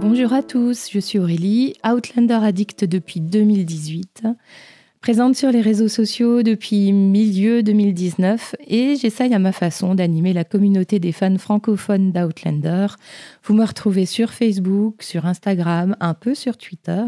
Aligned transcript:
Bonjour 0.00 0.32
à 0.32 0.42
tous, 0.42 0.90
je 0.90 1.00
suis 1.00 1.18
Aurélie, 1.18 1.74
Outlander 1.84 2.38
addict 2.42 2.84
depuis 2.84 3.20
2018, 3.20 4.24
présente 5.00 5.36
sur 5.36 5.50
les 5.50 5.60
réseaux 5.60 5.88
sociaux 5.88 6.42
depuis 6.42 6.92
milieu 6.92 7.62
2019 7.62 8.56
et 8.66 8.96
j'essaye 8.96 9.32
à 9.34 9.38
ma 9.38 9.52
façon 9.52 9.94
d'animer 9.94 10.32
la 10.32 10.44
communauté 10.44 10.98
des 10.98 11.12
fans 11.12 11.38
francophones 11.38 12.12
d'Outlander. 12.12 12.88
Vous 13.44 13.54
me 13.54 13.64
retrouvez 13.64 14.06
sur 14.06 14.32
Facebook, 14.32 15.02
sur 15.02 15.26
Instagram, 15.26 15.96
un 16.00 16.14
peu 16.14 16.34
sur 16.34 16.56
Twitter. 16.56 17.04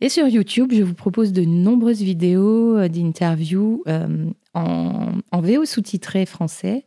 Et 0.00 0.08
sur 0.08 0.28
YouTube, 0.28 0.72
je 0.72 0.82
vous 0.82 0.94
propose 0.94 1.32
de 1.32 1.44
nombreuses 1.44 2.02
vidéos 2.02 2.76
euh, 2.76 2.88
d'interviews 2.88 3.82
euh, 3.86 4.26
en, 4.52 5.12
en 5.30 5.40
VO 5.40 5.64
sous-titré 5.64 6.26
français 6.26 6.84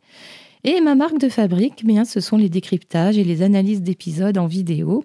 et 0.76 0.80
ma 0.80 0.94
marque 0.94 1.18
de 1.18 1.28
fabrique, 1.28 1.84
bien, 1.84 2.04
ce 2.04 2.20
sont 2.20 2.36
les 2.36 2.48
décryptages 2.48 3.16
et 3.16 3.24
les 3.24 3.42
analyses 3.42 3.82
d'épisodes 3.82 4.36
en 4.38 4.46
vidéo. 4.46 5.04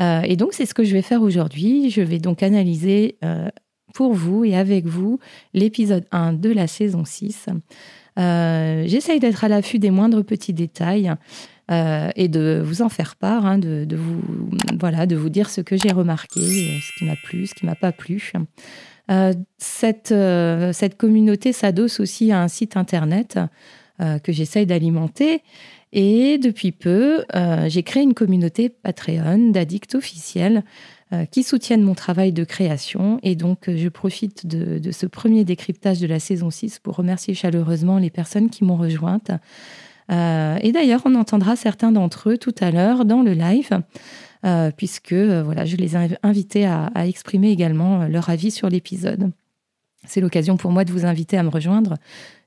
Euh, 0.00 0.22
et 0.22 0.36
donc, 0.36 0.52
c'est 0.52 0.66
ce 0.66 0.74
que 0.74 0.84
je 0.84 0.92
vais 0.92 1.02
faire 1.02 1.22
aujourd'hui. 1.22 1.90
Je 1.90 2.00
vais 2.02 2.18
donc 2.18 2.42
analyser 2.42 3.16
euh, 3.24 3.48
pour 3.94 4.12
vous 4.14 4.44
et 4.44 4.56
avec 4.56 4.86
vous 4.86 5.18
l'épisode 5.54 6.04
1 6.12 6.34
de 6.34 6.50
la 6.50 6.66
saison 6.66 7.04
6. 7.04 7.46
Euh, 8.18 8.84
j'essaye 8.86 9.20
d'être 9.20 9.44
à 9.44 9.48
l'affût 9.48 9.78
des 9.78 9.90
moindres 9.90 10.24
petits 10.24 10.52
détails 10.54 11.12
et 12.16 12.26
de 12.26 12.60
vous 12.64 12.82
en 12.82 12.88
faire 12.88 13.14
part, 13.14 13.46
hein, 13.46 13.56
de, 13.56 13.86
vous, 13.94 14.20
voilà, 14.80 15.06
de 15.06 15.14
vous 15.14 15.28
dire 15.28 15.48
ce 15.48 15.60
que 15.60 15.76
j'ai 15.76 15.92
remarqué, 15.92 16.40
ce 16.40 16.98
qui 16.98 17.04
m'a 17.04 17.14
plu, 17.14 17.46
ce 17.46 17.54
qui 17.54 17.64
m'a 17.64 17.76
pas 17.76 17.92
plu. 17.92 18.32
cette, 19.56 20.12
cette 20.72 20.96
communauté 20.96 21.52
s'adosse 21.52 22.00
aussi 22.00 22.32
à 22.32 22.42
un 22.42 22.48
site 22.48 22.76
internet 22.76 23.38
que 24.22 24.32
j'essaye 24.32 24.66
d'alimenter. 24.66 25.42
Et 25.92 26.38
depuis 26.38 26.70
peu, 26.72 27.24
euh, 27.34 27.68
j'ai 27.68 27.82
créé 27.82 28.02
une 28.02 28.14
communauté 28.14 28.68
Patreon 28.68 29.50
d'addicts 29.50 29.94
officiels 29.96 30.62
euh, 31.12 31.24
qui 31.24 31.42
soutiennent 31.42 31.82
mon 31.82 31.94
travail 31.94 32.32
de 32.32 32.44
création. 32.44 33.18
Et 33.24 33.34
donc, 33.34 33.68
je 33.68 33.88
profite 33.88 34.46
de, 34.46 34.92
ce 34.92 35.06
premier 35.06 35.44
décryptage 35.44 35.98
de 35.98 36.06
la 36.06 36.20
saison 36.20 36.50
6 36.50 36.78
pour 36.78 36.96
remercier 36.96 37.34
chaleureusement 37.34 37.98
les 37.98 38.10
personnes 38.10 38.50
qui 38.50 38.64
m'ont 38.64 38.76
rejointe. 38.76 39.30
et 40.10 40.72
d'ailleurs, 40.72 41.02
on 41.04 41.14
entendra 41.14 41.56
certains 41.56 41.92
d'entre 41.92 42.30
eux 42.30 42.38
tout 42.38 42.54
à 42.60 42.70
l'heure 42.70 43.04
dans 43.04 43.22
le 43.22 43.32
live. 43.32 43.82
puisque 44.76 45.12
voilà, 45.12 45.64
je 45.64 45.76
les 45.76 45.96
ai 45.96 46.16
invités 46.22 46.66
à 46.66 47.06
exprimer 47.06 47.50
également 47.50 48.06
leur 48.06 48.28
avis 48.28 48.50
sur 48.50 48.68
l'épisode. 48.68 49.30
C'est 50.06 50.20
l'occasion 50.20 50.56
pour 50.56 50.70
moi 50.70 50.84
de 50.84 50.92
vous 50.92 51.04
inviter 51.04 51.36
à 51.36 51.42
me 51.42 51.50
rejoindre 51.50 51.96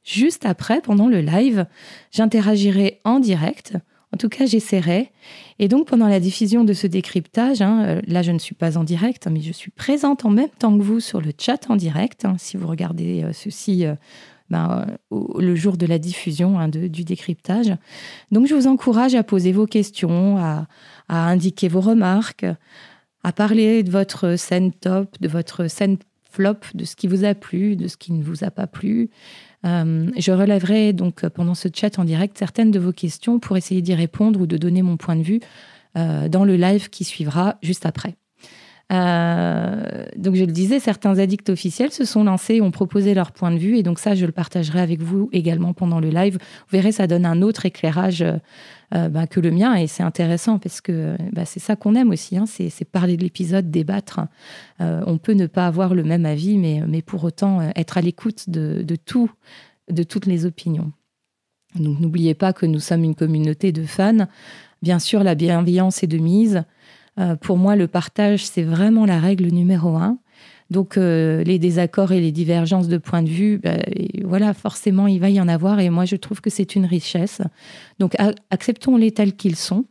juste 0.03 0.45
après, 0.45 0.81
pendant 0.81 1.07
le 1.07 1.21
live. 1.21 1.65
J'interagirai 2.11 2.99
en 3.03 3.19
direct. 3.19 3.77
En 4.13 4.17
tout 4.17 4.29
cas, 4.29 4.45
j'essaierai. 4.45 5.11
Et 5.57 5.67
donc, 5.67 5.87
pendant 5.87 6.07
la 6.07 6.19
diffusion 6.19 6.63
de 6.63 6.73
ce 6.73 6.85
décryptage, 6.85 7.61
hein, 7.61 7.83
euh, 7.83 8.01
là, 8.05 8.21
je 8.21 8.31
ne 8.31 8.37
suis 8.37 8.53
pas 8.53 8.77
en 8.77 8.83
direct, 8.83 9.27
mais 9.27 9.41
je 9.41 9.51
suis 9.51 9.71
présente 9.71 10.23
en 10.23 10.29
même 10.29 10.49
temps 10.59 10.77
que 10.77 10.83
vous 10.83 10.99
sur 10.99 11.19
le 11.19 11.31
chat 11.35 11.69
en 11.69 11.75
direct. 11.75 12.25
Hein, 12.25 12.35
si 12.37 12.55
vous 12.55 12.67
regardez 12.67 13.23
euh, 13.23 13.33
ceci 13.33 13.87
euh, 13.87 13.95
ben, 14.51 14.85
le 15.09 15.55
jour 15.55 15.77
de 15.77 15.87
la 15.87 15.97
diffusion 15.97 16.59
hein, 16.59 16.67
du 16.67 17.03
décryptage. 17.03 17.73
Donc, 18.31 18.45
je 18.45 18.53
vous 18.53 18.67
encourage 18.67 19.15
à 19.15 19.23
poser 19.23 19.51
vos 19.51 19.65
questions, 19.65 20.37
à, 20.37 20.67
à 21.07 21.27
indiquer 21.29 21.67
vos 21.67 21.81
remarques, 21.81 22.45
à 23.23 23.31
parler 23.31 23.81
de 23.81 23.89
votre 23.89 24.35
scène 24.35 24.71
top, 24.73 25.09
de 25.21 25.27
votre 25.27 25.67
scène 25.67 25.97
flop, 26.33 26.59
de 26.73 26.83
ce 26.83 26.95
qui 26.95 27.07
vous 27.07 27.25
a 27.25 27.35
plu, 27.35 27.75
de 27.75 27.87
ce 27.87 27.95
qui 27.95 28.11
ne 28.11 28.23
vous 28.23 28.43
a 28.43 28.49
pas 28.49 28.67
plu. 28.67 29.09
Euh, 29.65 30.09
je 30.17 30.31
relèverai 30.31 30.91
donc 30.91 31.25
pendant 31.29 31.53
ce 31.53 31.69
chat 31.73 31.99
en 31.99 32.03
direct 32.03 32.37
certaines 32.37 32.71
de 32.71 32.79
vos 32.79 32.91
questions 32.91 33.39
pour 33.39 33.55
essayer 33.55 33.81
d'y 33.81 33.93
répondre 33.93 34.41
ou 34.41 34.47
de 34.47 34.57
donner 34.57 34.81
mon 34.81 34.97
point 34.97 35.15
de 35.15 35.21
vue 35.21 35.39
euh, 35.95 36.27
dans 36.27 36.43
le 36.43 36.55
live 36.55 36.89
qui 36.89 37.03
suivra 37.03 37.57
juste 37.61 37.85
après. 37.85 38.15
Euh, 38.91 40.05
donc 40.17 40.35
je 40.35 40.43
le 40.43 40.51
disais, 40.51 40.79
certains 40.79 41.17
addicts 41.17 41.49
officiels 41.49 41.91
se 41.91 42.05
sont 42.05 42.23
lancés, 42.23 42.61
ont 42.61 42.71
proposé 42.71 43.13
leur 43.13 43.31
point 43.31 43.51
de 43.51 43.57
vue, 43.57 43.77
et 43.77 43.83
donc 43.83 43.99
ça, 43.99 44.13
je 44.13 44.25
le 44.25 44.31
partagerai 44.31 44.81
avec 44.81 45.01
vous 45.01 45.29
également 45.31 45.73
pendant 45.73 45.99
le 45.99 46.09
live. 46.09 46.33
Vous 46.33 46.71
verrez, 46.77 46.91
ça 46.91 47.07
donne 47.07 47.25
un 47.25 47.41
autre 47.41 47.65
éclairage 47.65 48.23
bah, 48.91 49.25
que 49.25 49.39
le 49.39 49.49
mien, 49.49 49.73
et 49.73 49.87
c'est 49.87 50.03
intéressant 50.03 50.59
parce 50.59 50.79
que 50.79 51.15
bah, 51.31 51.45
c'est 51.45 51.59
ça 51.59 51.75
qu'on 51.75 51.95
aime 51.95 52.11
aussi, 52.11 52.37
hein, 52.37 52.45
c'est 52.45 52.85
parler 52.85 53.17
de 53.17 53.23
l'épisode, 53.23 53.71
débattre. 53.71 54.19
on 54.79 55.17
peut 55.17 55.33
ne 55.33 55.47
pas 55.47 55.65
avoir 55.65 55.95
le 55.95 56.03
même 56.03 56.27
avis, 56.27 56.59
mais, 56.59 56.83
mais 56.87 57.01
pour 57.01 57.23
autant 57.23 57.61
être 57.75 57.97
à 57.97 58.01
l'écoute 58.01 58.51
de, 58.51 58.83
de 58.83 58.95
tout, 58.95 59.31
de 59.89 60.03
toutes 60.03 60.27
les 60.27 60.45
opinions. 60.45 60.91
Donc 61.75 61.99
n'oubliez 61.99 62.35
pas 62.35 62.53
que 62.53 62.65
nous 62.65 62.79
sommes 62.79 63.03
une 63.03 63.15
communauté 63.15 63.71
de 63.71 63.83
fans. 63.83 64.27
Bien 64.81 64.99
sûr, 64.99 65.23
la 65.23 65.33
bienveillance 65.33 66.03
est 66.03 66.07
de 66.07 66.17
mise. 66.17 66.63
Euh, 67.19 67.35
pour 67.35 67.57
moi, 67.57 67.75
le 67.75 67.87
partage, 67.87 68.45
c'est 68.45 68.63
vraiment 68.63 69.05
la 69.05 69.19
règle 69.19 69.47
numéro 69.47 69.95
un. 69.95 70.17
Donc, 70.69 70.97
euh, 70.97 71.43
les 71.43 71.59
désaccords 71.59 72.11
et 72.11 72.19
les 72.19 72.31
divergences 72.31 72.87
de 72.87 72.97
points 72.97 73.21
de 73.21 73.29
vue, 73.29 73.59
bah, 73.59 73.77
voilà, 74.23 74.53
forcément, 74.53 75.07
il 75.07 75.19
va 75.19 75.29
y 75.29 75.39
en 75.39 75.47
avoir. 75.47 75.79
Et 75.79 75.89
moi, 75.89 76.05
je 76.05 76.15
trouve 76.15 76.41
que 76.41 76.49
c'est 76.49 76.75
une 76.75 76.85
richesse. 76.85 77.41
Donc, 77.99 78.15
acceptons-les 78.49 79.11
tels 79.11 79.35
qu'ils 79.35 79.55
sont. 79.55 79.85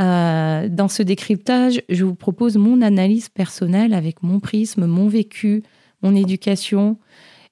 Euh, 0.00 0.68
dans 0.68 0.88
ce 0.88 1.02
décryptage, 1.02 1.82
je 1.88 2.04
vous 2.04 2.14
propose 2.14 2.56
mon 2.56 2.82
analyse 2.82 3.28
personnelle 3.28 3.94
avec 3.94 4.22
mon 4.22 4.40
prisme, 4.40 4.86
mon 4.86 5.08
vécu, 5.08 5.62
mon 6.02 6.14
éducation, 6.14 6.98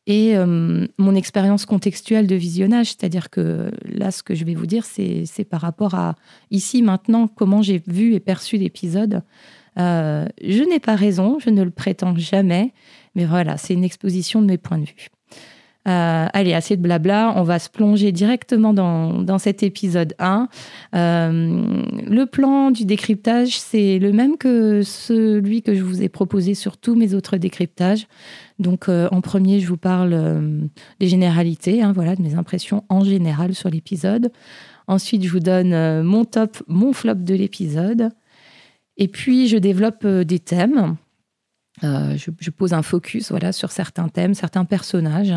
et 0.07 0.37
euh, 0.37 0.87
mon 0.99 1.15
expérience 1.15 1.67
contextuelle 1.67 2.27
de 2.27 2.35
visionnage. 2.35 2.89
C'est-à-dire 2.89 3.31
que 3.31 3.71
là, 3.85 4.11
ce 4.11 4.23
que 4.23 4.35
je 4.35 4.45
vais 4.45 4.55
vous 4.55 4.67
dire, 4.67 4.85
c'est 4.85 5.45
par 5.49 5.61
rapport 5.61 5.95
à 5.95 6.17
ici, 6.51 6.83
maintenant, 6.83 7.27
comment 7.27 7.63
j'ai 7.63 7.83
vu 7.87 8.15
et 8.15 8.21
perçu 8.21 8.57
l'épisode. 8.57 9.23
Euh, 9.79 10.27
je 10.43 10.63
n'ai 10.63 10.79
pas 10.79 10.95
raison, 10.95 11.39
je 11.41 11.51
ne 11.51 11.63
le 11.63 11.71
prétends 11.71 12.17
jamais, 12.17 12.73
mais 13.15 13.25
voilà, 13.25 13.57
c'est 13.57 13.75
une 13.75 13.85
exposition 13.85 14.41
de 14.41 14.47
mes 14.47 14.59
points 14.59 14.79
de 14.79 14.85
vue. 14.85 15.09
Euh, 15.87 16.27
allez, 16.33 16.55
assez 16.55 16.77
de 16.77 16.83
blabla, 16.83 17.35
on 17.37 17.43
va 17.43 17.59
se 17.59 17.69
plonger 17.69 18.11
directement 18.11 18.73
dans, 18.73 19.39
cet 19.39 19.63
épisode 19.63 20.15
1. 20.19 20.49
Euh, 20.95 21.83
le 22.07 22.25
plan 22.25 22.71
du 22.71 22.87
décryptage, 22.87 23.59
c'est 23.59 23.99
le 23.99 24.13
même 24.13 24.39
que 24.39 24.81
celui 24.83 25.61
que 25.61 25.75
je 25.75 25.83
vous 25.83 26.03
ai 26.03 26.09
proposé 26.09 26.55
sur 26.55 26.79
tous 26.79 26.95
mes 26.95 27.15
autres 27.15 27.37
décryptages. 27.37 28.07
Donc, 28.59 28.89
euh, 28.89 29.09
en 29.11 29.21
premier, 29.21 29.61
je 29.61 29.67
vous 29.67 29.77
parle 29.77 30.69
des 31.01 31.09
généralités, 31.09 31.83
hein, 31.83 31.93
voilà, 31.93 32.15
de 32.15 32.23
mes 32.23 32.35
impressions 32.35 32.85
en 32.89 33.05
général 33.05 33.55
sur 33.55 33.69
l'épisode. 33.69 34.31
Ensuite, 34.87 35.25
je 35.25 35.31
vous 35.31 35.41
donne 35.41 36.03
mon 36.03 36.25
top, 36.25 36.63
mon 36.69 36.93
flop 36.93 37.15
de 37.15 37.35
l'épisode. 37.35 38.11
Et 38.97 39.09
puis, 39.09 39.49
je 39.49 39.57
développe 39.57 40.07
des 40.07 40.39
thèmes. 40.39 40.97
Euh, 41.83 42.17
je, 42.17 42.51
pose 42.51 42.73
un 42.73 42.83
focus 42.83 43.31
voilà, 43.31 43.51
sur 43.51 43.73
certains 43.73 44.09
thèmes, 44.09 44.35
certains 44.35 44.65
personnages. 44.65 45.35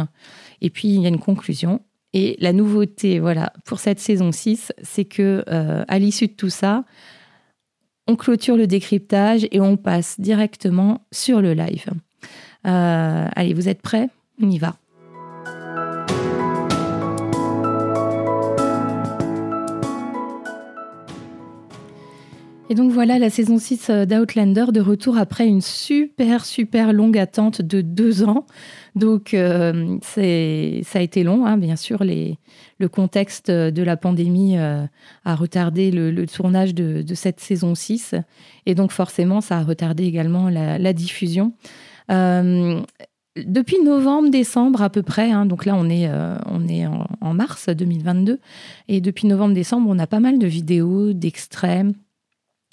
Et 0.61 0.69
puis, 0.69 0.89
il 0.89 1.01
y 1.01 1.05
a 1.05 1.09
une 1.09 1.19
conclusion. 1.19 1.81
Et 2.13 2.37
la 2.39 2.53
nouveauté 2.53 3.19
voilà, 3.19 3.53
pour 3.65 3.79
cette 3.79 3.99
saison 3.99 4.31
6, 4.31 4.71
c'est 4.81 5.05
que 5.05 5.43
euh, 5.49 5.83
à 5.87 5.99
l'issue 5.99 6.27
de 6.27 6.33
tout 6.33 6.49
ça, 6.49 6.85
on 8.07 8.15
clôture 8.15 8.55
le 8.55 8.67
décryptage 8.67 9.47
et 9.51 9.59
on 9.59 9.77
passe 9.77 10.19
directement 10.19 11.07
sur 11.11 11.41
le 11.41 11.53
live. 11.53 11.89
Euh, 12.65 13.27
allez, 13.35 13.53
vous 13.53 13.69
êtes 13.69 13.81
prêts? 13.81 14.09
On 14.41 14.49
y 14.49 14.57
va. 14.57 14.75
Et 22.69 22.75
donc 22.75 22.91
voilà 22.91 23.17
la 23.17 23.29
saison 23.29 23.59
6 23.59 23.89
euh, 23.89 24.05
d'Outlander 24.05 24.65
de 24.73 24.81
retour 24.81 25.17
après 25.17 25.47
une 25.47 25.61
super, 25.61 26.43
super 26.43 26.91
longue 26.91 27.17
attente 27.17 27.61
de 27.61 27.79
deux 27.79 28.23
ans. 28.23 28.45
Donc 28.95 29.33
euh, 29.33 29.97
c'est, 30.01 30.81
ça 30.83 30.99
a 30.99 31.01
été 31.01 31.23
long, 31.23 31.45
hein, 31.45 31.57
bien 31.57 31.77
sûr. 31.77 32.03
Le 32.03 32.89
contexte 32.89 33.49
de 33.49 33.83
la 33.83 33.95
pandémie 33.95 34.57
a 34.57 35.35
retardé 35.35 35.91
le, 35.91 36.25
tournage 36.27 36.75
de, 36.75 37.15
cette 37.15 37.39
saison 37.39 37.73
6. 37.73 38.15
Et 38.65 38.75
donc 38.75 38.91
forcément, 38.91 39.39
ça 39.39 39.59
a 39.59 39.63
retardé 39.63 40.03
également 40.03 40.49
la, 40.49 40.93
diffusion. 40.93 41.53
Depuis 42.09 43.83
novembre, 43.83 44.29
décembre 44.29 44.81
à 44.81 44.89
peu 44.89 45.03
près, 45.03 45.31
hein, 45.31 45.45
donc 45.45 45.65
là 45.65 45.75
on 45.75 45.89
est, 45.89 46.09
on 46.45 46.67
est 46.67 46.87
en, 46.87 47.33
mars 47.33 47.69
2022, 47.69 48.39
et 48.87 49.01
depuis 49.01 49.27
novembre, 49.27 49.53
décembre, 49.53 49.89
on 49.89 49.99
a 49.99 50.07
pas 50.07 50.19
mal 50.19 50.39
de 50.39 50.47
vidéos, 50.47 51.13
d'extraits, 51.13 51.87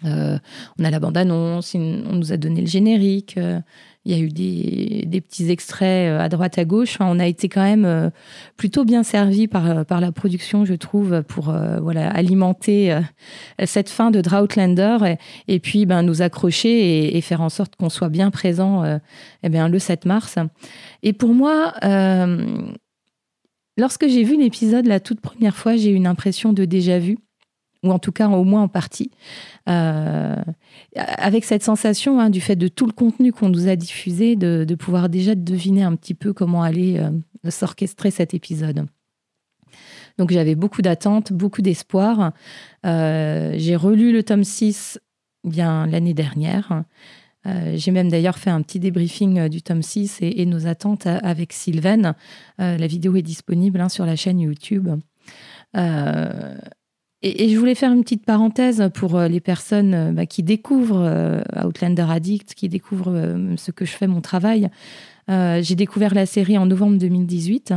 euh, 0.05 0.39
on 0.79 0.85
a 0.85 0.91
la 0.91 1.01
bande-annonce, 1.01 1.75
on 1.75 2.13
nous 2.13 2.33
a 2.33 2.37
donné 2.37 2.61
le 2.61 2.67
générique, 2.67 3.37
euh, 3.39 3.61
il 4.05 4.13
y 4.13 4.21
a 4.21 4.23
eu 4.23 4.29
des, 4.29 5.21
petits 5.21 5.51
extraits 5.51 6.11
euh, 6.11 6.21
à 6.21 6.29
droite 6.29 6.59
à 6.59 6.65
gauche. 6.65 6.97
on 7.01 7.19
a 7.19 7.27
été 7.27 7.49
quand 7.49 7.63
même 7.63 8.11
plutôt 8.57 8.85
bien 8.85 9.03
servi 9.03 9.49
par, 9.49 9.85
par 9.87 10.01
la 10.01 10.13
production, 10.13 10.65
je 10.65 10.75
trouve, 10.75 11.23
pour 11.23 11.55
voilà, 11.81 12.11
alimenter 12.11 12.99
cette 13.65 13.89
fin 13.89 14.11
de 14.11 14.21
Droughtlander 14.21 15.17
et, 15.49 15.59
puis 15.59 15.87
ben, 15.87 16.03
nous 16.03 16.23
accrocher 16.23 17.17
et, 17.17 17.21
faire 17.21 17.41
en 17.41 17.49
sorte 17.49 17.77
qu'on 17.77 17.89
soit 17.89 18.09
bien 18.09 18.31
présent 18.31 18.85
eh 19.43 19.49
bien, 19.49 19.69
le 19.69 19.79
7 19.79 20.05
mars. 20.05 20.39
Et 21.03 21.13
pour 21.13 21.33
moi, 21.35 21.75
lorsque 23.77 24.09
j'ai 24.09 24.25
vu 24.25 24.37
l'épisode 24.37 24.87
la 24.87 25.01
toute 25.01 25.21
première 25.21 25.57
fois, 25.57 25.77
j'ai 25.77 25.91
eu 25.91 25.95
une 25.95 26.07
impression 26.07 26.53
de 26.53 26.65
déjà 26.65 26.99
vu 26.99 27.19
ou 27.85 27.91
en 27.91 27.99
tout 27.99 28.13
cas 28.13 28.29
au 28.29 28.45
moins 28.45 28.63
en 28.63 28.69
partie. 28.69 29.11
avec 29.67 31.45
cette 31.45 31.63
sensation 31.63 32.21
hein, 32.21 32.31
du 32.31 32.41
fait 32.41 32.57
de 32.57 32.69
tout 32.69 32.87
le 32.87 32.93
contenu 32.93 33.33
qu'on 33.33 33.49
nous 33.49 33.69
a 33.69 33.77
diffusé, 33.77 34.37
de, 34.37 34.75
pouvoir 34.75 35.09
déjà 35.09 35.35
deviner 35.35 35.83
un 35.83 35.95
petit 35.97 36.15
peu 36.15 36.33
comment 36.33 36.63
allait 36.63 37.01
s'orchestrer 37.49 38.11
cet 38.11 38.35
épisode. 38.35 38.87
Donc 40.19 40.31
j'avais 40.31 40.55
beaucoup 40.55 40.83
d'attentes, 40.83 41.33
beaucoup 41.33 41.63
d'espoir. 41.63 42.33
J'ai 42.83 43.77
relu 43.77 44.13
le 44.13 44.23
tome 44.23 44.45
6 44.45 44.99
bien 45.45 45.87
l'année 45.87 46.15
dernière. 46.15 46.85
Euh, 47.47 47.75
j'ai 47.77 47.91
même 47.91 48.11
d'ailleurs 48.11 48.39
fait 48.39 48.51
un 48.51 48.63
petit 48.63 48.81
débriefing 48.81 49.39
euh, 49.39 49.49
du 49.49 49.61
tome 49.63 49.83
6 49.83 50.19
et, 50.23 50.47
nos 50.47 50.67
attentes 50.67 51.07
euh, 51.07 51.19
avec 51.23 51.53
Sylvain. 51.53 52.15
la 52.59 52.87
vidéo 52.87 53.17
est 53.17 53.23
disponible 53.23 53.81
hein, 53.81 53.89
sur 53.89 54.07
la 54.07 54.17
chaîne 54.17 54.41
YouTube. 54.41 54.89
Et, 57.27 57.49
je 57.49 57.59
voulais 57.59 57.75
faire 57.75 57.93
une 57.93 58.03
petite 58.03 58.25
parenthèse 58.25 58.91
pour 58.95 59.19
les 59.19 59.41
personnes 59.41 60.13
bah, 60.15 60.27
qui 60.27 60.43
découvrent 60.43 61.43
Outlander 61.65 62.07
Addict, 62.09 62.55
qui 62.55 62.69
découvrent 62.69 63.37
ce 63.57 63.71
que 63.71 63.85
je 63.85 63.93
fais, 63.93 64.07
mon 64.07 64.21
travail. 64.21 64.69
J'ai 65.29 65.75
découvert 65.75 66.15
la 66.15 66.27
série 66.27 66.59
en 66.59 66.67
novembre 66.67 66.99
2018, 66.99 67.75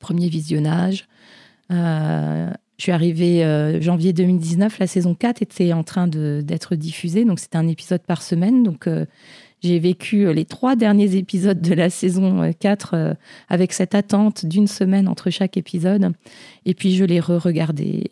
premier 0.00 0.28
visionnage. 0.28 1.06
Je 2.82 2.86
suis 2.86 2.90
arrivée 2.92 3.44
euh, 3.44 3.80
janvier 3.80 4.12
2019, 4.12 4.80
la 4.80 4.88
saison 4.88 5.14
4 5.14 5.40
était 5.40 5.72
en 5.72 5.84
train 5.84 6.08
d'être 6.08 6.74
diffusée, 6.74 7.24
donc 7.24 7.38
c'était 7.38 7.58
un 7.58 7.68
épisode 7.68 8.02
par 8.02 8.22
semaine. 8.22 8.64
Donc 8.64 8.88
euh, 8.88 9.06
j'ai 9.62 9.78
vécu 9.78 10.26
euh, 10.26 10.32
les 10.32 10.44
trois 10.44 10.74
derniers 10.74 11.14
épisodes 11.14 11.60
de 11.60 11.74
la 11.74 11.90
saison 11.90 12.52
4 12.58 13.16
avec 13.48 13.72
cette 13.72 13.94
attente 13.94 14.46
d'une 14.46 14.66
semaine 14.66 15.06
entre 15.06 15.30
chaque 15.30 15.56
épisode. 15.56 16.12
Et 16.66 16.74
puis 16.74 16.96
je 16.96 17.04
l'ai 17.04 17.20
re-regardé. 17.20 18.10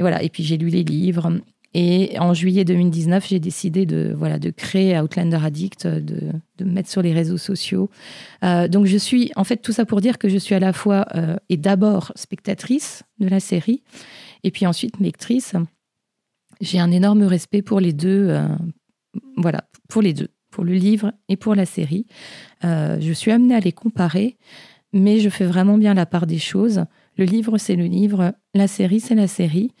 Et 0.00 0.02
voilà, 0.02 0.22
et 0.22 0.30
puis 0.30 0.42
j'ai 0.42 0.56
lu 0.56 0.70
les 0.70 0.82
livres. 0.82 1.30
Et 1.74 2.18
en 2.18 2.32
juillet 2.32 2.64
2019, 2.64 3.28
j'ai 3.28 3.38
décidé 3.38 3.84
de, 3.84 4.14
voilà, 4.16 4.38
de 4.38 4.48
créer 4.48 4.98
Outlander 4.98 5.40
Addict, 5.44 5.86
de, 5.86 6.32
me 6.58 6.72
mettre 6.72 6.88
sur 6.88 7.02
les 7.02 7.12
réseaux 7.12 7.36
sociaux. 7.36 7.90
Euh, 8.42 8.66
donc 8.66 8.86
je 8.86 8.96
suis, 8.96 9.30
en 9.36 9.44
fait, 9.44 9.58
tout 9.58 9.72
ça 9.72 9.84
pour 9.84 10.00
dire 10.00 10.16
que 10.16 10.30
je 10.30 10.38
suis 10.38 10.54
à 10.54 10.58
la 10.58 10.72
fois 10.72 11.04
euh, 11.16 11.36
et 11.50 11.58
d'abord 11.58 12.12
spectatrice 12.16 13.02
de 13.18 13.28
la 13.28 13.40
série, 13.40 13.82
et 14.42 14.50
puis 14.50 14.66
ensuite 14.66 14.98
lectrice. 15.00 15.52
J'ai 16.62 16.78
un 16.78 16.92
énorme 16.92 17.24
respect 17.24 17.60
pour 17.60 17.78
les 17.78 17.92
deux, 17.92 18.28
euh, 18.30 18.48
voilà, 19.36 19.68
pour 19.90 20.00
les 20.00 20.14
deux, 20.14 20.28
pour 20.50 20.64
le 20.64 20.72
livre 20.72 21.12
et 21.28 21.36
pour 21.36 21.54
la 21.54 21.66
série. 21.66 22.06
je 22.62 23.12
suis 23.12 23.32
amenée 23.32 23.54
à 23.54 23.60
les 23.60 23.72
comparer, 23.72 24.38
mais 24.94 25.20
je 25.20 25.28
fais 25.28 25.44
vraiment 25.44 25.76
bien 25.76 25.92
la 25.92 26.06
part 26.06 26.26
des 26.26 26.38
choses. 26.38 26.86
Le 27.18 27.26
livre, 27.26 27.58
c'est 27.58 27.76
le 27.76 27.84
livre, 27.84 28.32
la 28.54 28.68
série, 28.68 29.00
c'est 29.00 29.14
la 29.14 29.28
série. 29.28 29.72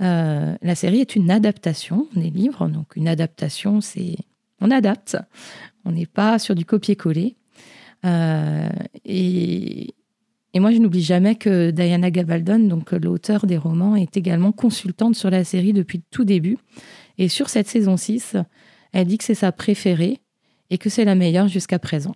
Euh, 0.00 0.56
la 0.62 0.74
série 0.74 1.00
est 1.00 1.16
une 1.16 1.30
adaptation 1.30 2.06
des 2.14 2.30
livres. 2.30 2.68
Donc, 2.68 2.96
une 2.96 3.08
adaptation, 3.08 3.80
c'est. 3.80 4.16
On 4.60 4.70
adapte. 4.70 5.16
On 5.84 5.92
n'est 5.92 6.06
pas 6.06 6.38
sur 6.38 6.54
du 6.54 6.64
copier-coller. 6.64 7.36
Euh, 8.04 8.68
et, 9.04 9.94
moi, 10.54 10.70
je 10.70 10.78
n'oublie 10.78 11.02
jamais 11.02 11.34
que 11.34 11.70
Diana 11.70 12.10
Gabaldon, 12.10 12.60
donc 12.60 12.92
l'auteur 12.92 13.46
des 13.46 13.56
romans, 13.56 13.96
est 13.96 14.16
également 14.16 14.52
consultante 14.52 15.16
sur 15.16 15.30
la 15.30 15.44
série 15.44 15.72
depuis 15.72 15.98
le 15.98 16.04
tout 16.10 16.24
début. 16.24 16.58
Et 17.18 17.28
sur 17.28 17.48
cette 17.48 17.68
saison 17.68 17.96
6, 17.96 18.36
elle 18.92 19.06
dit 19.06 19.18
que 19.18 19.24
c'est 19.24 19.34
sa 19.34 19.50
préférée 19.50 20.20
et 20.70 20.78
que 20.78 20.90
c'est 20.90 21.04
la 21.04 21.14
meilleure 21.14 21.48
jusqu'à 21.48 21.78
présent. 21.78 22.14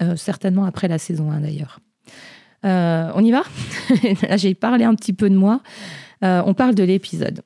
Euh, 0.00 0.16
certainement 0.16 0.64
après 0.64 0.88
la 0.88 0.98
saison 0.98 1.30
1 1.30 1.40
d'ailleurs. 1.40 1.80
On 2.64 3.24
y 3.24 3.30
va 3.30 3.42
J'ai 4.36 4.54
parlé 4.54 4.84
un 4.84 4.94
petit 4.94 5.12
peu 5.12 5.30
de 5.30 5.36
moi. 5.36 5.60
Euh, 6.24 6.42
on 6.44 6.54
parle 6.54 6.74
de 6.74 6.82
l'épisode. 6.82 7.42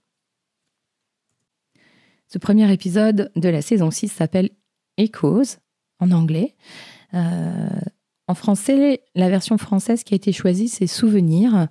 Ce 2.29 2.39
premier 2.39 2.71
épisode 2.73 3.31
de 3.37 3.49
la 3.49 3.61
saison 3.61 3.91
6 3.91 4.09
s'appelle 4.09 4.51
Echoes 4.97 5.59
en 5.99 6.11
anglais. 6.13 6.57
Euh, 7.15 7.69
en 8.27 8.35
français, 8.35 9.03
la 9.15 9.29
version 9.29 9.59
française 9.59 10.05
qui 10.05 10.15
a 10.15 10.17
été 10.17 10.33
choisie, 10.33 10.69
c'est 10.69 10.87
Souvenirs. 10.87 11.69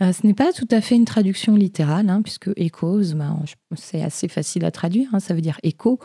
Euh, 0.00 0.12
ce 0.12 0.26
n'est 0.26 0.34
pas 0.34 0.52
tout 0.52 0.66
à 0.72 0.80
fait 0.80 0.96
une 0.96 1.04
traduction 1.04 1.54
littérale, 1.54 2.10
hein, 2.10 2.22
puisque 2.22 2.50
Echoes, 2.56 3.14
ben, 3.14 3.44
c'est 3.76 4.02
assez 4.02 4.26
facile 4.26 4.64
à 4.64 4.72
traduire. 4.72 5.08
Hein, 5.12 5.20
ça 5.20 5.34
veut 5.34 5.40
dire 5.40 5.60
écho, 5.62 6.00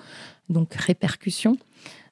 donc 0.49 0.73
répercussion. 0.75 1.57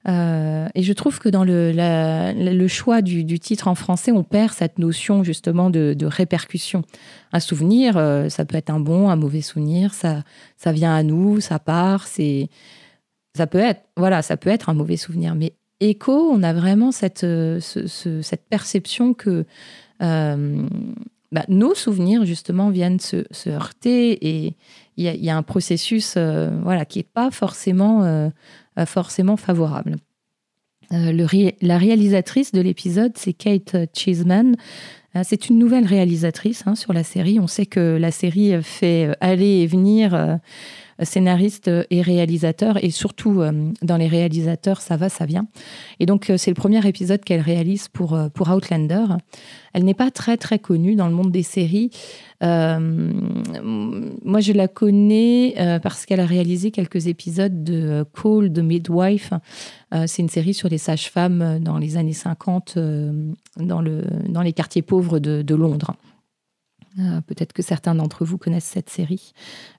Euh, 0.08 0.68
et 0.76 0.84
je 0.84 0.94
trouve 0.94 1.20
que 1.20 1.30
dans 1.30 1.44
le, 1.44 1.72
le 1.74 2.68
choix 2.68 3.02
du, 3.02 3.40
titre 3.40 3.68
en 3.68 3.76
français, 3.76 4.12
on 4.12 4.24
perd 4.24 4.54
cette 4.54 4.78
notion 4.80 5.24
justement 5.24 5.70
de, 5.70 6.06
répercussion. 6.06 6.84
Un 7.34 7.40
souvenir, 7.40 7.98
euh, 7.98 8.30
ça 8.30 8.46
peut 8.46 8.58
être 8.58 8.70
un 8.70 8.80
bon, 8.80 9.10
un 9.10 9.16
mauvais 9.16 9.42
souvenir, 9.42 9.94
ça, 9.94 10.24
ça 10.58 10.72
vient 10.72 10.96
à 10.96 11.04
nous, 11.04 11.40
ça 11.42 11.60
part, 11.60 12.08
c'est, 12.08 12.50
ça 13.36 13.48
peut 13.48 13.60
être, 13.60 13.82
voilà, 13.98 14.22
ça 14.22 14.38
peut 14.38 14.50
être 14.50 14.70
un 14.70 14.74
mauvais 14.74 14.98
souvenir. 14.98 15.36
Mais 15.36 15.54
écho, 15.80 16.30
on 16.32 16.44
a 16.44 16.54
vraiment 16.54 16.92
cette, 16.92 17.24
euh, 17.24 17.60
cette 17.60 18.48
perception 18.50 19.14
que 19.14 19.46
bah, 21.32 21.44
nos 21.50 21.76
souvenirs 21.76 22.26
justement 22.26 22.70
viennent 22.70 23.00
se, 23.00 23.26
heurter 23.50 24.46
et 24.46 24.56
il 24.98 25.06
y, 25.06 25.30
a 25.30 25.38
un 25.38 25.44
processus, 25.44 26.18
voilà, 26.18 26.86
qui 26.86 27.00
est 27.00 27.04
pas 27.04 27.32
forcément 27.32 28.28
favorable. 29.38 29.98
Euh, 30.92 31.12
le 31.12 31.26
la 31.62 31.78
réalisatrice 31.78 32.52
de 32.52 32.62
l'épisode, 32.62 33.14
c'est 33.16 33.34
Kate 33.34 33.76
Cheeseman. 33.94 34.56
Euh, 35.16 35.22
c'est 35.24 35.50
une 35.50 35.58
nouvelle 35.58 35.86
réalisatrice 35.86 36.64
hein, 36.66 36.76
sur 36.76 36.94
la 36.94 37.04
série. 37.04 37.40
On 37.40 37.48
sait 37.48 37.66
que 37.66 37.98
la 38.00 38.12
série 38.12 38.62
fait 38.62 39.08
euh, 39.08 39.14
aller 39.22 39.62
et 39.62 39.68
venir 39.68 40.40
scénariste 41.02 41.70
et 41.90 42.02
réalisateur, 42.02 42.84
et 42.84 42.90
surtout 42.90 43.42
dans 43.82 43.98
les 43.98 44.08
réalisateurs, 44.08 44.82
ça 44.82 44.98
va, 44.98 45.10
ça 45.10 45.26
vient. 45.26 45.48
Et 46.00 46.06
donc 46.06 46.32
c'est 46.38 46.52
le 46.52 46.56
premier 46.56 46.86
épisode 46.88 47.24
qu'elle 47.24 47.42
réalise 47.42 47.88
pour, 47.88 48.18
pour 48.34 48.50
Outlander. 48.50 49.06
Elle 49.74 49.84
n'est 49.84 49.94
pas 49.94 50.10
très 50.10 50.38
très 50.38 50.58
connue 50.58 50.96
dans 50.96 51.08
le 51.08 51.14
monde 51.14 51.32
des 51.32 51.44
séries. 51.44 51.92
Euh, 52.44 53.12
moi, 53.62 54.40
je 54.40 54.54
la 54.54 54.68
connais 54.68 55.56
euh, 55.58 55.80
parce 55.80 56.06
qu'elle 56.06 56.20
a 56.20 56.26
réalisé 56.26 56.72
quelques 56.72 57.08
épisodes 57.08 57.64
de 57.64 58.06
Call 58.14 58.54
the 58.54 58.60
Midwife. 58.60 59.34
Euh, 59.94 60.06
c'est 60.08 60.22
une 60.22 60.30
série 60.30 60.54
sur 60.54 60.70
les 60.70 60.78
sages-femmes 60.78 61.60
dans 61.60 61.78
les 61.78 61.98
années 61.98 62.14
50 62.14 62.78
dans, 63.58 63.82
le, 63.82 64.04
dans 64.30 64.42
les 64.42 64.54
quartiers 64.54 64.82
pauvres 64.82 65.20
de, 65.20 65.56
Londres. 65.56 65.96
Peut-être 67.28 67.54
que 67.54 67.62
certains 67.62 67.96
d'entre 67.96 68.26
vous 68.26 68.38
connaissent 68.38 68.64
cette 68.66 68.90
série. 68.90 69.34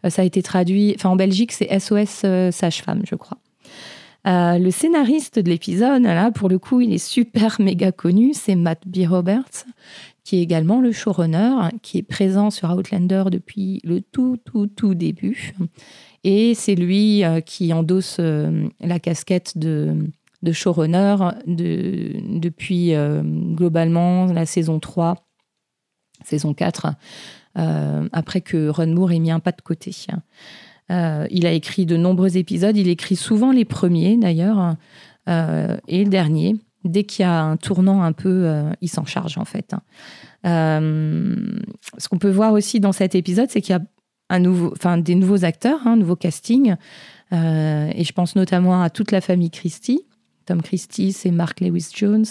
ça 0.08 0.22
a 0.22 0.24
été 0.24 0.42
traduit, 0.42 0.94
enfin 0.96 1.10
en 1.10 1.16
Belgique, 1.16 1.52
c'est 1.52 1.78
SOS 1.78 2.26
Sage-Femme, 2.54 3.02
je 3.08 3.14
crois. 3.14 3.38
le 4.24 4.70
scénariste 4.70 5.38
de 5.38 5.48
l'épisode, 5.48 6.02
là, 6.02 6.30
pour 6.30 6.48
le 6.48 6.58
coup, 6.58 6.80
il 6.80 6.92
est 6.92 6.98
super 6.98 7.56
méga 7.60 7.92
connu, 7.92 8.32
c'est 8.34 8.54
Matt 8.54 8.86
B. 8.86 9.08
Roberts, 9.08 9.64
qui 10.24 10.38
est 10.38 10.42
également 10.42 10.80
le 10.80 10.90
showrunner, 10.90 11.70
qui 11.82 11.98
est 11.98 12.02
présent 12.02 12.50
sur 12.50 12.70
Outlander 12.70 13.24
depuis 13.30 13.80
le 13.84 14.00
tout, 14.00 14.36
tout, 14.44 14.66
tout 14.66 14.94
début. 14.94 15.54
Et 16.24 16.54
c'est 16.54 16.74
lui 16.74 17.22
euh, 17.22 17.40
qui 17.40 17.72
endosse 17.72 18.16
euh, 18.18 18.66
la 18.80 18.98
casquette 18.98 19.56
de, 19.56 19.94
showrunner 20.50 21.16
de, 21.46 22.14
depuis 22.40 22.94
euh, 22.94 23.22
globalement 23.22 24.26
la 24.26 24.44
saison 24.44 24.80
3, 24.80 25.25
saison 26.24 26.54
4, 26.54 26.88
après 28.12 28.40
que 28.40 28.68
Ron 28.68 28.88
Moore 28.88 29.12
ait 29.12 29.18
mis 29.18 29.30
un 29.30 29.40
pas 29.40 29.52
de 29.52 29.62
côté. 29.62 29.90
il 30.90 31.46
a 31.46 31.52
écrit 31.52 31.86
de 31.86 31.96
nombreux 31.96 32.36
épisodes, 32.36 32.76
il 32.76 32.88
écrit 32.88 33.16
souvent 33.16 33.52
les 33.52 33.64
premiers 33.64 34.16
d'ailleurs, 34.16 34.76
et 35.26 36.04
le 36.04 36.10
dernier 36.10 36.56
dès 36.88 37.04
qu'il 37.04 37.22
y 37.22 37.26
a 37.26 37.42
un 37.42 37.56
tournant 37.56 38.02
un 38.02 38.12
peu, 38.12 38.44
euh, 38.44 38.70
il 38.80 38.88
s'en 38.88 39.04
charge 39.04 39.38
en 39.38 39.44
fait. 39.44 39.74
Euh, 40.46 41.36
ce 41.98 42.08
qu'on 42.08 42.18
peut 42.18 42.30
voir 42.30 42.52
aussi 42.52 42.80
dans 42.80 42.92
cet 42.92 43.14
épisode, 43.14 43.50
c'est 43.50 43.60
qu'il 43.60 43.74
y 43.74 43.78
a 43.78 43.82
un 44.28 44.38
nouveau, 44.38 44.72
enfin, 44.72 44.98
des 44.98 45.14
nouveaux 45.14 45.44
acteurs, 45.44 45.86
un 45.86 45.92
hein, 45.92 45.96
nouveau 45.96 46.16
casting. 46.16 46.76
Euh, 47.32 47.90
et 47.94 48.04
je 48.04 48.12
pense 48.12 48.36
notamment 48.36 48.82
à 48.82 48.90
toute 48.90 49.12
la 49.12 49.20
famille 49.20 49.50
Christie. 49.50 50.02
Tom 50.46 50.62
Christie, 50.62 51.12
c'est 51.12 51.30
Mark 51.30 51.60
Lewis 51.60 51.88
Jones. 51.94 52.24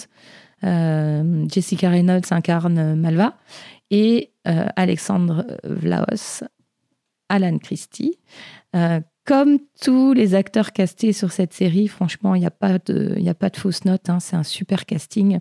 Jessica 0.62 1.90
Reynolds 1.90 2.32
incarne 2.32 2.94
Malva. 2.96 3.36
Et 3.90 4.32
Alexandre 4.44 5.46
Vlaos, 5.64 6.44
Alan 7.28 7.58
Christie 7.58 8.18
comme 9.26 9.58
tous 9.82 10.12
les 10.12 10.34
acteurs 10.34 10.72
castés 10.72 11.12
sur 11.12 11.32
cette 11.32 11.52
série, 11.52 11.88
franchement, 11.88 12.34
il 12.36 12.40
n'y 12.40 12.46
a, 12.46 12.50
pas 12.52 12.78
de, 12.78 13.20
a 13.26 13.34
pas 13.34 13.50
de 13.50 13.56
fausse 13.56 13.84
note. 13.84 14.08
Hein, 14.08 14.20
c'est 14.20 14.36
un 14.36 14.44
super 14.44 14.86
casting. 14.86 15.40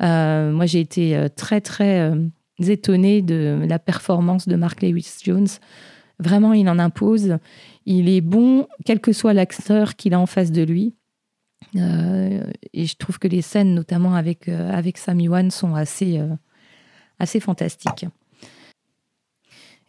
Euh, 0.00 0.52
moi, 0.52 0.64
j'ai 0.66 0.80
été 0.80 1.16
euh, 1.16 1.28
très, 1.28 1.60
très 1.60 2.00
euh, 2.00 2.24
étonnée 2.60 3.22
de 3.22 3.66
la 3.68 3.80
performance 3.80 4.46
de 4.46 4.54
Mark 4.54 4.80
Lewis 4.80 5.18
Jones. 5.24 5.48
Vraiment, 6.20 6.52
il 6.52 6.68
en 6.68 6.78
impose. 6.78 7.36
Il 7.84 8.08
est 8.08 8.20
bon, 8.20 8.68
quel 8.84 9.00
que 9.00 9.12
soit 9.12 9.34
l'acteur 9.34 9.96
qu'il 9.96 10.14
a 10.14 10.20
en 10.20 10.26
face 10.26 10.52
de 10.52 10.62
lui. 10.62 10.94
et 11.74 12.86
je 12.86 12.96
trouve 12.96 13.18
que 13.18 13.28
les 13.28 13.42
scènes, 13.42 13.74
notamment 13.74 14.14
avec, 14.14 14.48
avec 14.48 14.98
Sam 14.98 15.20
Yuan, 15.20 15.50
sont 15.50 15.74
assez, 15.74 16.20
assez 17.18 17.40
fantastiques. 17.40 18.06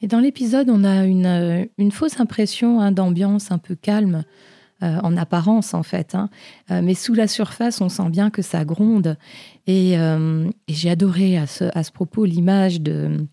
Et 0.01 0.07
dans 0.07 0.19
l'épisode, 0.19 0.69
on 0.69 0.84
a 0.84 1.05
une, 1.05 1.67
une 1.77 1.91
fausse 1.91 2.19
impression 2.19 2.79
hein, 2.79 2.91
d'ambiance 2.91 3.51
un 3.51 3.57
peu 3.57 3.75
calme, 3.75 4.24
euh, 4.84 5.00
en 5.01 5.17
apparence 5.17 5.74
en 5.74 5.81
fait. 5.81 6.13
Hein. 6.13 6.29
Euh, 6.69 6.81
mais 6.84 6.93
sous 6.93 7.15
la 7.15 7.27
surface, 7.27 7.81
on 7.81 7.89
sent 7.89 8.10
bien 8.12 8.29
que 8.29 8.43
ça 8.43 8.63
gronde. 8.63 9.17
Et, 9.65 9.98
euh, 9.98 10.48
j'ai 10.67 10.91
adoré 10.91 11.36
à 11.36 11.48
ce, 11.48 11.91
propos 11.91 12.25
l'image 12.25 12.79
de, 12.79 13.25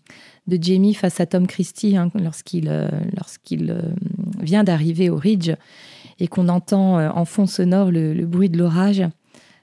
Jamie 0.49 0.95
face 0.95 1.19
à 1.19 1.27
Tom 1.27 1.45
Christie 1.45 1.97
hein, 1.97 2.09
lorsqu'il 2.15 2.71
vient 4.41 4.63
d'arriver 4.63 5.11
au 5.11 5.17
Ridge 5.17 5.51
et 6.19 6.27
qu'on 6.27 6.49
entend 6.49 6.97
en 6.97 7.25
fond 7.25 7.45
sonore 7.45 7.91
le 7.91 8.25
bruit 8.25 8.49
de 8.49 8.57
l'orage. 8.57 9.03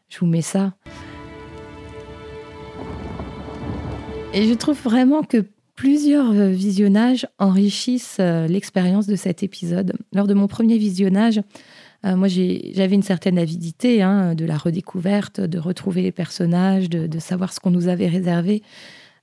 Je 0.09 0.21
vous 0.21 0.27
mets 0.27 0.43
ça. 0.43 0.75
Et 4.35 4.49
je 4.49 4.55
trouve 4.55 4.81
vraiment 4.83 5.23
que 5.23 5.45
Plusieurs 5.75 6.31
euh, 6.33 6.51
visionnages 6.51 7.27
enrichissent 7.39 8.19
euh, 8.21 8.47
l'expérience 8.47 9.07
de 9.07 9.17
cet 9.17 9.43
épisode. 9.43 9.95
Lors 10.13 10.27
de 10.27 10.35
mon 10.35 10.47
premier 10.47 10.77
visionnage, 10.77 11.41
euh, 12.05 12.15
moi 12.15 12.29
j'avais 12.29 12.95
une 12.95 13.03
certaine 13.03 13.39
avidité 13.39 14.03
hein, 14.03 14.35
de 14.35 14.45
la 14.45 14.59
redécouverte, 14.59 15.41
de 15.41 15.59
retrouver 15.59 16.03
les 16.03 16.13
personnages, 16.13 16.91
de, 16.91 17.19
savoir 17.19 17.53
ce 17.53 17.61
qu'on 17.61 17.71
nous 17.71 17.89
avait 17.89 18.09
réservé. 18.09 18.63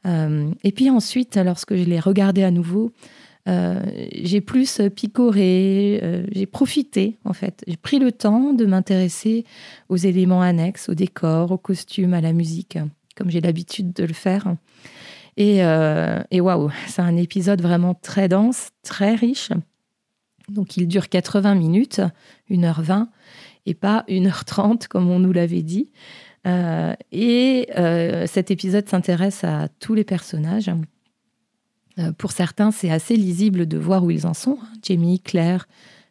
et 0.05 0.71
puis 0.71 0.89
ensuite, 0.89 1.37
lorsque 1.37 1.75
je 1.75 1.83
l'ai 1.83 1.99
regardé 1.99 2.43
à 2.43 2.51
nouveau, 2.51 2.91
j'ai 3.45 4.39
plus 4.39 4.81
picoré, 4.95 6.25
j'ai 6.31 6.45
profité 6.45 7.17
en 7.25 7.33
fait. 7.33 7.63
J'ai 7.67 7.75
pris 7.75 7.99
le 7.99 8.13
temps 8.13 8.53
de 8.53 8.65
m'intéresser 8.65 9.43
aux 9.89 9.97
éléments 9.97 10.41
annexes, 10.41 10.87
au 10.87 10.93
décor, 10.93 11.51
aux 11.51 11.57
costumes, 11.57 12.13
à 12.13 12.21
la 12.21 12.31
musique, 12.31 12.77
comme 13.19 13.29
j'ai 13.29 13.41
l'habitude 13.41 13.91
de 13.91 14.05
le 14.05 14.13
faire. 14.13 14.55
Euh, 15.39 16.23
et, 16.31 16.39
waouh, 16.39 16.71
c'est 16.87 17.01
un 17.01 17.17
épisode 17.17 17.61
vraiment 17.61 17.93
très 17.93 18.29
dense, 18.29 18.69
très 18.81 19.13
riche. 19.15 19.49
Donc 20.47 20.77
il 20.77 20.87
dure 20.87 21.09
80 21.09 21.55
minutes, 21.55 22.01
1h20, 22.49 23.07
et 23.65 23.73
pas 23.73 24.05
1h30 24.07 24.87
comme 24.87 25.09
on 25.09 25.19
nous 25.19 25.33
l'avait 25.33 25.61
dit. 25.61 25.91
Euh, 26.47 26.93
et 27.11 27.69
euh, 27.77 28.25
cet 28.25 28.51
épisode 28.51 28.87
s'intéresse 28.87 29.43
à 29.43 29.67
tous 29.79 29.93
les 29.93 30.05
personnages. 30.05 30.71
pour 32.17 32.31
certains, 32.31 32.71
c'est 32.71 32.89
assez 32.89 33.17
lisible 33.17 33.67
de 33.67 33.77
voir 33.77 34.05
où 34.05 34.11
ils 34.11 34.25
en 34.25 34.33
sont. 34.33 34.57
Hein. 34.61 34.67
Jamie, 34.81 35.19
Claire, 35.19 35.67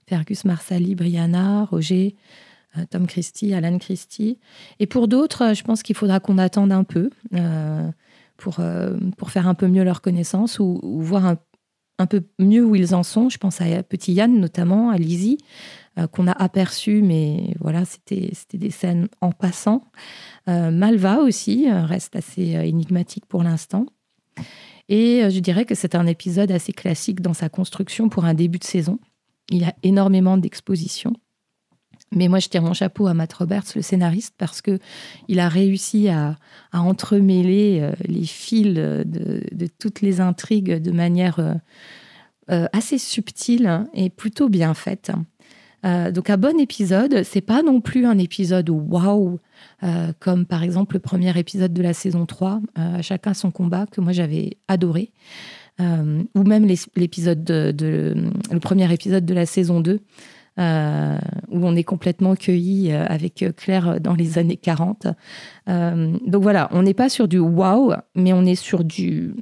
Fergus 0.07 0.45
Marsali, 0.45 0.95
Brianna, 0.95 1.65
Roger, 1.65 2.15
Tom 2.90 3.06
Christie, 3.06 3.54
Alan 3.54 3.78
Christie. 3.78 4.38
Et 4.78 4.87
pour 4.87 5.08
d'autres, 5.08 5.54
je 5.54 5.62
pense 5.62 5.82
qu'il 5.82 5.97
faudra 5.97 6.20
qu'on 6.20 6.38
attende 6.38 6.73
un 6.73 6.85
peu 6.85 7.11
pour, 8.38 8.61
euh, 8.61 8.97
pour 9.18 9.30
faire 9.30 9.47
un 9.47 9.54
peu 9.54 9.66
mieux 9.66 9.85
leur 9.85 10.00
connaissance 10.00 10.58
ou, 10.58 10.80
voir 11.02 11.26
un, 11.26 11.37
un, 11.99 12.06
peu 12.06 12.23
mieux 12.38 12.64
où 12.64 12.75
ils 12.75 12.94
en 12.94 13.02
sont. 13.02 13.28
Je 13.28 13.37
pense 13.37 13.61
à 13.61 13.82
Petit 13.82 14.14
Yann 14.14 14.40
notamment, 14.40 14.88
à 14.88 14.97
Lizzie, 14.97 15.38
euh, 15.99 16.06
qu'on 16.06 16.26
a 16.26 16.32
aperçu, 16.32 17.02
mais 17.02 17.54
voilà, 17.61 17.85
c'était 17.85 18.32
des 18.54 18.70
scènes 18.70 19.08
en 19.20 19.32
passant. 19.32 19.82
Euh, 20.49 20.70
Malva 20.70 21.18
aussi 21.18 21.70
reste 21.70 22.16
assez 22.16 22.52
énigmatique 22.52 23.26
pour 23.26 23.42
l'instant. 23.42 23.85
Et 24.88 25.28
je 25.28 25.40
dirais 25.40 25.66
que 25.66 25.75
c'est 25.75 25.94
un 25.94 26.06
épisode 26.06 26.50
assez 26.50 26.73
classique 26.73 27.20
dans 27.20 27.35
sa 27.35 27.50
construction 27.50 28.08
pour 28.08 28.25
un 28.25 28.32
début 28.32 28.58
de 28.58 28.64
saison. 28.64 28.99
Il 29.50 29.58
y 29.58 29.64
a 29.64 29.75
énormément 29.82 30.38
d'expositions. 30.38 31.12
Mais 32.12 32.29
moi, 32.29 32.38
je 32.38 32.49
tire 32.49 32.62
mon 32.62 32.73
chapeau 32.73 33.07
à 33.07 33.15
Matt 33.15 33.33
Roberts, 33.35 33.65
le 33.77 33.83
scénariste, 33.83 34.35
parce 34.38 34.62
que 34.62 34.79
il 35.29 35.41
a 35.41 35.49
réussi 35.49 36.09
à, 36.09 36.37
entremêler 36.73 37.81
euh, 37.83 37.93
les 38.07 38.25
fils 38.25 38.75
de, 38.75 39.67
toutes 39.79 40.00
les 40.00 40.21
intrigues 40.21 40.81
de 40.81 40.91
manière 40.91 41.38
euh, 41.38 41.55
euh, 42.50 42.67
assez 42.73 42.99
subtile 42.99 43.85
et 43.95 44.09
plutôt 44.11 44.49
bien 44.49 44.73
faite. 44.75 45.11
donc 45.85 46.31
un 46.31 46.38
bon 46.38 46.59
épisode, 46.59 47.23
c'est 47.25 47.43
pas 47.43 47.62
non 47.62 47.81
plus 47.81 48.07
un 48.07 48.19
épisode 48.19 48.71
waouh, 48.71 49.38
comme 50.19 50.47
par 50.47 50.62
exemple 50.62 50.97
le 50.97 51.00
premier 51.00 51.38
épisode 51.38 51.73
de 51.73 51.83
la 51.83 51.93
saison 51.93 52.27
3, 52.27 52.61
chacun 53.03 53.35
son 53.35 53.50
combat, 53.50 53.87
que 53.87 54.00
moi 54.00 54.12
j'avais 54.12 54.57
adoré. 54.67 55.12
ou 55.79 56.43
même 56.43 56.67
l'épisode 56.97 57.45
de, 57.45 58.15
le 58.50 58.61
premier 58.61 58.93
épisode 58.93 59.27
de 59.27 59.35
la 59.35 59.47
saison 59.47 59.81
2, 59.81 60.00
euh, 60.59 61.19
où 61.50 61.65
on 61.65 61.77
est 61.77 61.85
complètement 61.85 62.35
cueilli 62.35 62.91
euh, 62.91 63.05
avec 63.07 63.45
Claire 63.57 64.00
dans 64.00 64.15
les 64.15 64.38
années 64.38 64.57
40. 64.57 65.07
Euh, 65.69 66.19
donc 66.27 66.43
voilà, 66.43 66.69
on 66.73 66.83
n'est 66.83 66.95
pas 66.95 67.09
sur 67.09 67.29
du 67.29 67.38
wow, 67.38 67.93
mais 68.17 68.33
on 68.33 68.45
est 68.45 68.57
sur 68.57 68.83
du, 68.83 69.35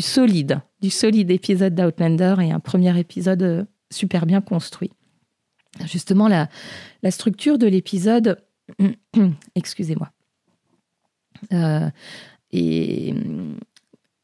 solide, 0.00 0.60
du 0.80 0.90
solide 0.90 1.30
épisode 1.30 1.76
d'Outlander 1.76 2.34
et 2.40 2.50
un 2.50 2.58
premier 2.58 2.98
épisode 2.98 3.66
super 3.90 4.26
bien 4.26 4.40
construit. 4.40 4.90
Justement, 5.86 6.26
la, 6.26 6.48
la 7.04 7.10
structure 7.12 7.56
de 7.56 7.68
l'épisode, 7.68 8.42
excusez-moi, 9.54 10.10
et 12.50 13.14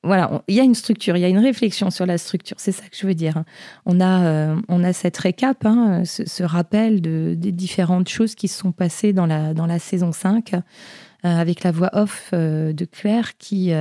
voilà, 0.04 0.42
il 0.46 0.54
y 0.54 0.60
a 0.60 0.62
une 0.62 0.76
structure, 0.76 1.16
il 1.16 1.20
y 1.20 1.24
a 1.24 1.28
une 1.28 1.38
réflexion 1.38 1.90
sur 1.90 2.06
la 2.06 2.18
structure, 2.18 2.56
c'est 2.60 2.70
ça 2.70 2.84
que 2.84 2.96
je 2.96 3.04
veux 3.04 3.14
dire. 3.14 3.42
On 3.84 4.00
a, 4.00 4.26
euh, 4.26 4.56
on 4.68 4.84
a 4.84 4.92
cette 4.92 5.16
récap, 5.16 5.66
hein, 5.66 6.04
ce, 6.04 6.42
rappel 6.44 7.00
de, 7.00 7.34
des 7.36 7.50
différentes 7.50 8.08
choses 8.08 8.36
qui 8.36 8.46
se 8.46 8.60
sont 8.60 8.70
passées 8.70 9.12
dans 9.12 9.26
la, 9.26 9.54
dans 9.54 9.66
la 9.66 9.80
saison 9.80 10.12
5, 10.12 10.54
euh, 10.54 10.60
avec 11.22 11.64
la 11.64 11.72
voix 11.72 11.90
off 11.94 12.30
euh, 12.32 12.72
de 12.72 12.84
Claire 12.84 13.36
qui, 13.38 13.72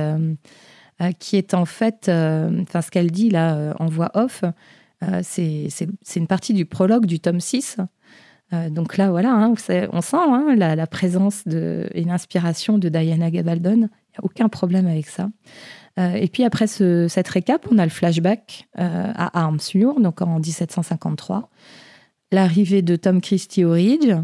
qui 1.20 1.36
est 1.36 1.54
en 1.54 1.64
fait, 1.64 2.08
enfin 2.08 2.82
ce 2.82 2.90
qu'elle 2.90 3.12
dit 3.12 3.30
là 3.30 3.74
en 3.78 3.86
voix 3.86 4.10
off, 4.14 4.42
c'est 5.22 5.68
une 6.16 6.26
partie 6.26 6.52
du 6.52 6.66
prologue 6.66 7.06
du 7.06 7.20
tome 7.20 7.38
6. 7.38 7.76
donc 8.70 8.96
là, 8.96 9.10
voilà, 9.10 9.32
hein, 9.32 9.54
on 9.92 10.00
sent 10.00 10.16
hein, 10.16 10.56
la, 10.56 10.86
présence 10.88 11.44
et 11.46 12.02
l'inspiration 12.02 12.76
de 12.76 12.88
Diana 12.88 13.30
Gabaldon. 13.30 13.76
Il 13.76 13.78
n'y 13.78 13.86
a 14.18 14.24
aucun 14.24 14.48
problème 14.48 14.88
avec 14.88 15.06
ça. 15.06 15.28
Euh, 15.98 16.14
et 16.14 16.28
puis 16.28 16.44
après 16.44 16.66
cette 16.66 17.28
récap, 17.28 17.66
on 17.70 17.78
a 17.78 17.84
le 17.84 17.90
flashback 17.90 18.68
euh, 18.78 19.12
à 19.14 19.40
Armsure, 19.40 20.00
donc 20.00 20.22
en 20.22 20.38
1753. 20.38 21.50
L'arrivée 22.30 22.82
de 22.82 22.96
Tom 22.96 23.20
Christie 23.20 23.64
au 23.64 23.72
Ridge, 23.72 24.14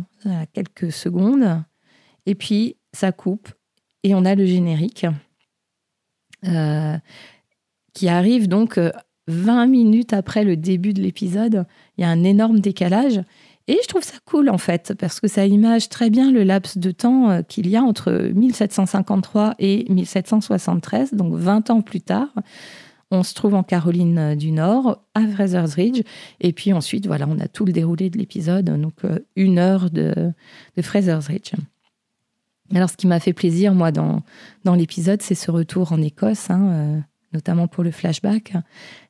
quelques 0.52 0.92
secondes. 0.92 1.62
Et 2.26 2.34
puis 2.34 2.76
ça 2.92 3.12
coupe 3.12 3.48
et 4.02 4.14
on 4.14 4.24
a 4.24 4.34
le 4.34 4.44
générique 4.44 5.06
euh, 6.46 6.96
qui 7.94 8.08
arrive 8.08 8.48
donc 8.48 8.78
20 9.26 9.66
minutes 9.66 10.12
après 10.12 10.44
le 10.44 10.56
début 10.56 10.92
de 10.92 11.00
l'épisode. 11.00 11.64
Il 11.96 12.02
y 12.02 12.04
a 12.04 12.10
un 12.10 12.24
énorme 12.24 12.60
décalage. 12.60 13.20
Et 13.66 13.78
je 13.82 13.88
trouve 13.88 14.02
ça 14.02 14.18
cool 14.26 14.50
en 14.50 14.58
fait, 14.58 14.92
parce 14.98 15.20
que 15.20 15.28
ça 15.28 15.46
image 15.46 15.88
très 15.88 16.10
bien 16.10 16.30
le 16.30 16.42
laps 16.42 16.76
de 16.76 16.90
temps 16.90 17.30
euh, 17.30 17.42
qu'il 17.42 17.68
y 17.68 17.76
a 17.76 17.82
entre 17.82 18.12
1753 18.34 19.54
et 19.58 19.86
1773, 19.88 21.14
donc 21.14 21.34
20 21.34 21.70
ans 21.70 21.80
plus 21.80 22.02
tard. 22.02 22.28
On 23.10 23.22
se 23.22 23.32
trouve 23.32 23.54
en 23.54 23.62
Caroline 23.62 24.18
euh, 24.18 24.34
du 24.34 24.50
Nord, 24.50 25.02
à 25.14 25.26
Fraser's 25.26 25.74
Ridge. 25.74 26.02
Et 26.40 26.52
puis 26.52 26.74
ensuite, 26.74 27.06
voilà, 27.06 27.26
on 27.26 27.38
a 27.38 27.48
tout 27.48 27.64
le 27.64 27.72
déroulé 27.72 28.10
de 28.10 28.18
l'épisode, 28.18 28.66
donc 28.78 28.94
euh, 29.04 29.20
une 29.34 29.58
heure 29.58 29.90
de, 29.90 30.32
Fraser's 30.82 31.26
Ridge. 31.28 31.52
Alors, 32.74 32.90
ce 32.90 32.96
qui 32.96 33.06
m'a 33.06 33.20
fait 33.20 33.32
plaisir, 33.32 33.74
moi, 33.74 33.92
dans, 33.92 34.22
dans 34.64 34.74
l'épisode, 34.74 35.22
c'est 35.22 35.34
ce 35.34 35.50
retour 35.50 35.92
en 35.92 36.02
Écosse. 36.02 36.50
Hein, 36.50 37.02
notamment 37.34 37.66
pour 37.66 37.84
le 37.84 37.90
flashback, 37.90 38.54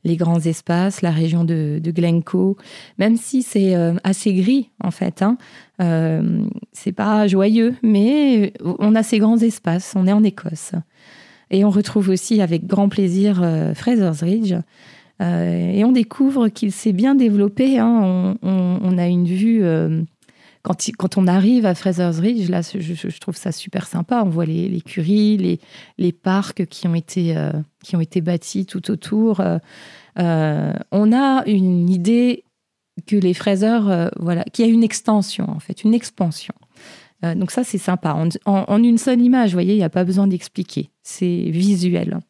les 0.02 0.16
grands 0.16 0.40
espaces, 0.40 1.02
la 1.02 1.10
région 1.10 1.44
de, 1.44 1.80
Glencoe, 1.84 2.56
même 2.98 3.16
si 3.16 3.42
c'est 3.42 3.76
euh, 3.76 3.94
assez 4.02 4.32
gris 4.34 4.70
en 4.82 4.90
fait. 4.90 5.22
Hein, 5.22 5.36
euh, 5.80 6.40
c'est 6.72 6.92
pas 6.92 7.28
joyeux, 7.28 7.74
mais 7.82 8.52
on 8.64 8.94
a 8.94 9.02
ces 9.02 9.18
grands 9.18 9.38
espaces. 9.38 9.92
On 9.94 10.06
est 10.06 10.12
en 10.12 10.24
Écosse 10.24 10.72
et 11.50 11.64
on 11.64 11.70
retrouve 11.70 12.08
aussi 12.08 12.40
avec 12.40 12.66
grand 12.66 12.88
plaisir 12.88 13.40
euh, 13.42 13.74
Fraser's 13.74 14.22
Ridge. 14.22 14.54
et 15.20 15.84
on 15.84 15.92
découvre 15.92 16.48
qu'il 16.48 16.72
s'est 16.72 16.92
bien 16.92 17.14
développé. 17.14 17.78
Hein. 17.78 18.36
on, 18.42 18.98
a 18.98 19.06
une 19.06 19.26
vue 19.26 19.62
quand, 20.64 21.18
on 21.18 21.26
arrive 21.26 21.66
à 21.66 21.74
Fraser's 21.74 22.18
Ridge, 22.20 22.48
là, 22.48 22.62
je, 22.62 23.18
trouve 23.18 23.36
ça 23.36 23.52
super 23.52 23.86
sympa. 23.86 24.22
On 24.24 24.30
voit 24.30 24.46
les, 24.46 24.68
les 24.68 25.58
les, 25.98 26.12
parcs 26.12 26.64
qui 26.64 26.88
ont 26.88 26.94
été, 26.94 27.36
euh, 27.36 27.52
qui 27.82 27.96
ont 27.96 28.00
été 28.00 28.22
bâtis 28.22 28.64
tout 28.64 28.90
autour. 28.90 29.40
Euh, 29.40 29.58
euh, 30.18 30.72
on 30.90 31.12
a 31.12 31.44
une 31.46 31.90
idée 31.90 32.44
que 33.06 33.16
les 33.16 33.34
fraiseurs, 33.34 34.10
voilà, 34.18 34.44
qu'il 34.44 34.64
y 34.64 34.68
a 34.68 34.72
une 34.72 34.84
extension, 34.84 35.50
en 35.50 35.58
fait, 35.58 35.84
une 35.84 35.92
expansion. 35.92 36.54
donc 37.22 37.50
ça, 37.50 37.62
c'est 37.62 37.76
sympa. 37.76 38.16
En, 38.46 38.82
une 38.82 38.98
seule 38.98 39.20
image, 39.20 39.50
vous 39.50 39.56
voyez, 39.56 39.74
il 39.74 39.78
n'y 39.78 39.84
a 39.84 39.90
pas 39.90 40.04
besoin 40.04 40.26
d'expliquer. 40.26 40.88
C'est 41.02 41.50
visuel. 41.50 42.20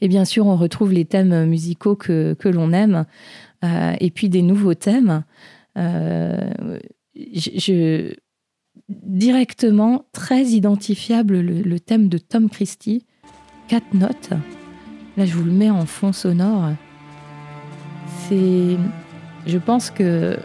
Et 0.00 0.06
bien 0.06 0.24
sûr, 0.24 0.46
on 0.46 0.56
retrouve 0.56 0.92
les 0.92 1.06
thèmes 1.06 1.46
musicaux 1.46 1.96
que 1.96 2.48
l'on 2.48 2.72
aime, 2.72 3.06
et 3.64 4.10
puis 4.10 4.28
des 4.28 4.42
nouveaux 4.42 4.74
thèmes. 4.74 5.24
Euh, 5.78 6.78
directement 8.88 10.04
très 10.12 10.44
identifiable 10.44 11.40
le, 11.40 11.80
thème 11.80 12.08
de 12.08 12.18
Tom 12.18 12.48
Christie, 12.48 13.06
quatre 13.68 13.94
notes. 13.94 14.30
Là, 15.16 15.26
je 15.26 15.34
vous 15.34 15.44
le 15.44 15.52
mets 15.52 15.70
en 15.70 15.86
fond 15.86 16.12
sonore. 16.12 16.70
C'est. 18.28 18.76
Je 19.46 19.58
pense 19.58 19.90
que 19.90 20.38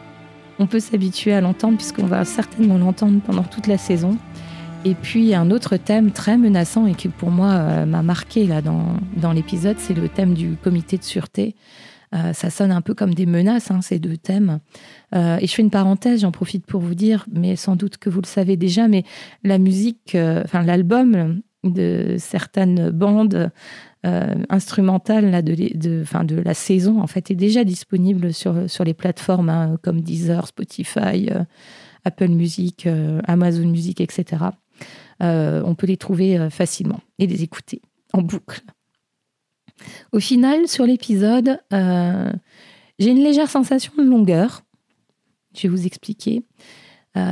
on 0.59 0.65
peut 0.65 0.79
s'habituer 0.79 1.33
à 1.33 1.41
l'entendre 1.41 1.77
puisqu'on 1.77 2.07
va 2.07 2.25
certainement 2.25 2.77
l'entendre 2.77 3.21
pendant 3.21 3.43
toute 3.43 3.67
la 3.67 3.77
saison. 3.77 4.17
Et 4.85 4.95
puis 4.95 5.35
un 5.35 5.51
autre 5.51 5.77
thème 5.77 6.11
très 6.11 6.37
menaçant 6.37 6.85
et 6.87 6.95
qui 6.95 7.09
pour 7.09 7.29
moi 7.29 7.51
euh, 7.51 7.85
m'a 7.85 8.01
marqué 8.01 8.45
là 8.45 8.61
dans, 8.61 8.97
dans 9.15 9.31
l'épisode, 9.31 9.77
c'est 9.79 9.93
le 9.93 10.09
thème 10.09 10.33
du 10.33 10.55
comité 10.55 10.97
de 10.97 11.03
sûreté. 11.03 11.55
Euh, 12.15 12.33
ça 12.33 12.49
sonne 12.49 12.71
un 12.71 12.81
peu 12.81 12.93
comme 12.93 13.13
des 13.13 13.25
menaces, 13.25 13.71
hein, 13.71 13.81
ces 13.81 13.99
deux 13.99 14.17
thèmes. 14.17 14.59
Euh, 15.15 15.37
et 15.41 15.47
je 15.47 15.53
fais 15.53 15.61
une 15.61 15.69
parenthèse, 15.69 16.21
j'en 16.21 16.31
profite 16.31 16.65
pour 16.65 16.81
vous 16.81 16.95
dire, 16.95 17.25
mais 17.31 17.55
sans 17.55 17.75
doute 17.75 17.97
que 17.97 18.09
vous 18.09 18.21
le 18.21 18.27
savez 18.27 18.57
déjà, 18.57 18.87
mais 18.87 19.03
la 19.43 19.57
musique, 19.57 20.15
enfin 20.15 20.63
l'album 20.63 21.41
de 21.63 22.15
certaines 22.17 22.91
bandes 22.91 23.51
instrumentales 24.49 25.31
là, 25.31 25.41
de, 25.41 25.53
de, 25.53 26.03
de, 26.23 26.35
la 26.39 26.53
saison 26.53 27.01
en 27.01 27.07
fait 27.07 27.29
est 27.29 27.35
déjà 27.35 27.65
disponible 27.65 28.33
sur, 28.33 28.69
sur 28.69 28.85
les 28.85 28.93
plateformes 28.93 29.49
hein, 29.49 29.77
comme 29.81 29.99
Deezer, 29.99 30.47
Spotify, 30.47 31.29
Apple 32.05 32.29
Music, 32.29 32.87
Amazon 33.27 33.67
Music, 33.67 33.99
etc. 33.99 34.45
Euh, 35.23 35.61
on 35.65 35.75
peut 35.75 35.87
les 35.87 35.97
trouver 35.97 36.37
euh, 36.37 36.49
facilement 36.49 36.99
et 37.17 37.27
les 37.27 37.43
écouter 37.43 37.81
en 38.13 38.21
boucle. 38.21 38.61
Au 40.11 40.19
final, 40.19 40.67
sur 40.67 40.85
l'épisode, 40.85 41.59
euh, 41.73 42.31
j'ai 42.99 43.09
une 43.09 43.23
légère 43.23 43.49
sensation 43.49 43.93
de 43.97 44.03
longueur. 44.03 44.63
Je 45.55 45.63
vais 45.63 45.69
vous 45.69 45.85
expliquer. 45.85 46.43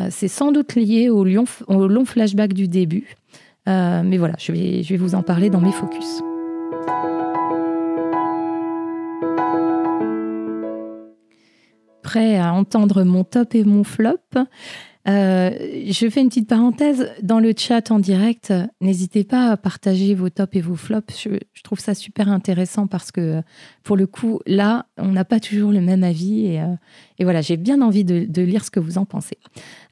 c'est 0.09 0.27
sans 0.27 0.51
doute 0.51 0.75
lié 0.75 1.09
au, 1.09 1.23
long 1.23 2.05
flashback 2.05 2.53
du 2.53 2.67
début. 2.67 3.15
mais 3.67 4.17
voilà, 4.17 4.33
je 4.39 4.51
vais 4.51 4.97
vous 4.97 5.13
en 5.13 5.21
parler 5.21 5.49
dans 5.49 5.61
mes 5.61 5.71
focus. 5.71 6.21
Prêt 12.01 12.37
à 12.37 12.53
entendre 12.53 13.03
mon 13.03 13.23
top 13.23 13.53
et 13.53 13.63
mon 13.63 13.83
flop 13.83 14.17
euh, 15.07 15.51
je 15.87 16.09
fais 16.09 16.21
une 16.21 16.29
petite 16.29 16.49
parenthèse. 16.49 17.11
Dans 17.21 17.39
le 17.39 17.53
chat 17.55 17.91
en 17.91 17.99
direct, 17.99 18.51
n'hésitez 18.81 19.23
pas 19.23 19.51
à 19.51 19.57
partager 19.57 20.15
vos 20.15 20.29
tops 20.29 20.55
et 20.55 20.61
vos 20.61 20.75
flops. 20.75 21.21
Je, 21.21 21.61
trouve 21.63 21.79
ça 21.79 21.93
super 21.93 22.29
intéressant 22.29 22.87
parce 22.87 23.11
que, 23.11 23.41
pour 23.83 23.97
le 23.97 24.07
coup, 24.07 24.39
là, 24.47 24.87
on 24.97 25.11
n'a 25.11 25.25
pas 25.25 25.39
toujours 25.39 25.71
le 25.71 25.81
même 25.81 26.03
avis. 26.03 26.45
Et, 26.45 26.61
euh, 26.61 26.75
voilà, 27.19 27.41
j'ai 27.41 27.57
bien 27.57 27.81
envie 27.81 28.03
de, 28.03 28.41
lire 28.41 28.65
ce 28.65 28.71
que 28.71 28.79
vous 28.79 28.97
en 28.97 29.05
pensez. 29.05 29.37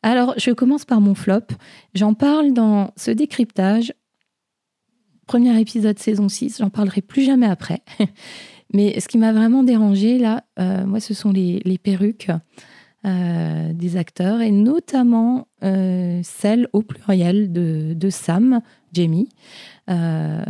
Alors, 0.01 0.33
je 0.37 0.51
commence 0.51 0.85
par 0.85 1.01
mon 1.01 1.15
flop. 1.15 1.47
J'en 1.93 2.13
parle 2.13 2.53
dans 2.53 2.91
ce 2.97 3.11
décryptage. 3.11 3.93
Premier 5.27 5.59
épisode 5.59 5.99
saison 5.99 6.27
6, 6.27 6.57
j'en 6.59 6.69
parlerai 6.69 7.01
plus 7.01 7.23
jamais 7.23 7.47
après. 7.47 7.81
Mais 8.73 8.99
ce 8.99 9.07
qui 9.07 9.17
m'a 9.17 9.31
vraiment 9.31 9.63
dérangé, 9.63 10.17
là, 10.17 10.43
euh, 10.59 10.85
moi, 10.85 10.99
ce 10.99 11.13
sont 11.13 11.31
les, 11.31 11.61
les 11.63 11.77
perruques. 11.77 12.29
Euh, 13.05 13.73
des 13.73 13.97
acteurs, 13.97 14.39
et 14.39 14.51
notamment 14.51 15.49
euh, 15.61 16.21
celle 16.23 16.69
au 16.71 16.81
pluriel 16.81 17.51
de, 17.51 18.09
Sam, 18.09 18.61
Jamie. 18.93 19.27
Euh, 19.89 20.41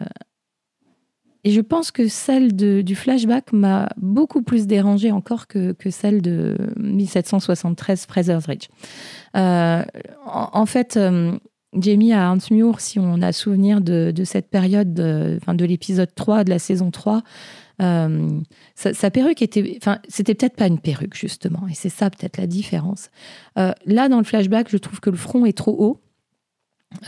et 1.44 1.50
je 1.50 1.62
pense 1.62 1.90
que 1.90 2.08
celle 2.08 2.56
du 2.56 2.96
flashback 2.96 3.54
m'a 3.54 3.90
beaucoup 3.98 4.44
plus 4.44 4.68
dérangée 4.68 5.12
encore 5.12 5.48
que, 5.48 5.74
celle 5.90 6.22
de 6.22 6.56
1773 6.78 8.06
Fraser's 8.06 8.46
Ridge. 8.46 8.68
En, 9.34 10.66
fait, 10.68 11.00
Jamie 11.76 12.14
à 12.14 12.36
Muir, 12.52 12.80
si 12.82 13.00
on 13.00 13.24
a 13.24 13.32
souvenir 13.32 13.82
de, 13.82 14.14
cette 14.26 14.52
période, 14.52 14.94
de, 14.94 15.40
de 15.48 15.66
l'épisode 15.66 16.14
3 16.14 16.44
de 16.44 16.52
la 16.52 16.60
saison 16.60 16.92
3, 16.92 17.24
euh, 17.82 18.42
sa, 18.76 19.10
perruque 19.10 19.42
était, 19.42 19.78
enfin, 19.78 20.00
c'était 20.08 20.36
peut-être 20.36 20.56
pas 20.56 20.68
une 20.68 20.80
perruque 20.80 21.16
justement, 21.16 21.68
et 21.70 21.74
c'est 21.74 21.90
ça 21.90 22.10
peut-être 22.10 22.38
la 22.38 22.48
différence. 22.48 23.10
Euh, 23.58 23.72
là, 23.86 24.10
dans 24.10 24.20
le 24.20 24.24
flashback, 24.24 24.70
je 24.70 24.78
trouve 24.78 25.00
que 25.00 25.10
le 25.10 25.18
front 25.18 25.46
est 25.46 25.58
trop 25.58 25.76
haut. 25.78 26.02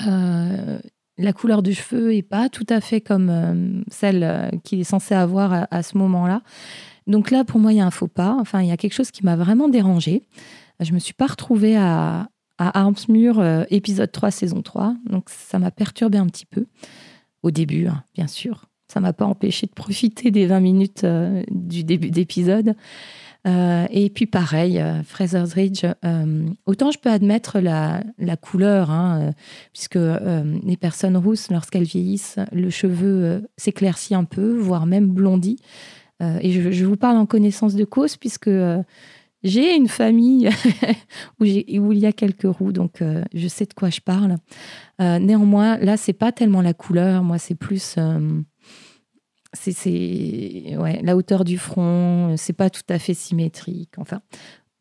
Euh, 0.08 0.80
la 1.18 1.34
couleur 1.34 1.62
du 1.62 1.74
cheveu 1.74 2.16
est 2.16 2.24
pas 2.24 2.50
tout 2.50 2.66
à 2.70 2.82
fait 2.82 3.00
comme 3.00 3.84
celle 3.90 4.52
qu'il 4.64 4.82
est 4.82 4.86
censé 4.86 5.16
avoir 5.16 5.68
à, 5.72 5.84
ce 5.84 5.98
moment-là. 5.98 6.42
Donc 7.08 7.32
là, 7.32 7.46
pour 7.46 7.60
moi, 7.60 7.72
il 7.72 7.78
y 7.78 7.80
a 7.80 7.86
un 7.86 7.92
faux 7.92 8.08
pas. 8.08 8.36
Enfin, 8.38 8.62
il 8.62 8.68
y 8.68 8.72
a 8.72 8.78
quelque 8.78 8.94
chose 8.94 9.12
qui 9.12 9.24
m'a 9.24 9.38
vraiment 9.38 9.70
dérangé. 9.70 10.24
Je 10.82 10.92
me 10.92 11.00
suis 11.00 11.14
pas 11.14 11.28
retrouvée 11.28 11.78
à, 11.78 12.28
à 12.58 12.90
épisode 13.70 14.12
3, 14.12 14.32
saison 14.32 14.62
3. 14.62 14.96
Donc 15.10 15.30
ça 15.30 15.58
m'a 15.58 15.72
perturbé 15.72 16.18
un 16.18 16.28
petit 16.28 16.46
peu. 16.46 16.66
Au 17.44 17.52
début, 17.52 17.88
hein, 17.88 18.04
bien 18.14 18.28
sûr 18.28 18.66
ça 18.88 19.00
m'a 19.00 19.14
pas 19.14 19.26
empêché 19.26 19.68
de 19.68 19.74
profiter 19.74 20.32
des 20.32 20.46
20 20.46 20.60
minutes 20.60 21.04
euh, 21.04 21.44
du 21.50 21.84
début 21.84 22.12
d'épisode. 22.12 22.76
Euh, 23.48 23.86
et 23.92 24.10
puis 24.10 24.26
pareil, 24.26 24.80
euh, 24.80 25.04
Fraser's 25.04 25.54
Ridge, 25.54 25.86
autant 26.66 26.90
je 26.92 26.98
peux 26.98 27.12
admettre 27.12 27.60
la, 27.60 28.04
couleur, 28.42 28.90
hein, 28.90 29.32
puisque 29.72 30.00
les 30.00 30.78
personnes 30.78 31.18
rousses, 31.18 31.52
lorsqu'elles 31.52 31.84
vieillissent, 31.84 32.40
le 32.52 32.70
cheveu 32.70 33.48
s'éclaircit 33.58 34.16
un 34.16 34.24
peu, 34.24 34.58
voire 34.58 34.86
même 34.86 35.10
blondit. 35.10 35.58
et 36.22 36.52
je, 36.52 36.86
vous 36.86 36.98
parle 36.98 37.18
en 37.18 37.26
connaissance 37.28 37.76
de 37.76 37.86
cause, 37.86 38.18
puisque 38.18 38.50
j'ai 39.44 39.76
une 39.76 39.90
famille 39.90 40.50
où, 41.40 41.46
il 41.46 42.00
y 42.00 42.08
a 42.08 42.14
quelques 42.14 42.48
roux, 42.48 42.72
donc 42.72 43.04
je 43.34 43.48
sais 43.48 43.66
de 43.66 43.74
quoi 43.74 43.92
je 43.92 44.02
parle. 44.02 44.38
néanmoins, 45.00 45.78
là, 45.78 45.98
c'est 45.98 46.14
pas 46.14 46.32
tellement 46.32 46.62
la 46.62 46.74
couleur, 46.74 47.24
moi, 47.24 47.38
c'est 47.38 47.56
plus 47.56 47.96
c'est 49.56 50.78
la 51.02 51.16
hauteur 51.16 51.44
du 51.44 51.58
front, 51.58 52.36
c'est 52.38 52.54
pas 52.54 52.70
tout 52.70 52.82
à 52.90 53.00
fait 53.00 53.14
symétrique. 53.14 53.94
Enfin, 53.98 54.22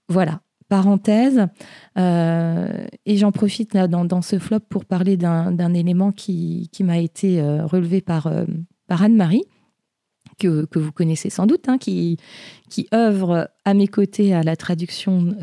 voilà. 0.09 0.41
Parenthèse. 0.69 1.47
Euh, 1.99 2.87
et 3.05 3.17
j'en 3.17 3.33
profite 3.33 3.77
dans, 3.77 4.23
ce 4.23 4.39
flop 4.39 4.61
pour 4.69 4.85
parler 4.85 5.17
d'un 5.17 5.75
élément 5.75 6.11
qui, 6.11 6.69
qui 6.73 6.85
m'a 6.85 6.99
été 6.99 7.41
euh, 7.41 7.67
relevé 7.67 8.01
par, 8.01 8.27
euh, 8.27 8.45
par 8.87 9.03
Anne-Marie, 9.03 9.45
que, 10.39 10.65
que, 10.65 10.79
vous 10.79 10.91
connaissez 10.91 11.31
sans 11.31 11.47
doute, 11.47 11.69
hein, 11.69 11.79
qui, 11.79 12.17
qui 12.71 12.89
œuvre 12.95 13.51
à 13.65 13.75
mes 13.75 13.87
côtés 13.87 14.35
à 14.35 14.43
la 14.43 14.57
traduction 14.57 15.37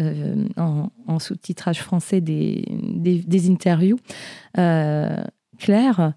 en, 0.58 1.20
sous-titrage 1.20 1.82
français 1.82 2.20
des, 2.20 2.66
des, 2.68 3.50
interviews. 3.50 4.00
Claire, 4.54 6.14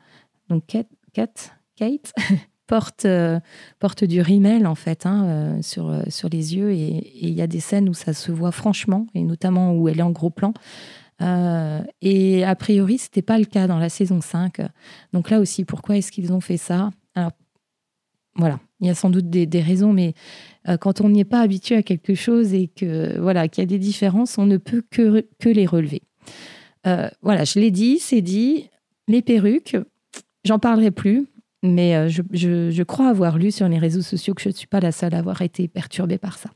donc 0.48 0.64
Kate, 0.66 1.52
Kate 1.76 2.12
porte, 2.66 3.04
euh, 3.04 3.40
porte 3.78 4.04
du 4.04 4.20
rimel 4.20 4.66
en 4.66 4.74
fait 4.74 5.06
hein, 5.06 5.24
euh, 5.24 5.62
sur, 5.62 5.88
euh, 5.88 6.02
sur 6.08 6.28
les 6.28 6.56
yeux 6.56 6.72
et 6.72 7.12
il 7.20 7.32
y 7.32 7.42
a 7.42 7.46
des 7.46 7.60
scènes 7.60 7.88
où 7.88 7.94
ça 7.94 8.12
se 8.12 8.32
voit 8.32 8.52
franchement 8.52 9.06
et 9.14 9.22
notamment 9.22 9.74
où 9.74 9.88
elle 9.88 9.98
est 9.98 10.02
en 10.02 10.10
gros 10.10 10.30
plan. 10.30 10.54
et 11.20 12.44
a 12.44 12.54
priori, 12.56 12.98
c'était 12.98 13.22
pas 13.22 13.38
le 13.38 13.44
cas 13.44 13.66
dans 13.66 13.78
la 13.78 13.88
saison 13.88 14.20
5. 14.20 14.60
Donc 15.12 15.30
là 15.30 15.38
aussi, 15.40 15.64
pourquoi 15.64 15.96
est-ce 15.96 16.10
qu'ils 16.10 16.32
ont 16.32 16.40
fait 16.40 16.56
ça? 16.56 16.90
Alors 17.14 17.30
voilà, 18.36 18.58
il 18.80 18.88
y 18.88 18.90
a 18.90 18.94
sans 18.94 19.10
doute 19.10 19.30
des, 19.30 19.46
des 19.46 19.60
raisons, 19.60 19.92
mais 19.92 20.14
quand 20.80 21.00
on 21.00 21.08
n'y 21.08 21.20
est 21.20 21.24
pas 21.24 21.40
habitué 21.40 21.76
à 21.76 21.82
quelque 21.82 22.14
chose 22.14 22.52
et 22.52 22.66
que 22.66 23.18
voilà 23.20 23.46
qu'il 23.46 23.62
y 23.62 23.66
a 23.66 23.66
des 23.66 23.78
différences, 23.78 24.38
on 24.38 24.46
ne 24.46 24.56
peut 24.56 24.82
que, 24.90 25.26
que 25.38 25.48
les 25.48 25.66
relever. 25.66 26.02
voilà, 27.22 27.44
je 27.44 27.60
l'ai 27.60 27.70
dit, 27.70 27.98
c'est 28.00 28.22
dit. 28.22 28.70
Les 29.06 29.22
perruques, 29.22 29.76
j'en 30.44 30.58
parlerai 30.58 30.90
plus 30.90 31.26
mais 31.64 31.96
euh, 31.96 32.08
je, 32.08 32.82
crois 32.82 33.08
avoir 33.08 33.38
lu 33.38 33.50
sur 33.50 33.66
les 33.68 33.78
réseaux 33.78 34.02
sociaux 34.02 34.34
que 34.34 34.42
je 34.42 34.50
ne 34.50 34.54
suis 34.54 34.66
pas 34.66 34.80
la 34.80 34.92
seule 34.92 35.14
à 35.14 35.18
avoir 35.18 35.40
été 35.40 35.66
perturbée 35.66 36.18
par 36.18 36.36
ça. 36.36 36.50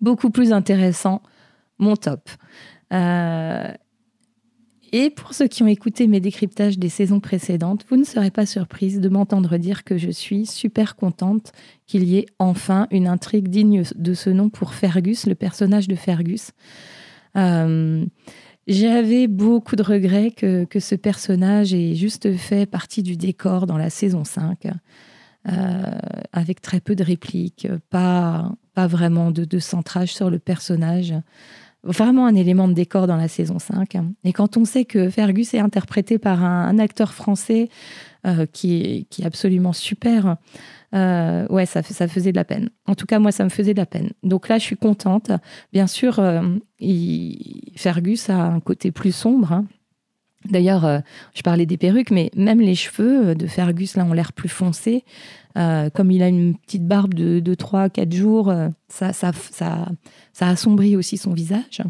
Beaucoup 0.00 0.30
plus 0.30 0.52
intéressant, 0.52 1.22
mon 1.78 1.94
top. 1.94 2.28
Euh, 2.92 3.72
et 4.90 5.10
pour 5.10 5.32
ceux 5.32 5.46
qui 5.46 5.62
ont 5.62 5.68
écouté 5.68 6.08
mes 6.08 6.18
décryptages 6.18 6.76
des 6.76 6.88
saisons 6.88 7.20
précédentes, 7.20 7.84
vous 7.88 7.96
ne 7.96 8.04
serez 8.04 8.32
pas 8.32 8.46
surprise 8.46 9.00
de 9.00 9.08
m'entendre 9.08 9.56
dire 9.58 9.84
que 9.84 9.96
je 9.96 10.10
suis 10.10 10.44
super 10.44 10.96
contente 10.96 11.52
qu'il 11.86 12.02
y 12.02 12.18
ait 12.18 12.26
enfin 12.40 12.88
une 12.90 13.06
intrigue 13.06 13.48
digne 13.48 13.84
de 13.94 14.14
ce 14.14 14.30
nom 14.30 14.50
pour 14.50 14.74
Fergus, 14.74 15.26
le 15.26 15.36
personnage 15.36 15.86
de 15.86 15.94
Fergus. 15.94 16.50
Euh, 17.36 18.04
j'avais 18.66 19.26
beaucoup 19.26 19.76
de 19.76 19.82
regrets 19.82 20.30
que, 20.30 20.64
que, 20.64 20.80
ce 20.80 20.94
personnage 20.94 21.74
ait 21.74 21.94
juste 21.94 22.36
fait 22.36 22.66
partie 22.66 23.02
du 23.02 23.16
décor 23.16 23.66
dans 23.66 23.76
la 23.76 23.90
saison 23.90 24.24
5, 24.24 24.66
euh, 25.46 25.82
avec 26.32 26.62
très 26.62 26.80
peu 26.80 26.94
de 26.94 27.04
répliques, 27.04 27.68
pas, 27.90 28.52
pas 28.72 28.86
vraiment 28.86 29.30
de, 29.30 29.44
de, 29.44 29.58
centrage 29.58 30.14
sur 30.14 30.30
le 30.30 30.38
personnage. 30.38 31.14
Vraiment 31.82 32.26
un 32.26 32.34
élément 32.34 32.66
de 32.66 32.72
décor 32.72 33.06
dans 33.06 33.16
la 33.16 33.28
saison 33.28 33.58
5. 33.58 33.98
Et 34.24 34.32
quand 34.32 34.56
on 34.56 34.64
sait 34.64 34.86
que 34.86 35.10
Fergus 35.10 35.52
est 35.52 35.58
interprété 35.58 36.18
par 36.18 36.42
un, 36.42 36.78
acteur 36.78 37.12
français 37.12 37.68
euh, 38.26 38.46
qui, 38.50 38.80
est, 38.80 39.04
qui 39.10 39.20
est 39.20 39.26
absolument 39.26 39.74
super, 39.74 40.36
euh, 40.94 41.46
ouais, 41.48 41.66
ça, 41.66 41.82
ça 41.82 42.08
faisait 42.08 42.32
de 42.32 42.36
la 42.36 42.44
peine. 42.46 42.70
En 42.86 42.94
tout 42.94 43.04
cas, 43.04 43.18
moi, 43.18 43.32
ça 43.32 43.44
me 43.44 43.50
faisait 43.50 43.74
de 43.74 43.78
la 43.78 43.84
peine. 43.84 44.12
Donc 44.22 44.48
là, 44.48 44.56
je 44.56 44.64
suis 44.64 44.78
contente. 44.78 45.30
Bien 45.74 45.86
sûr, 45.86 46.18
euh, 46.20 46.40
Fergus 47.76 48.30
a 48.30 48.46
un 48.46 48.60
côté 48.60 48.92
plus 48.92 49.14
sombre. 49.14 49.52
Hein. 49.52 49.66
D'ailleurs, 50.46 51.02
je 51.34 51.42
parlais 51.42 51.66
des 51.66 51.76
perruques, 51.76 52.10
mais 52.10 52.30
même 52.34 52.62
les 52.62 52.74
cheveux 52.74 53.34
de 53.34 53.46
Fergus, 53.46 53.94
là, 53.94 54.06
ont 54.06 54.14
l'air 54.14 54.32
plus 54.32 54.48
foncés. 54.48 55.04
comme 55.54 56.10
il 56.10 56.22
a 56.22 56.28
une 56.28 56.56
petite 56.56 56.86
barbe 56.86 57.12
de, 57.12 57.40
de 57.40 57.54
3-4 57.54 58.14
jours, 58.14 58.52
ça, 58.88 59.12
ça, 59.12 59.32
ça, 59.32 59.88
ça, 60.32 60.48
assombrit 60.48 60.96
aussi 60.96 61.18
son 61.18 61.32
visage. 61.32 61.82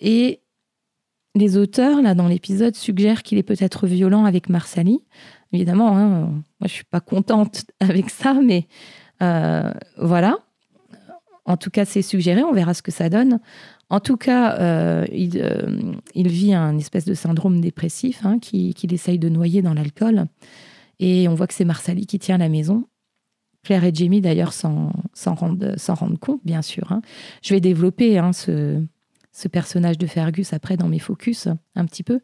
et 0.00 0.40
les 1.36 1.56
auteurs, 1.56 2.02
là, 2.02 2.14
dans 2.14 2.28
l'épisode, 2.28 2.74
suggèrent 2.74 3.22
qu'il 3.22 3.38
est 3.38 3.42
peut-être 3.42 3.86
violent 3.86 4.24
avec 4.24 4.48
Marsali. 4.48 5.00
Évidemment, 5.52 5.96
hein, 5.96 6.08
moi, 6.08 6.66
je 6.66 6.68
suis 6.68 6.84
pas 6.84 7.00
contente 7.00 7.64
avec 7.80 8.10
ça, 8.10 8.34
mais 8.34 8.66
voilà. 9.98 10.38
En 11.46 11.56
tout 11.56 11.70
cas, 11.70 11.84
c'est 11.84 12.02
suggéré, 12.02 12.42
on 12.42 12.52
verra 12.52 12.74
ce 12.74 12.82
que 12.82 12.90
ça 12.90 13.08
donne. 13.08 13.38
En 13.88 14.00
tout 14.00 14.16
cas, 14.16 14.58
euh, 14.58 15.06
euh, 15.36 15.92
il, 16.14 16.28
vit 16.28 16.52
un 16.52 16.76
espèce 16.76 17.04
de 17.04 17.14
syndrome 17.14 17.60
dépressif 17.60 18.24
hein, 18.24 18.40
qu'il 18.40 18.74
qui 18.74 18.86
essaye 18.92 19.18
de 19.18 19.28
noyer 19.28 19.62
dans 19.62 19.74
l'alcool. 19.74 20.26
Et 20.98 21.28
on 21.28 21.34
voit 21.34 21.46
que 21.46 21.54
c'est 21.54 21.64
Marsali 21.64 22.06
qui 22.06 22.18
tient 22.18 22.38
la 22.38 22.48
maison. 22.48 22.84
Claire 23.62 23.84
et 23.84 23.94
Jamie, 23.94 24.20
d'ailleurs, 24.20 24.52
s'en 24.52 24.90
rendent, 25.24 25.76
rendent, 25.88 26.18
compte, 26.18 26.40
bien 26.44 26.62
sûr. 26.62 26.90
Hein. 26.90 27.00
Je 27.42 27.54
vais 27.54 27.60
développer 27.60 28.18
hein, 28.18 28.32
ce, 28.32 28.82
ce, 29.36 29.48
personnage 29.48 29.98
de 29.98 30.06
Fergus 30.06 30.52
après 30.52 30.76
dans 30.76 30.88
mes 30.88 30.98
focus, 30.98 31.48
un 31.74 31.84
petit 31.86 32.02
peu. 32.02 32.20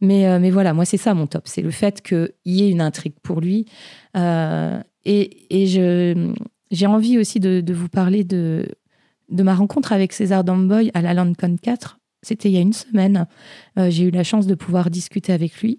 Mais, 0.00 0.26
euh, 0.26 0.38
mais 0.38 0.50
voilà, 0.50 0.74
moi, 0.74 0.84
c'est 0.84 0.96
ça 0.96 1.14
mon 1.14 1.26
top. 1.26 1.46
C'est 1.46 1.62
le 1.62 1.70
fait 1.70 2.02
qu'il 2.02 2.32
y 2.44 2.62
ait 2.62 2.70
une 2.70 2.80
intrigue 2.80 3.14
pour 3.22 3.40
lui. 3.40 3.66
et, 4.14 4.76
et 5.04 5.66
je, 5.66 6.34
j'ai 6.70 6.86
envie 6.86 7.18
aussi 7.18 7.40
de, 7.40 7.72
vous 7.72 7.88
parler 7.88 8.24
de, 8.24 8.68
de 9.28 9.42
ma 9.42 9.54
rencontre 9.54 9.92
avec 9.92 10.12
César 10.12 10.44
Damboy 10.44 10.90
à 10.94 11.02
la 11.02 11.14
LandCon 11.14 11.56
4. 11.60 11.98
C'était 12.22 12.50
il 12.50 12.54
y 12.54 12.58
a 12.58 12.60
une 12.60 12.72
semaine. 12.72 13.26
Euh, 13.78 13.90
j'ai 13.90 14.04
eu 14.04 14.10
la 14.10 14.24
chance 14.24 14.46
de 14.46 14.54
pouvoir 14.54 14.90
discuter 14.90 15.32
avec 15.32 15.60
lui. 15.60 15.78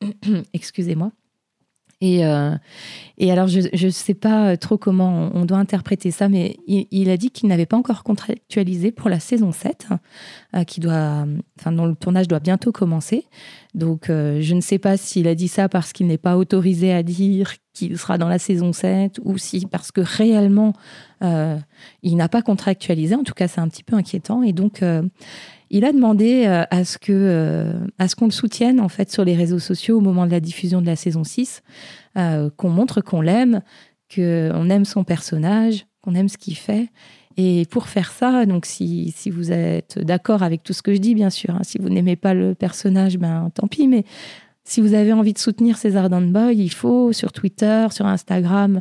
Excusez-moi. 0.52 1.12
Et, 2.02 2.26
euh, 2.26 2.54
et 3.16 3.32
alors, 3.32 3.48
je 3.48 3.86
ne 3.86 3.90
sais 3.90 4.14
pas 4.14 4.56
trop 4.58 4.76
comment 4.76 5.30
on, 5.34 5.46
doit 5.46 5.56
interpréter 5.56 6.10
ça, 6.10 6.28
mais 6.28 6.56
il, 6.66 7.08
a 7.08 7.16
dit 7.16 7.30
qu'il 7.30 7.48
n'avait 7.48 7.64
pas 7.64 7.78
encore 7.78 8.04
contractualisé 8.04 8.92
pour 8.92 9.08
la 9.08 9.18
saison 9.18 9.50
7, 9.50 9.86
euh, 10.54 10.64
qui 10.64 10.80
doit, 10.80 11.24
enfin, 11.58 11.72
dont 11.72 11.86
le 11.86 11.94
tournage 11.94 12.28
doit 12.28 12.40
bientôt 12.40 12.70
commencer. 12.70 13.24
Donc, 13.74 14.10
euh, 14.10 14.40
je 14.42 14.54
ne 14.54 14.60
sais 14.60 14.78
pas 14.78 14.98
s'il 14.98 15.26
a 15.26 15.34
dit 15.34 15.48
ça 15.48 15.70
parce 15.70 15.94
qu'il 15.94 16.06
n'est 16.06 16.18
pas 16.18 16.36
autorisé 16.36 16.92
à 16.92 17.02
dire 17.02 17.54
qu'il 17.72 17.96
sera 17.98 18.18
dans 18.18 18.28
la 18.28 18.38
saison 18.38 18.74
7 18.74 19.18
ou 19.24 19.38
si 19.38 19.64
parce 19.64 19.90
que 19.90 20.02
réellement, 20.02 20.74
il 21.22 22.16
n'a 22.16 22.28
pas 22.28 22.42
contractualisé. 22.42 23.14
En 23.14 23.22
tout 23.22 23.34
cas, 23.34 23.48
c'est 23.48 23.60
un 23.60 23.68
petit 23.68 23.82
peu 23.82 23.96
inquiétant. 23.96 24.42
Et 24.42 24.52
donc, 24.52 24.82
il 25.70 25.84
a 25.84 25.92
demandé 25.92 26.44
euh, 26.46 26.64
à 26.70 26.84
ce 26.84 26.98
que 26.98 27.12
euh, 27.12 27.72
à 27.98 28.08
ce 28.08 28.16
qu'on 28.16 28.26
le 28.26 28.30
soutienne 28.30 28.80
en 28.80 28.88
fait 28.88 29.10
sur 29.10 29.24
les 29.24 29.34
réseaux 29.34 29.58
sociaux 29.58 29.98
au 29.98 30.00
moment 30.00 30.26
de 30.26 30.30
la 30.30 30.40
diffusion 30.40 30.80
de 30.80 30.86
la 30.86 30.96
saison 30.96 31.24
6, 31.24 31.62
euh, 32.16 32.50
qu'on 32.56 32.70
montre 32.70 33.00
qu'on 33.00 33.20
l'aime, 33.20 33.62
qu'on 34.14 34.70
aime 34.70 34.84
son 34.84 35.04
personnage, 35.04 35.86
qu'on 36.02 36.14
aime 36.14 36.28
ce 36.28 36.38
qu'il 36.38 36.56
fait. 36.56 36.88
Et 37.38 37.66
pour 37.66 37.88
faire 37.88 38.12
ça, 38.12 38.46
donc 38.46 38.64
si, 38.64 39.12
vous 39.30 39.52
êtes 39.52 39.98
d'accord 39.98 40.42
avec 40.42 40.62
tout 40.62 40.72
ce 40.72 40.80
que 40.80 40.94
je 40.94 41.00
dis, 41.00 41.14
bien 41.14 41.28
sûr, 41.28 41.50
hein, 41.50 41.60
si 41.62 41.76
vous 41.76 41.90
n'aimez 41.90 42.16
pas 42.16 42.32
le 42.32 42.54
personnage, 42.54 43.18
ben 43.18 43.50
tant 43.52 43.66
pis, 43.66 43.88
mais 43.88 44.04
si 44.64 44.80
vous 44.80 44.94
avez 44.94 45.12
envie 45.12 45.34
de 45.34 45.38
soutenir 45.38 45.76
César 45.76 46.08
Boy, 46.08 46.56
il 46.56 46.72
faut 46.72 47.12
sur 47.12 47.32
Twitter, 47.32 47.88
sur 47.90 48.06
Instagram, 48.06 48.80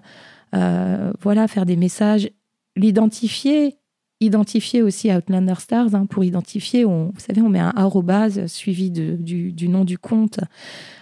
voilà, 0.53 1.49
faire 1.49 1.65
des 1.65 1.75
messages, 1.75 2.29
l'identifier 2.77 3.75
identifier 4.21 4.81
aussi 4.81 5.11
Outlander 5.11 5.55
Stars. 5.59 5.93
Hein, 5.93 6.05
pour 6.05 6.23
identifier, 6.23 6.85
on, 6.85 7.07
vous 7.07 7.19
savez, 7.19 7.41
on 7.41 7.49
met 7.49 7.59
un 7.59 7.73
arrobase 7.75 8.45
suivi 8.47 8.91
de, 8.91 9.15
du, 9.15 9.67
nom 9.67 9.83
du 9.85 9.97
compte. 9.97 10.39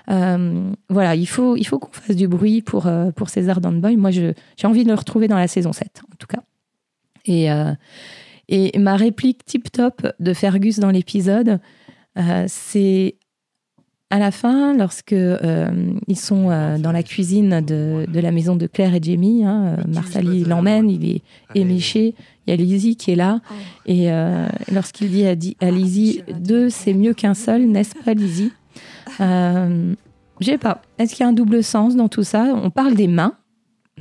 Euh, 0.10 0.71
voilà, 0.89 1.15
il 1.15 1.28
faut, 1.28 1.56
il 1.56 1.65
faut 1.65 1.80
qu'on 1.80 1.91
fasse 1.91 2.15
du 2.15 2.28
bruit 2.28 2.62
pour, 2.62 2.88
euh, 2.88 3.12
pour 3.12 3.30
César 3.30 3.62
Danboy. 3.62 3.95
Moi, 3.97 4.12
j'ai 4.12 4.36
envie 4.63 4.84
de 4.84 4.89
le 4.89 4.95
retrouver 4.95 5.28
dans 5.28 5.38
la 5.38 5.47
saison 5.47 5.73
7, 5.73 6.02
en 6.12 6.15
tout 6.17 6.28
cas. 6.28 6.41
Et, 7.26 7.52
euh, 7.52 7.73
et 8.49 8.78
ma 8.78 8.95
réplique 8.95 9.45
tip-top 9.45 10.08
de 10.19 10.34
Fergus 10.34 10.80
dans 10.80 10.91
l'épisode, 10.91 11.60
c'est 12.47 13.15
à 14.13 14.19
la 14.19 14.30
fin, 14.30 14.78
lorsque 14.78 15.15
ils 16.08 16.17
sont 16.17 16.78
dans 16.78 16.91
la 16.91 17.02
cuisine 17.02 17.62
de, 17.62 18.06
de, 18.08 18.19
la 18.19 18.32
maison 18.32 18.56
de 18.56 18.67
Claire 18.67 18.93
et 18.93 18.99
Jamie, 19.02 19.43
hein, 19.43 19.78
Marsali 19.88 20.43
l'emmène, 20.43 20.88
il 20.88 21.04
est 21.15 21.21
éméché, 21.56 22.13
il 22.45 22.52
y 22.52 22.54
a 22.54 22.56
Lizzie 22.56 22.95
qui 22.95 23.12
est 23.12 23.15
là. 23.15 23.39
Et 23.86 24.12
euh, 24.12 24.47
lorsqu'il 24.71 25.10
dit 25.10 25.26
à, 25.26 25.65
à 25.65 25.71
Lizzie, 25.71 26.21
deux, 26.39 26.69
c'est 26.69 26.93
mieux 26.93 27.13
qu'un 27.13 27.34
seul, 27.34 27.65
n'est-ce 27.65 27.95
pas, 27.95 28.13
Lizzie? 28.13 28.52
Euh, 29.19 29.93
Je 30.39 30.45
sais 30.45 30.58
pas. 30.58 30.82
Est-ce 30.97 31.15
qu'il 31.15 31.23
y 31.23 31.26
a 31.26 31.30
un 31.30 31.34
double 31.34 31.63
sens 31.63 31.95
dans 31.95 32.10
tout 32.10 32.23
ça? 32.23 32.54
On 32.56 32.69
parle 32.69 32.95
des 32.95 33.08
mains. 33.08 33.36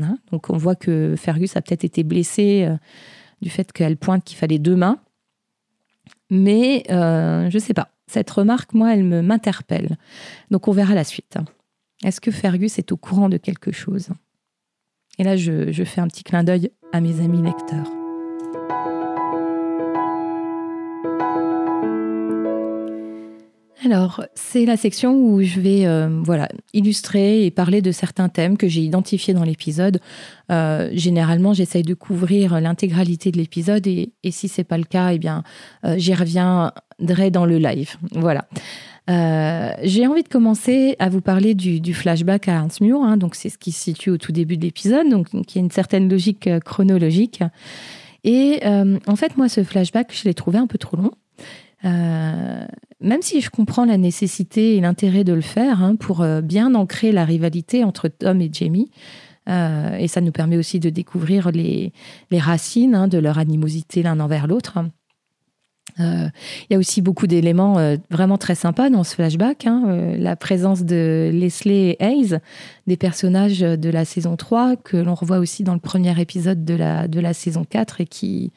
Hein. 0.01 0.16
donc 0.31 0.48
on 0.48 0.57
voit 0.57 0.75
que 0.75 1.16
Fergus 1.18 1.55
a 1.55 1.61
peut-être 1.61 1.85
été 1.85 2.03
blessé 2.03 2.64
euh, 2.66 2.77
du 3.42 3.51
fait 3.51 3.70
qu'elle 3.72 3.98
pointe 3.98 4.25
qu'il 4.25 4.38
fallait 4.38 4.59
deux 4.59 4.75
mains. 4.75 4.98
Mais 6.31 6.85
euh, 6.90 7.51
je 7.51 7.59
sais 7.59 7.75
pas. 7.75 7.90
Cette 8.12 8.31
remarque, 8.31 8.75
moi, 8.75 8.92
elle 8.92 9.05
m'interpelle. 9.05 9.96
Donc 10.51 10.68
on 10.68 10.72
verra 10.72 10.92
la 10.94 11.03
suite. 11.03 11.38
Est-ce 12.05 12.20
que 12.20 12.31
Fergus 12.31 12.79
est 12.79 12.92
au 12.92 12.98
courant 12.98 13.31
de 13.31 13.38
quelque 13.38 13.72
chose? 13.72 14.11
Et 15.18 15.25
là, 15.25 15.38
je 15.38 15.85
fais 15.85 16.03
un 16.03 16.09
petit 16.09 16.22
clin 16.22 16.44
d'œil 16.44 16.70
à 16.92 17.01
mes 17.01 17.20
amis 17.20 17.40
lecteurs. 17.40 18.01
Alors, 23.85 24.25
c'est 24.35 24.64
la 24.64 24.77
section 24.77 25.14
où 25.14 25.42
je 25.42 25.59
vais 25.59 25.87
euh, 25.87 26.09
voilà, 26.23 26.49
illustrer 26.73 27.45
et 27.45 27.51
parler 27.51 27.83
de 27.83 27.90
certains 27.90 28.29
thèmes 28.29 28.57
que 28.57 28.68
j'ai 28.68 28.83
identifiés 28.83 29.35
dans 29.35 29.42
l'épisode. 29.42 29.99
Euh, 30.51 30.88
généralement, 30.92 31.53
j'essaye 31.53 31.83
de 31.83 31.95
couvrir 31.95 32.61
l'intégralité 32.61 33.33
de 33.33 33.38
l'épisode 33.38 33.87
et, 33.88 34.12
et, 34.23 34.31
si 34.31 34.47
c'est 34.47 34.62
pas 34.62 34.79
le 34.79 34.85
cas, 34.85 35.12
eh 35.12 35.18
bien, 35.18 35.42
euh, 35.85 35.97
j'y 35.99 36.14
reviendrai 36.14 37.31
dans 37.33 37.45
le 37.45 37.59
live. 37.59 37.97
Voilà. 38.12 38.45
j'ai 39.09 40.07
envie 40.07 40.23
de 40.23 40.29
commencer 40.29 40.95
à 41.01 41.09
vous 41.09 41.21
parler 41.21 41.55
du, 41.55 41.92
flashback 41.92 42.49
à 42.49 42.62
Hans 42.62 42.68
Hein, 42.81 43.16
donc, 43.16 43.35
c'est 43.35 43.49
ce 43.49 43.59
qui 43.59 43.73
se 43.73 43.81
situe 43.81 44.11
au 44.11 44.16
tout 44.16 44.33
début 44.33 44.57
de 44.57 44.62
l'épisode, 44.62 45.09
donc 45.09 45.29
qui 45.47 45.59
a 45.59 45.61
une 45.61 45.73
certaine 45.73 46.09
logique 46.09 46.49
chronologique. 46.64 47.42
Et 48.23 48.61
en 48.64 49.16
fait, 49.16 49.37
moi, 49.37 49.49
ce 49.49 49.64
flashback, 49.64 50.14
je 50.14 50.29
l'ai 50.29 50.35
trouvé 50.35 50.59
un 50.59 50.68
peu 50.68 50.79
trop 50.79 50.97
long. 50.97 51.11
Euh, 51.85 52.66
même 53.01 53.23
si 53.23 53.40
je 53.40 53.51
comprends 53.51 53.85
la 53.85 53.99
nécessité 53.99 54.77
et 54.77 54.81
l'intérêt 54.81 55.25
de 55.25 55.33
le 55.33 55.40
faire 55.40 55.83
hein, 55.83 55.97
pour 55.97 56.21
euh, 56.21 56.40
bien 56.40 56.75
ancrer 56.75 57.11
la 57.12 57.25
rivalité 57.25 57.83
entre 57.83 58.09
Tom 58.09 58.40
et 58.40 58.51
Jamie, 58.53 58.90
euh, 59.49 59.97
et 59.97 60.07
ça 60.07 60.21
nous 60.21 60.31
permet 60.31 60.57
aussi 60.57 60.79
de 60.79 60.90
découvrir 60.90 61.51
les, 61.51 61.92
racines 62.33 62.95
hein, 62.95 63.09
de 63.09 63.18
leur 63.18 63.38
animosité 63.38 64.03
l'un 64.03 64.21
envers 64.21 64.47
l'autre. 64.47 64.79
Il 65.99 66.33
y 66.71 66.75
a 66.75 66.79
aussi 66.79 67.03
beaucoup 67.03 67.27
d'éléments 67.27 67.77
vraiment 68.09 68.38
très 68.38 68.55
sympas 68.55 68.88
dans 68.88 69.05
ce 69.05 69.14
flashback. 69.14 69.66
Hein, 69.66 70.14
la 70.16 70.37
présence 70.37 70.85
de 70.85 71.31
Leslie 71.35 71.90
et 71.90 71.97
Hayes, 72.03 72.38
des 72.87 72.97
personnages 72.97 73.61
de 73.61 73.90
la 73.90 74.07
saison 74.07 74.37
3, 74.37 74.77
que 74.77 74.97
l'on 74.97 75.14
revoit 75.14 75.37
aussi 75.37 75.64
dans 75.64 75.75
le 75.75 75.81
premier 75.81 76.18
épisode 76.18 76.64
de 76.64 76.73
la, 76.73 77.09
de 77.09 77.21
la 77.21 77.35
saison 77.35 77.66
4 77.68 78.01
et 78.01 78.07
qui, 78.07 78.53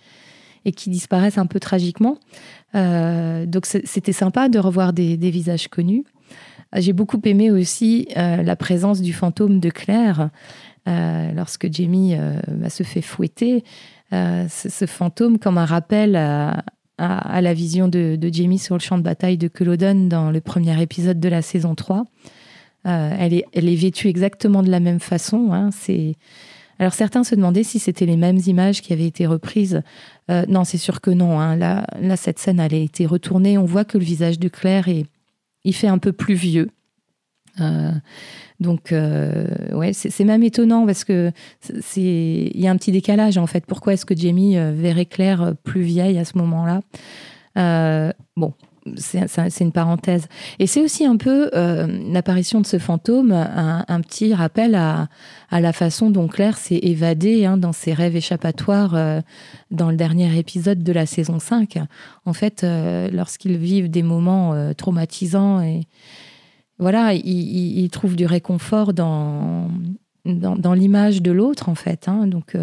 et 0.66 0.72
qui 0.72 0.90
disparaissent 0.90 1.38
un 1.38 1.46
peu 1.46 1.60
tragiquement. 1.60 2.18
Euh, 2.76 3.46
donc 3.46 3.66
c'était 3.66 4.12
sympa 4.12 4.50
de 4.50 4.60
revoir 4.60 4.92
des, 4.92 5.16
visages 5.16 5.68
connus. 5.68 6.04
Euh, 6.76 6.82
j'ai 6.82 6.94
beaucoup 6.94 7.22
aimé 7.24 7.52
aussi 7.52 8.08
euh, 8.18 8.44
la 8.44 8.56
présence 8.56 9.02
du 9.02 9.14
fantôme 9.14 9.60
de 9.60 9.70
Claire 9.70 10.30
lorsque 10.88 11.72
Jamie 11.74 12.16
bah, 12.48 12.70
se 12.70 12.84
fait 12.84 13.02
fouetter. 13.02 13.64
Ce, 14.12 14.86
fantôme 14.86 15.40
comme 15.40 15.58
un 15.58 15.66
rappel 15.66 16.16
à, 16.16 16.62
la 17.00 17.54
vision 17.56 17.88
de, 17.88 18.20
Jamie 18.32 18.60
sur 18.60 18.76
le 18.76 18.82
champ 18.82 19.00
de 19.00 19.04
bataille 19.04 19.40
de 19.40 19.48
Culloden 19.48 20.10
dans 20.10 20.30
le 20.30 20.42
premier 20.42 20.80
épisode 20.80 21.20
de 21.20 21.28
la 21.28 21.42
saison 21.42 21.74
3. 21.74 22.04
elle, 22.84 23.34
est, 23.34 23.76
vêtue 23.76 24.10
exactement 24.10 24.62
de 24.62 24.70
la 24.70 24.80
même 24.80 25.00
façon. 25.00 25.54
Hein. 25.54 25.72
c'est 25.72 26.18
alors 26.80 26.94
certains 26.94 27.24
se 27.24 27.36
demandaient 27.36 27.64
si 27.64 27.80
c'était 27.80 28.06
les 28.06 28.18
mêmes 28.18 28.40
images 28.48 28.82
qui 28.82 28.94
avaient 28.94 29.08
été 29.08 29.26
reprises. 29.26 29.82
Euh, 30.30 30.46
non, 30.48 30.64
c'est 30.64 30.78
sûr 30.78 31.02
que 31.02 31.12
non. 31.12 31.40
Hein. 31.40 31.56
Là, 31.56 31.86
cette 32.18 32.40
scène, 32.40 32.60
elle 32.60 32.74
a 32.74 32.78
été 32.78 33.06
retournée. 33.06 33.58
On 33.58 33.66
voit 33.66 33.86
que 33.86 33.98
le 33.98 34.04
visage 34.04 34.40
de 34.40 34.50
Claire 34.50 34.88
est, 34.88 35.06
il 35.64 35.74
fait 35.74 35.88
un 35.88 35.98
peu 35.98 36.12
plus 36.12 36.34
vieux. 36.34 36.70
Euh, 37.62 37.92
donc, 38.60 38.92
euh, 38.92 39.48
ouais, 39.74 39.94
c'est 39.94 40.24
même 40.26 40.44
étonnant 40.44 40.86
parce 40.86 41.06
que 41.06 41.32
c'est, 41.62 42.02
il 42.02 42.60
y 42.60 42.68
a 42.68 42.72
un 42.72 42.78
petit 42.78 42.92
décalage 42.92 43.38
en 43.38 43.48
fait. 43.48 43.66
Pourquoi 43.66 43.94
est-ce 43.94 44.06
que 44.06 44.16
Jamie 44.16 44.56
verrait 44.56 45.06
Claire 45.06 45.54
plus 45.64 45.82
vieille 45.82 46.18
à 46.18 46.26
ce 46.26 46.38
moment-là? 46.38 46.82
Bon, 48.36 48.54
c'est 48.98 49.62
une 49.62 49.72
parenthèse. 49.72 50.28
Et 50.60 50.68
c'est 50.68 50.82
aussi 50.82 51.06
un 51.06 51.18
peu 51.18 51.50
euh, 51.54 51.88
l'apparition 52.12 52.62
de 52.62 52.66
ce 52.66 52.78
fantôme, 52.78 53.32
un, 53.32 54.02
petit 54.02 54.34
rappel 54.34 54.76
à, 54.76 55.08
la 55.52 55.74
façon 55.74 56.10
dont 56.10 56.28
Claire 56.28 56.58
s'est 56.58 56.80
évadée 56.82 57.46
hein, 57.46 57.58
dans 57.58 57.74
ses 57.74 57.94
rêves 57.94 58.16
échappatoires 58.16 58.96
euh, 58.96 59.22
dans 59.72 59.90
le 59.90 59.96
dernier 59.96 60.38
épisode 60.38 60.84
de 60.84 60.92
la 60.92 61.06
saison 61.06 61.40
5. 61.40 61.80
En 62.26 62.34
fait, 62.34 62.64
euh, 62.64 63.10
lorsqu'ils 63.12 63.58
vivent 63.58 63.90
des 63.90 64.04
moments 64.04 64.74
traumatisants 64.76 65.62
voilà, 66.78 67.14
ils, 67.14 67.90
trouvent 67.90 68.18
du 68.18 68.26
réconfort 68.26 68.94
dans, 68.94 69.70
dans, 70.26 70.74
l'image 70.74 71.22
de 71.22 71.32
l'autre, 71.32 71.70
en 71.70 71.76
fait. 71.76 72.10
Hein. 72.10 72.28
donc, 72.28 72.56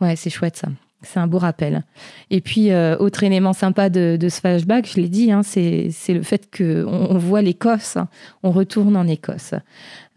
ouais, 0.00 0.16
c'est 0.16 0.30
chouette 0.30 0.56
ça. 0.56 0.68
C'est 1.02 1.18
un 1.18 1.26
beau 1.26 1.38
rappel. 1.38 1.82
Et 2.28 2.42
puis, 2.42 2.72
euh, 2.72 2.96
autre 2.98 3.22
élément 3.24 3.54
sympa 3.54 3.88
de, 3.88 4.18
ce 4.20 4.40
flashback, 4.40 4.86
je 4.86 5.00
l'ai 5.00 5.08
dit, 5.08 5.32
hein, 5.32 5.42
c'est 5.42 5.90
le 6.08 6.22
fait 6.22 6.54
qu'on 6.54 6.86
on 6.86 7.16
voit 7.16 7.40
l'Écosse, 7.40 7.96
on 8.42 8.50
retourne 8.50 8.96
en 8.96 9.06
Écosse. 9.06 9.54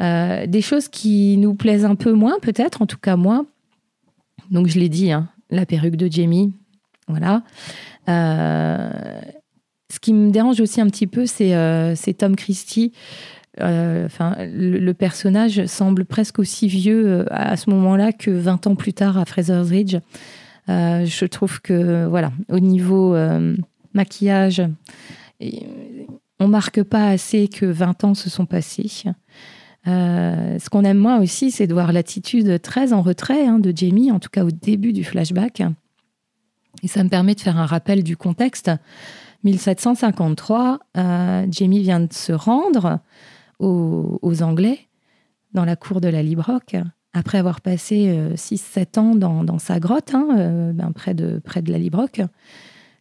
Euh, 0.02 0.46
des 0.46 0.62
choses 0.62 0.90
qui 0.90 1.38
nous 1.38 1.56
plaisent 1.56 1.86
un 1.86 1.96
peu 1.96 2.12
moins, 2.12 2.38
peut-être, 2.42 2.82
en 2.82 2.86
tout 2.86 2.98
cas 2.98 3.16
moi. 3.16 3.46
Donc, 4.52 4.68
je 4.68 4.78
l'ai 4.78 4.90
dit, 4.90 5.12
hein, 5.14 5.30
la 5.50 5.66
perruque 5.66 5.96
de 5.96 6.12
Jamie, 6.12 6.54
voilà. 7.08 7.44
Euh, 8.10 8.92
ce 9.90 10.00
qui 10.02 10.14
me 10.14 10.32
dérange 10.32 10.60
aussi 10.60 10.82
un 10.82 10.88
petit 10.88 11.08
peu, 11.08 11.26
c'est 11.26 12.16
Tom 12.18 12.36
Christie. 12.36 12.92
Enfin, 13.58 14.36
le, 14.40 14.92
personnage 14.94 15.66
semble 15.68 16.04
presque 16.04 16.40
aussi 16.40 16.68
vieux 16.68 17.26
à 17.32 17.56
ce 17.56 17.70
moment-là 17.70 18.12
que 18.12 18.32
20 18.32 18.68
ans 18.68 18.76
plus 18.76 18.94
tard 18.94 19.18
à 19.18 19.24
Fraser's 19.24 19.70
Ridge. 19.70 19.98
Euh, 20.70 21.06
je 21.06 21.26
trouve 21.26 21.62
que, 21.62 22.06
voilà, 22.06 22.32
au 22.50 22.60
niveau 22.60 23.16
euh, 23.16 23.56
maquillage, 23.94 24.62
on 26.40 26.48
marque 26.48 26.84
pas 26.84 27.10
assez 27.10 27.48
que 27.48 27.66
20 27.66 28.04
ans 28.04 28.14
se 28.14 28.30
sont 28.30 28.46
passés. 28.46 28.90
Euh, 29.88 30.58
ce 30.60 30.70
qu'on 30.70 30.84
aime 30.84 30.98
moins 30.98 31.20
aussi, 31.20 31.52
c'est 31.52 31.68
de 31.68 31.74
voir 31.74 31.92
l'attitude 31.92 32.62
très 32.62 32.94
en 32.94 33.02
retrait 33.02 33.46
hein, 33.46 33.60
de 33.60 33.74
Jamie, 33.76 34.12
en 34.12 34.20
tout 34.20 34.30
cas 34.30 34.46
au 34.46 34.52
début 34.52 34.94
du 34.94 35.04
flashback. 35.04 35.64
Et 36.82 36.88
ça 36.88 37.04
me 37.04 37.10
permet 37.10 37.36
de 37.36 37.42
faire 37.42 37.58
un 37.58 37.66
rappel 37.66 38.04
du 38.04 38.16
contexte. 38.18 38.72
1753, 39.44 40.80
Jamie 41.50 41.82
vient 41.82 42.00
de 42.00 42.14
se 42.14 42.32
rendre 42.32 43.00
aux, 43.60 44.18
aux, 44.22 44.42
Anglais 44.42 44.88
dans 45.54 45.66
la 45.66 45.76
cour 45.76 46.00
de 46.00 46.08
la 46.08 46.24
Librock 46.24 46.78
après 47.14 47.38
avoir 47.38 47.62
passé 47.62 48.32
6-7 48.36 48.98
euh, 48.98 49.00
ans 49.00 49.44
dans, 49.44 49.60
sa 49.60 49.80
grotte, 49.80 50.14
hein, 50.14 50.28
euh, 50.38 50.74
ben, 50.74 50.92
près, 50.92 51.14
de, 51.14 51.40
près 51.40 51.62
de 51.62 51.72
la 51.72 51.78
Librock, 51.78 52.22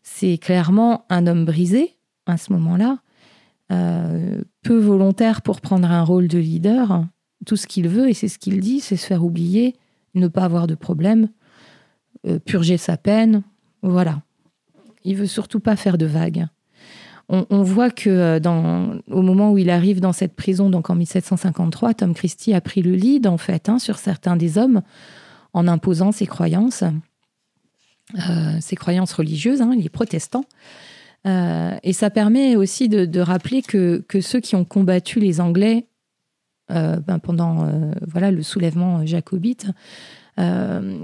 c'est 0.02 0.38
clairement 0.38 1.04
un 1.08 1.26
homme 1.26 1.44
brisé 1.44 1.96
à 2.26 2.36
ce 2.36 2.52
moment-là, 2.52 2.98
euh, 3.72 4.42
peu 4.62 4.78
volontaire 4.78 5.42
pour 5.42 5.60
prendre 5.60 5.90
un 5.90 6.02
rôle 6.02 6.28
de 6.28 6.38
leader. 6.38 7.04
Tout 7.46 7.56
ce 7.56 7.66
qu'il 7.66 7.88
veut, 7.88 8.08
et 8.08 8.14
c'est 8.14 8.28
ce 8.28 8.38
qu'il 8.38 8.60
dit, 8.60 8.80
c'est 8.80 8.96
se 8.96 9.06
faire 9.06 9.24
oublier, 9.24 9.74
ne 10.14 10.28
pas 10.28 10.44
avoir 10.44 10.66
de 10.66 10.74
problème, 10.74 11.28
purger 12.44 12.76
sa 12.76 12.96
peine. 12.96 13.42
Voilà. 13.82 14.22
Il 15.04 15.16
veut 15.16 15.26
surtout 15.26 15.58
pas 15.58 15.74
faire 15.74 15.98
de 15.98 16.06
vagues 16.06 16.46
on, 17.32 17.62
voit 17.62 17.90
que 17.90 18.10
euh, 18.10 18.98
au 19.10 19.22
moment 19.22 19.52
où 19.52 19.58
il 19.58 19.70
arrive 19.70 20.00
dans 20.00 20.12
cette 20.12 20.34
prison, 20.34 20.68
donc 20.68 20.90
en 20.90 20.94
1753, 20.94 21.94
Tom 21.94 22.12
Christie 22.12 22.52
a 22.52 22.60
pris 22.60 22.82
le 22.82 22.92
lead 22.92 23.26
en 23.26 23.38
fait 23.38 23.70
hein, 23.70 23.78
sur 23.78 23.96
certains 23.96 24.36
des 24.36 24.58
hommes 24.58 24.82
en 25.54 25.66
imposant 25.66 26.12
ses 26.12 26.26
croyances, 26.26 26.84
euh, 28.14 28.56
ses 28.60 28.76
croyances 28.76 29.14
religieuses, 29.14 29.62
hein, 29.62 29.74
les 29.74 29.88
protestants. 29.88 30.44
Euh, 31.26 31.74
et 31.82 31.94
ça 31.94 32.10
permet 32.10 32.54
aussi 32.56 32.90
de, 32.90 33.20
rappeler 33.20 33.62
que, 33.62 34.04
ceux 34.20 34.40
qui 34.40 34.54
ont 34.54 34.64
combattu 34.64 35.18
les 35.18 35.40
Anglais 35.40 35.86
ben, 36.68 37.18
pendant 37.22 37.68
voilà 38.06 38.30
le 38.30 38.42
soulèvement 38.42 39.04
jacobite, 39.04 39.66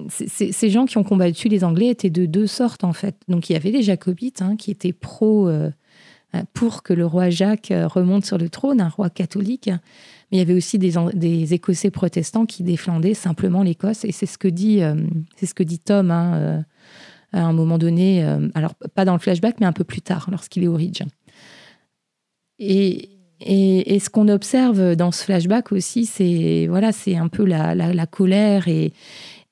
ces 0.09 0.71
gens 0.71 0.87
qui 0.87 0.97
ont 0.97 1.05
combattu 1.05 1.49
les 1.51 1.63
Anglais 1.63 1.89
étaient 1.89 2.09
de 2.09 2.25
deux 2.25 2.47
sortes 2.47 2.85
en 2.85 2.95
fait. 2.95 3.17
Donc 3.29 3.51
il 3.51 3.53
y 3.53 3.57
avait 3.57 3.71
les 3.71 3.83
jacobites 3.83 4.41
hein, 4.41 4.57
qui 4.57 4.71
étaient 4.71 4.95
pro 4.95 5.51
pour 6.53 6.83
que 6.83 6.93
le 6.93 7.07
roi 7.07 7.31
Jacques 7.31 7.71
euh, 7.71 7.87
remonte 7.87 8.25
sur 8.25 8.39
le 8.39 8.49
trône, 8.49 8.81
un 8.81 8.89
roi 8.89 9.11
catholique. 9.11 9.71
Mais 10.31 10.37
il 10.37 10.39
y 10.39 10.43
avait 10.43 10.55
aussi 10.55 10.79
des, 10.79 11.55
Écossais 11.55 11.91
protestants 11.91 12.45
qui 12.45 12.63
défendaient 12.63 13.15
simplement 13.15 13.63
l'Écosse. 13.63 14.05
Et 14.05 14.13
c'est 14.13 14.27
ce 14.27 14.37
que 14.37 14.49
dit, 14.49 14.83
euh, 14.83 14.95
c'est 15.37 15.47
ce 15.47 15.55
que 15.55 15.63
dit 15.63 15.79
Tom 15.79 16.11
hein, 16.11 16.65
à 17.33 17.43
un 17.43 17.53
moment 17.53 17.79
donné. 17.79 18.23
alors, 18.55 18.75
pas 18.95 19.07
dans 19.07 19.15
le 19.15 19.19
flashback, 19.19 19.57
mais 19.61 19.67
un 19.67 19.73
peu 19.73 19.85
plus 19.85 20.03
tard, 20.03 20.29
lorsqu'il 20.31 20.65
est 20.65 20.69
au 20.69 20.75
Ridge. 20.75 21.03
Et, 22.59 23.09
et, 23.41 23.99
ce 24.01 24.11
qu'on 24.11 24.29
observe 24.29 24.97
dans 24.97 25.13
ce 25.13 25.25
flashback 25.25 25.73
aussi, 25.73 26.05
c'est 26.05 26.67
voilà, 26.69 26.93
c'est 26.93 27.17
un 27.17 27.29
peu 27.29 27.45
la, 27.45 27.75
la 27.75 28.07
colère 28.07 28.69
et, 28.69 28.93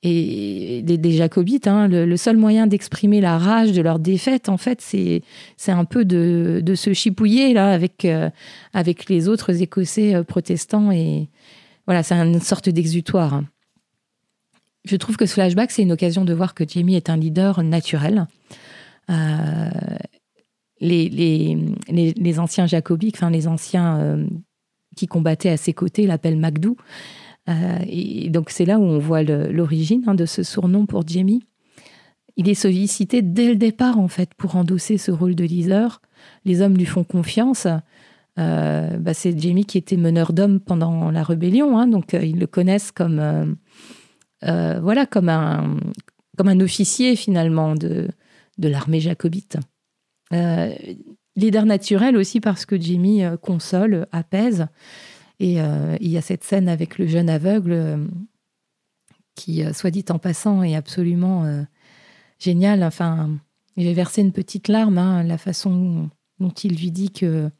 et 0.09 0.83
des, 0.83 1.13
jacobites, 1.13 1.67
hein, 1.67 1.89
le, 1.89 2.17
seul 2.17 2.37
moyen 2.37 2.67
d'exprimer 2.67 3.21
la 3.21 3.39
rage 3.39 3.73
de 3.73 3.83
leur 3.83 3.99
défaite, 3.99 4.49
en 4.49 4.57
fait, 4.57 4.81
c'est 4.81 5.23
un 5.69 5.85
peu 5.85 6.05
de, 6.05 6.75
se 6.75 6.93
chipouiller 6.93 7.53
là 7.53 7.71
avec, 7.71 8.05
euh, 8.05 8.31
avec 8.73 9.09
les 9.09 9.29
autres 9.29 9.63
Écossais 9.63 10.15
euh, 10.15 10.23
protestants. 10.23 10.93
Et 10.93 11.29
voilà, 11.87 12.03
c'est 12.03 12.15
une 12.15 12.41
sorte 12.41 12.69
d'exutoire. 12.69 13.43
Je 14.85 14.97
trouve 14.97 15.17
que 15.17 15.27
ce 15.27 15.35
flashback, 15.35 15.73
c'est 15.73 15.83
une 15.83 15.93
occasion 15.93 16.25
de 16.25 16.33
voir 16.33 16.55
que 16.55 16.65
Jamie 16.69 16.95
est 16.95 17.11
un 17.11 17.17
leader 17.17 17.63
naturel. 17.65 18.27
Euh, 19.11 19.71
les, 20.81 21.09
les, 21.09 21.59
les, 21.89 22.39
anciens 22.39 22.67
jacobites, 22.67 23.17
enfin 23.17 23.31
les 23.31 23.49
anciens 23.49 24.27
qui 24.95 25.07
combattaient 25.07 25.51
à 25.51 25.57
ses 25.57 25.73
côtés, 25.73 26.07
l'appellent 26.07 26.39
MacDou. 26.39 26.77
Euh, 27.49 27.79
et 27.87 28.29
donc 28.31 28.51
c'est 28.51 28.65
là 28.65 28.79
où 28.79 28.83
on 28.83 28.99
voit 28.99 29.23
l'origine 29.23 30.03
hein, 30.07 30.15
de 30.15 30.27
ce 30.27 30.43
surnom 30.43 30.87
pour 30.87 31.07
Jamie. 31.07 31.45
Il 32.37 32.49
est 32.49 32.55
sollicité 32.55 33.23
dès 33.23 33.49
le 33.49 33.57
départ 33.57 33.99
en 33.99 34.09
fait 34.09 34.35
pour 34.35 34.57
endosser 34.57 34.99
ce 34.99 35.11
rôle 35.11 35.35
de 35.35 35.45
leader. 35.45 36.03
Les 36.45 36.61
hommes 36.61 36.77
lui 36.77 36.85
font 36.85 37.05
confiance. 37.05 37.67
Euh, 38.39 38.97
bah, 38.99 39.15
c'est 39.15 39.39
Jamie 39.39 39.65
qui 39.65 39.79
était 39.79 39.97
meneur 39.97 40.33
d'hommes 40.33 40.61
pendant 40.61 41.11
la 41.11 41.23
rébellion, 41.23 41.79
hein, 41.79 41.87
donc 41.87 42.13
euh, 42.13 42.23
ils 42.23 42.39
le 42.39 42.47
connaissent 42.47 42.93
comme 42.93 43.57
voilà 44.43 45.07
comme 45.07 45.29
un 45.29 45.79
comme 46.37 46.49
un 46.49 46.61
officier 46.61 47.17
finalement 47.17 47.75
de 47.75 48.09
de 48.59 48.69
l'armée 48.69 49.01
jacobite. 49.01 49.57
leader 50.31 51.67
naturel 51.67 52.17
aussi 52.17 52.41
parce 52.41 52.67
que 52.67 52.81
Jamie 52.81 53.23
console, 53.41 54.07
apaise. 54.13 54.67
Et 55.39 55.61
euh, 55.61 55.97
il 56.01 56.09
y 56.09 56.17
a 56.17 56.23
cette 56.23 56.45
scène 56.45 56.69
avec 56.69 56.99
le 56.99 57.07
jeune 57.07 57.29
aveugle 57.29 57.73
euh, 57.73 58.07
qui, 59.35 59.63
euh, 59.63 59.73
soit 59.73 59.91
dit 59.91 60.05
en 60.09 60.19
passant, 60.19 60.63
est 60.63 60.75
absolument 60.75 61.67
génial. 62.39 62.83
Enfin, 62.83 63.37
j'ai 63.77 63.93
versé 63.93 64.23
une 64.23 64.33
petite 64.33 64.69
larme, 64.69 64.99
hein, 64.99 65.23
la 65.23 65.39
façon 65.39 66.11
dont 66.39 66.51
il 66.51 66.77
lui 66.77 66.91
dit 66.91 67.11
que 67.11 67.51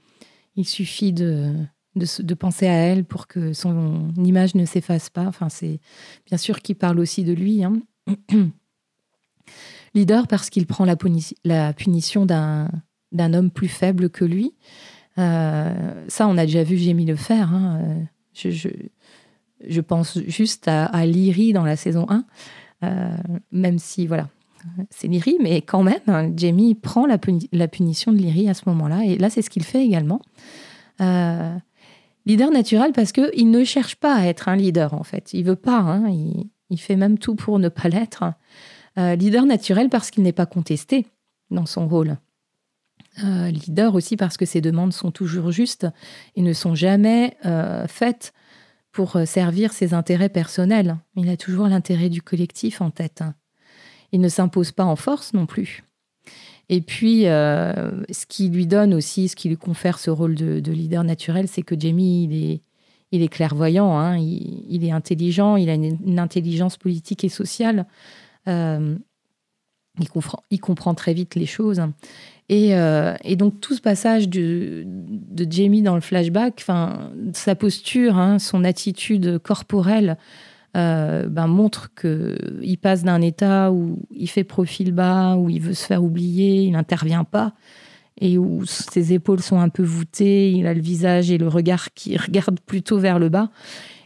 il 0.59 0.67
suffit 0.67 1.13
de, 1.13 1.53
de, 1.97 2.35
penser 2.35 2.67
à 2.67 2.73
elle 2.73 3.05
pour 3.05 3.27
que 3.27 3.53
son 3.53 4.11
image 4.17 4.55
ne 4.55 4.65
s'efface 4.65 5.11
pas. 5.11 5.27
Enfin, 5.27 5.51
c'est 5.51 5.81
bien 6.25 6.39
sûr 6.39 6.63
qu'il 6.63 6.77
parle 6.77 6.99
aussi 6.99 7.25
de 7.25 7.35
lui. 7.35 7.63
Hein. 7.63 7.83
Leader 9.95 10.27
parce 10.27 10.49
qu'il 10.49 10.67
prend 10.67 10.87
la, 10.87 10.97
la 11.45 11.73
punition 11.75 12.25
d'un 12.25 13.35
homme 13.35 13.51
plus 13.51 13.69
faible 13.69 14.09
que 14.09 14.25
lui. 14.25 14.55
Euh, 15.19 16.05
ça, 16.09 16.29
on 16.29 16.37
a 16.37 16.47
déjà 16.47 16.63
vu 16.63 16.77
Jémy 16.77 17.05
le 17.05 17.17
faire. 17.17 17.53
Hein. 17.53 17.81
Je, 18.35 19.81
pense 19.81 20.19
juste 20.27 20.69
à, 20.69 20.87
à 20.87 21.07
Lyrie 21.07 21.53
dans 21.53 21.65
la 21.65 21.77
saison 21.77 22.07
1, 22.09 22.25
euh, 22.85 23.17
même 23.51 23.79
si, 23.79 24.07
voilà, 24.07 24.29
c'est 24.91 25.09
Lyrie, 25.09 25.39
mais 25.41 25.63
quand 25.63 25.83
même, 25.83 26.37
Jamie 26.37 26.75
prend 26.75 27.07
la, 27.07 27.19
punition 27.19 28.13
de 28.13 28.19
Lyrie 28.19 28.49
à 28.49 28.55
ce 28.55 28.63
moment-là. 28.67 29.05
Et 29.05 29.17
là, 29.17 29.31
c'est 29.31 29.43
ce 29.43 29.51
qu'il 29.51 29.65
fait 29.65 29.85
également. 29.85 30.21
Euh, 31.01 31.55
leader 32.27 32.51
naturel 32.51 32.93
parce 32.93 33.13
qu'il 33.13 33.51
ne 33.51 33.65
cherche 33.65 33.97
pas 33.97 34.15
à 34.15 34.27
être 34.27 34.49
un 34.49 34.57
leader, 34.57 34.95
en 34.95 35.05
fait. 35.05 35.33
Il 35.33 35.45
veut 35.45 35.57
pas. 35.57 35.79
Hein. 35.79 36.11
il, 36.11 36.79
fait 36.79 36.97
même 36.97 37.19
tout 37.19 37.37
pour 37.37 37.59
ne 37.59 37.69
pas 37.69 37.89
l'être. 37.89 38.25
leader 38.97 39.47
naturel 39.47 39.89
parce 39.89 40.11
qu'il 40.11 40.25
n'est 40.25 40.33
pas 40.33 40.47
contesté 40.47 41.07
dans 41.51 41.67
son 41.67 41.89
rôle. 41.89 42.19
Euh, 43.25 43.51
leader 43.51 43.95
aussi 43.95 44.17
parce 44.17 44.37
que 44.37 44.45
ses 44.45 44.61
demandes 44.61 44.93
sont 44.93 45.11
toujours 45.11 45.51
justes 45.51 45.87
et 46.35 46.43
ne 46.43 46.53
sont 46.53 46.75
jamais 46.75 47.35
euh, 47.47 47.87
faites 47.87 48.35
pour 48.93 49.17
euh, 49.17 49.25
servir 49.25 49.73
ses 49.73 49.95
intérêts 49.95 50.29
personnels. 50.29 50.99
Il 51.17 51.31
a 51.31 51.39
toujours 51.39 51.67
l'intérêt 51.67 52.11
du 52.11 52.21
collectif 52.21 52.83
en 52.83 52.91
tête. 52.91 53.23
Il 54.13 54.21
ne 54.21 54.29
s'impose 54.29 54.71
pas 54.73 54.85
en 54.85 54.97
force 54.97 55.33
non 55.33 55.47
plus. 55.47 55.83
Et 56.69 56.81
puis, 56.81 57.23
ce 57.23 58.27
qui 58.27 58.49
lui 58.49 58.67
donne 58.67 58.93
aussi, 58.93 59.29
ce 59.29 59.37
qui 59.37 59.49
lui 59.49 59.57
confère 59.57 60.01
ce 60.01 60.11
rôle 60.11 60.35
de, 60.35 60.73
leader 60.73 61.05
naturel, 61.05 61.47
c'est 61.47 61.63
que 61.63 61.79
Jamie, 61.79 62.61
il 63.13 63.23
est, 63.23 63.29
clairvoyant, 63.29 63.97
hein. 63.97 64.19
il, 64.19 64.85
est 64.85 64.91
intelligent, 64.91 65.55
il 65.55 65.71
a 65.71 65.75
une, 65.75 66.19
intelligence 66.19 66.77
politique 66.77 67.23
et 67.23 67.29
sociale. 67.29 67.87
il 68.49 68.91
comprend 70.61 70.95
très 70.95 71.15
vite 71.15 71.37
les 71.37 71.47
choses. 71.47 71.81
Et, 72.49 72.75
et, 73.25 73.35
donc 73.35 73.61
tout 73.61 73.75
ce 73.75 73.81
passage 73.81 74.29
de, 74.29 74.87
Jamie 75.51 75.83
dans 75.83 75.97
le 75.97 76.01
flashback, 76.01 76.65
sa 77.33 77.55
posture, 77.57 78.17
hein, 78.17 78.39
son 78.39 78.63
attitude 78.63 79.39
corporelle, 79.39 80.17
euh, 80.77 81.27
ben, 81.29 81.47
montre 81.47 81.91
qu'il 81.99 82.77
passe 82.77 83.03
d'un 83.03 83.23
état 83.23 83.73
où 83.73 83.99
il 84.11 84.29
fait 84.29 84.45
profil 84.45 84.93
bas, 84.93 85.37
où 85.37 85.49
il 85.49 85.61
veut 85.61 85.73
se 85.73 85.87
faire 85.87 86.05
oublier, 86.05 86.65
il 86.65 86.73
n'intervient 86.73 87.25
pas, 87.25 87.55
et 88.21 88.37
où 88.37 88.63
ses 88.67 89.15
épaules 89.15 89.41
sont 89.41 89.59
un 89.59 89.71
peu 89.71 89.83
voûtées, 89.83 90.51
il 90.51 90.67
a 90.67 90.75
le 90.75 90.81
visage 90.83 91.31
et 91.31 91.39
le 91.39 91.49
regard 91.49 91.95
qui 91.95 92.17
regarde 92.19 92.61
plutôt 92.61 92.99
vers 92.99 93.19
le 93.19 93.31
bas. 93.31 93.51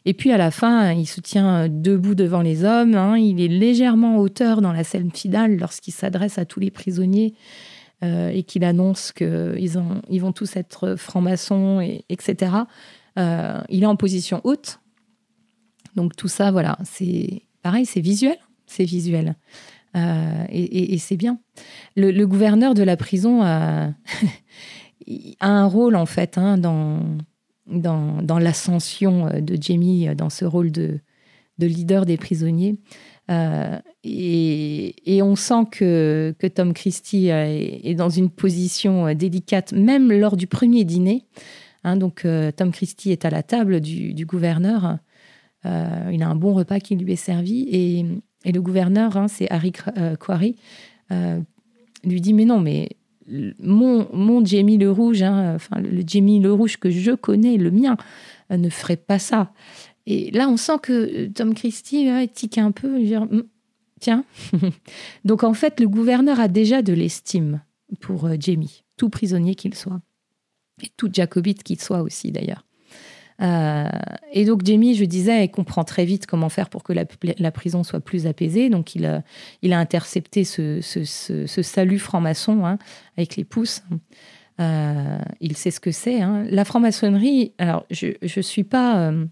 Et 0.05 0.15
puis 0.15 0.31
à 0.31 0.39
la 0.39 0.53
fin, 0.53 0.93
il 0.93 1.07
se 1.07 1.21
tient 1.21 1.69
debout 1.69 2.15
devant 2.15 2.41
les 2.41 2.65
hommes, 2.65 2.95
hein. 2.95 3.19
il 3.19 3.41
est 3.41 3.49
légèrement 3.49 4.17
en 4.17 4.19
hauteur 4.19 4.61
dans 4.61 4.73
la 4.73 4.85
scène 4.85 5.11
finale 5.11 5.57
lorsqu'il 5.57 5.93
s'adresse 5.93 6.39
à 6.39 6.45
tous 6.45 6.61
les 6.61 6.71
prisonniers 6.71 7.35
euh, 7.35 7.70
et 8.03 8.45
qu'il 8.45 8.65
annonce 8.65 9.13
qu'ils 9.13 9.77
ils 10.09 10.21
vont 10.21 10.33
tous 10.33 10.57
être 10.57 10.95
francs-maçons, 10.97 11.81
et, 11.81 12.05
etc. 12.09 12.53
Euh, 13.19 13.61
il 13.69 13.83
est 13.83 13.87
en 13.87 13.97
position 13.97 14.41
haute, 14.45 14.81
donc 15.97 16.17
tout 16.17 16.29
ça, 16.29 16.51
voilà, 16.51 16.79
c'est 16.85 17.43
pareil, 17.63 17.87
c'est 17.87 18.01
visuel, 18.01 18.37
c'est 18.67 18.85
visuel. 18.85 19.37
Euh, 19.97 20.45
et, 20.51 20.97
c'est 20.99 21.17
bien. 21.17 21.41
Le, 21.97 22.25
gouverneur 22.25 22.75
de 22.75 22.85
la 22.85 22.97
prison 22.97 23.43
a, 23.43 23.93
un 25.41 25.67
rôle, 25.67 25.97
en 25.97 26.07
fait, 26.07 26.39
hein, 26.39 26.57
dans, 26.59 28.39
l'ascension 28.39 29.29
de 29.41 29.59
Jamie, 29.61 30.15
dans 30.15 30.31
ce 30.31 30.45
rôle 30.45 30.71
de 30.71 31.01
leader 31.59 32.07
des 32.07 32.17
prisonniers. 32.17 32.79
Euh, 33.31 33.79
et, 34.03 35.21
on 35.23 35.37
sent 35.37 35.67
que, 35.71 36.35
que 36.39 36.47
Tom 36.47 36.73
Christie 36.73 37.29
est, 37.29 37.95
dans 37.95 38.09
une 38.09 38.31
position 38.31 39.15
délicate, 39.15 39.73
même 39.73 40.11
lors 40.13 40.37
du 40.37 40.47
premier 40.47 40.85
dîner. 40.85 41.25
Hein, 41.85 41.97
donc, 41.97 42.25
euh, 42.25 42.51
Tom 42.53 42.73
Christie 42.73 43.11
est 43.11 43.25
à 43.25 43.31
la 43.31 43.43
table 43.43 43.81
du, 43.81 44.27
gouverneur. 44.27 44.99
Euh, 45.67 46.11
il 46.13 46.23
a 46.23 46.29
un 46.29 46.35
bon 46.35 46.55
repas 46.55 46.81
qui 46.81 46.97
lui 46.97 47.13
est 47.13 47.17
servi. 47.17 47.69
Et, 47.71 48.05
le 48.51 48.61
gouverneur, 48.63 49.17
hein, 49.17 49.29
c'est 49.29 49.51
Harry 49.51 49.73
euh, 49.99 50.17
Quarry, 50.17 50.57
euh, 51.13 51.39
lui 52.05 52.21
dit 52.23 52.33
Mais 52.33 52.47
non, 52.47 52.59
mais 52.59 52.89
mon, 53.59 54.09
mon 54.15 54.45
Jamie 54.45 54.79
le 54.79 54.91
Rouge, 54.91 55.23
hein, 55.23 55.55
enfin, 55.57 55.79
le 55.81 56.03
Jamie 56.07 56.41
le 56.41 56.53
Rouge 56.53 56.79
que 56.79 56.91
je 56.91 57.13
connais, 57.13 57.59
le 57.59 57.71
mien, 57.71 57.97
ne 58.51 58.71
ferait 58.71 58.97
pas 58.97 59.19
ça. 59.19 59.53
Et 60.07 60.31
là, 60.31 60.49
on 60.49 60.57
sent 60.57 60.79
que 60.83 61.27
Tom 61.27 61.55
Christie 61.55 62.09
tique 62.35 62.59
un 62.59 62.73
peu. 62.73 62.99
Hmm, 62.99 63.43
tiens. 64.01 64.25
Donc, 65.25 65.45
en 65.45 65.55
fait, 65.55 65.81
le 65.81 65.89
gouverneur 65.89 66.41
a 66.41 66.49
déjà 66.49 66.83
de 66.83 66.93
l'estime 66.93 67.63
pour 68.01 68.29
Jamie, 68.41 68.85
tout 68.97 69.11
prisonnier 69.11 69.55
qu'il 69.55 69.75
soit. 69.75 70.01
Et 70.83 70.89
tout 70.97 71.11
jacobite 71.13 71.63
qu'il 71.63 71.81
soit 71.81 72.03
aussi, 72.03 72.33
d'ailleurs. 72.33 72.65
Euh, 73.43 73.89
et 74.33 74.45
donc 74.45 74.65
Jamie, 74.65 74.95
je 74.95 75.05
disais, 75.05 75.45
il 75.45 75.51
comprend 75.51 75.85
très 75.85 76.05
vite 76.05 76.27
comment 76.27 76.49
faire 76.49 76.69
pour 76.69 76.83
que 76.83 76.93
la, 76.93 77.51
prison 77.51 77.85
soit 77.85 78.01
plus 78.01 78.27
apaisée. 78.27 78.69
Donc 78.69 78.95
il 78.95 79.07
a, 79.07 79.23
intercepté 79.63 80.45
ce, 80.45 80.81
salut 81.63 81.99
franc-maçon 81.99 82.65
hein, 82.67 82.79
avec 83.17 83.37
les 83.37 83.45
pouces. 83.45 83.83
Euh, 84.61 85.19
il 85.41 85.57
sait 85.57 85.71
ce 85.71 85.81
que 85.81 85.91
c'est. 85.91 86.21
Hein. 86.21 86.45
La 86.51 86.65
franc-maçonnerie, 86.65 87.55
alors 87.59 87.87
je 87.91 88.13
ne 88.23 88.43
suis 88.43 88.65
pas 88.65 88.99
euh, 88.99 89.25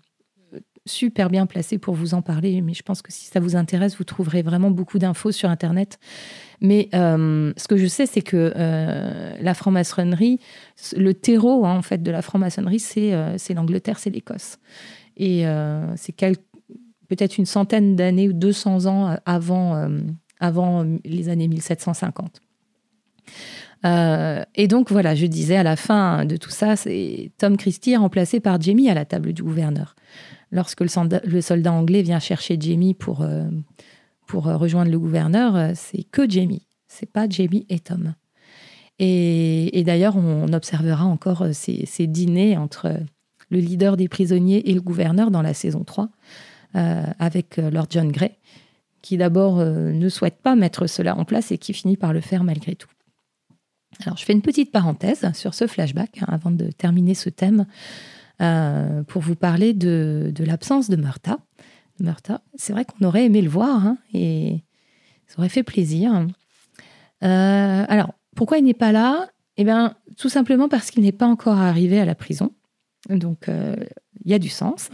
super 0.88 1.30
bien 1.30 1.46
placée 1.46 1.78
pour 1.78 1.94
vous 1.94 2.14
en 2.14 2.22
parler, 2.22 2.60
mais 2.60 2.74
je 2.74 2.82
pense 2.82 3.02
que 3.02 3.12
si 3.12 3.26
ça 3.26 3.40
vous 3.40 3.56
intéresse, 3.56 3.96
vous 3.96 4.04
trouverez 4.04 4.42
vraiment 4.42 4.70
beaucoup 4.70 4.98
d'infos 4.98 5.32
sur 5.32 5.48
Internet. 5.48 5.98
Mais 6.60 6.88
euh, 6.94 7.52
ce 7.56 7.68
que 7.68 7.76
je 7.76 7.86
sais, 7.86 8.06
c'est 8.06 8.22
que 8.22 8.52
euh, 8.56 9.36
la 9.40 9.54
franc-maçonnerie, 9.54 10.40
le 10.96 11.14
terreau 11.14 11.64
hein, 11.64 11.76
en 11.76 11.82
fait 11.82 12.02
de 12.02 12.10
la 12.10 12.22
franc-maçonnerie, 12.22 12.80
c'est 12.80 13.14
euh, 13.14 13.36
l'Angleterre, 13.54 13.98
c'est 13.98 14.10
l'Écosse. 14.10 14.58
Et 15.16 15.44
c'est 15.96 16.14
peut-être 17.08 17.38
une 17.38 17.46
centaine 17.46 17.96
d'années 17.96 18.28
ou 18.28 18.32
200 18.32 18.86
ans 18.86 19.16
avant, 19.26 19.90
avant 20.38 20.86
les 21.04 21.28
années 21.28 21.48
1750. 21.48 22.40
et 24.54 24.68
donc 24.68 24.92
voilà, 24.92 25.16
je 25.16 25.26
disais 25.26 25.56
à 25.56 25.64
la 25.64 25.74
fin 25.74 26.24
de 26.24 26.36
tout 26.36 26.50
ça, 26.50 26.76
c'est 26.76 27.32
Tom 27.36 27.56
Christie 27.56 27.96
remplacé 27.96 28.38
par 28.38 28.60
Jamie 28.60 28.88
à 28.88 28.94
la 28.94 29.04
table 29.04 29.32
du 29.32 29.42
gouverneur. 29.42 29.96
Lorsque 30.50 30.80
le 30.80 31.40
soldat, 31.40 31.72
anglais 31.72 32.02
vient 32.02 32.20
chercher 32.20 32.56
Jamie 32.58 32.94
pour, 32.94 33.22
pour 34.28 34.46
euh, 34.46 34.56
rejoindre 34.56 34.92
le 34.92 34.98
gouverneur, 35.00 35.56
euh, 35.56 35.72
c'est 35.74 36.04
que 36.04 36.30
Jamie. 36.30 36.62
C'est 36.86 37.10
pas 37.10 37.28
Jamie 37.28 37.66
et 37.68 37.80
Tom. 37.80 38.14
Et, 39.00 39.82
d'ailleurs, 39.84 40.16
on 40.16 40.52
observera 40.52 41.04
encore 41.04 41.42
euh, 41.42 41.52
ces, 41.52 42.06
dîners 42.06 42.56
entre 42.56 42.94
le 43.50 43.58
leader 43.58 43.96
des 43.96 44.08
prisonniers 44.08 44.70
et 44.70 44.74
le 44.74 44.80
gouverneur 44.80 45.30
dans 45.30 45.42
la 45.42 45.54
saison 45.54 45.82
3, 45.82 46.10
avec 46.74 47.56
Lord 47.56 47.86
John 47.88 48.12
Gray, 48.12 48.32
qui 49.00 49.16
d'abord 49.16 49.56
ne 49.56 50.08
souhaite 50.10 50.36
pas 50.42 50.54
mettre 50.54 50.86
cela 50.86 51.16
en 51.16 51.24
place 51.24 51.50
et 51.50 51.56
qui 51.56 51.72
finit 51.72 51.96
par 51.96 52.12
le 52.12 52.20
faire 52.20 52.44
malgré 52.44 52.74
tout. 52.74 52.90
Alors, 54.04 54.18
je 54.18 54.24
fais 54.26 54.34
une 54.34 54.42
petite 54.42 54.70
parenthèse 54.70 55.32
sur 55.32 55.54
ce 55.54 55.66
flashback 55.66 56.18
hein, 56.20 56.26
avant 56.28 56.50
de 56.50 56.70
terminer 56.70 57.14
ce 57.14 57.30
thème 57.30 57.64
pour 58.38 59.22
vous 59.22 59.34
parler 59.34 59.74
de, 59.74 60.32
l'absence 60.38 60.88
de 60.88 60.96
Murta. 60.96 61.38
Murta. 62.00 62.42
C'est 62.54 62.72
vrai 62.72 62.84
qu'on 62.84 63.04
aurait 63.06 63.24
aimé 63.24 63.42
le 63.42 63.48
voir 63.48 63.84
hein, 63.84 63.98
et 64.14 64.62
ça 65.28 65.38
aurait 65.38 65.48
fait 65.48 65.62
plaisir. 65.62 66.26
Euh, 67.22 67.84
alors, 67.88 68.14
pourquoi 68.34 68.58
il 68.58 68.64
n'est 68.64 68.74
pas 68.74 68.92
là? 68.92 69.28
Eh 69.56 69.64
bien, 69.64 69.94
tout 70.16 70.28
simplement 70.28 70.68
parce 70.68 70.90
qu'il 70.90 71.02
n'est 71.02 71.12
pas 71.12 71.26
encore 71.26 71.58
arrivé 71.58 72.00
à 72.00 72.04
la 72.04 72.14
prison. 72.14 72.52
Donc, 73.10 73.48
euh, 73.48 73.76
il 74.24 74.30
y 74.30 74.34
a 74.34 74.38
du 74.38 74.48
sens. 74.48 74.90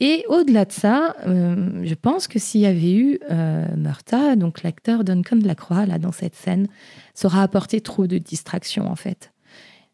Et 0.00 0.24
au-delà 0.28 0.64
de 0.64 0.72
ça, 0.72 1.14
euh, 1.26 1.82
je 1.84 1.94
pense 1.94 2.28
que 2.28 2.38
s'il 2.38 2.60
y 2.60 2.66
avait 2.66 2.94
eu 2.94 3.18
Murta, 3.76 4.36
donc 4.36 4.62
l'acteur 4.62 5.04
Duncan 5.04 5.38
Lacroix, 5.42 5.86
là, 5.86 5.98
dans 5.98 6.12
cette 6.12 6.34
scène, 6.34 6.68
ça 7.14 7.28
aurait 7.28 7.40
apporté 7.40 7.80
trop 7.80 8.06
de 8.06 8.18
distractions, 8.18 8.90
en 8.90 8.96
fait. 8.96 9.32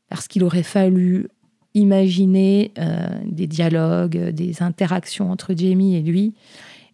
Parce 0.08 0.26
qu'il 0.26 0.42
aurait 0.42 0.64
fallu 0.64 1.28
imaginer 1.74 2.72
euh, 2.78 3.09
des 3.26 3.46
dialogues, 3.46 4.30
des 4.30 4.62
interactions 4.62 5.30
entre 5.30 5.54
Jamie 5.56 5.96
et 5.96 6.02
lui. 6.02 6.35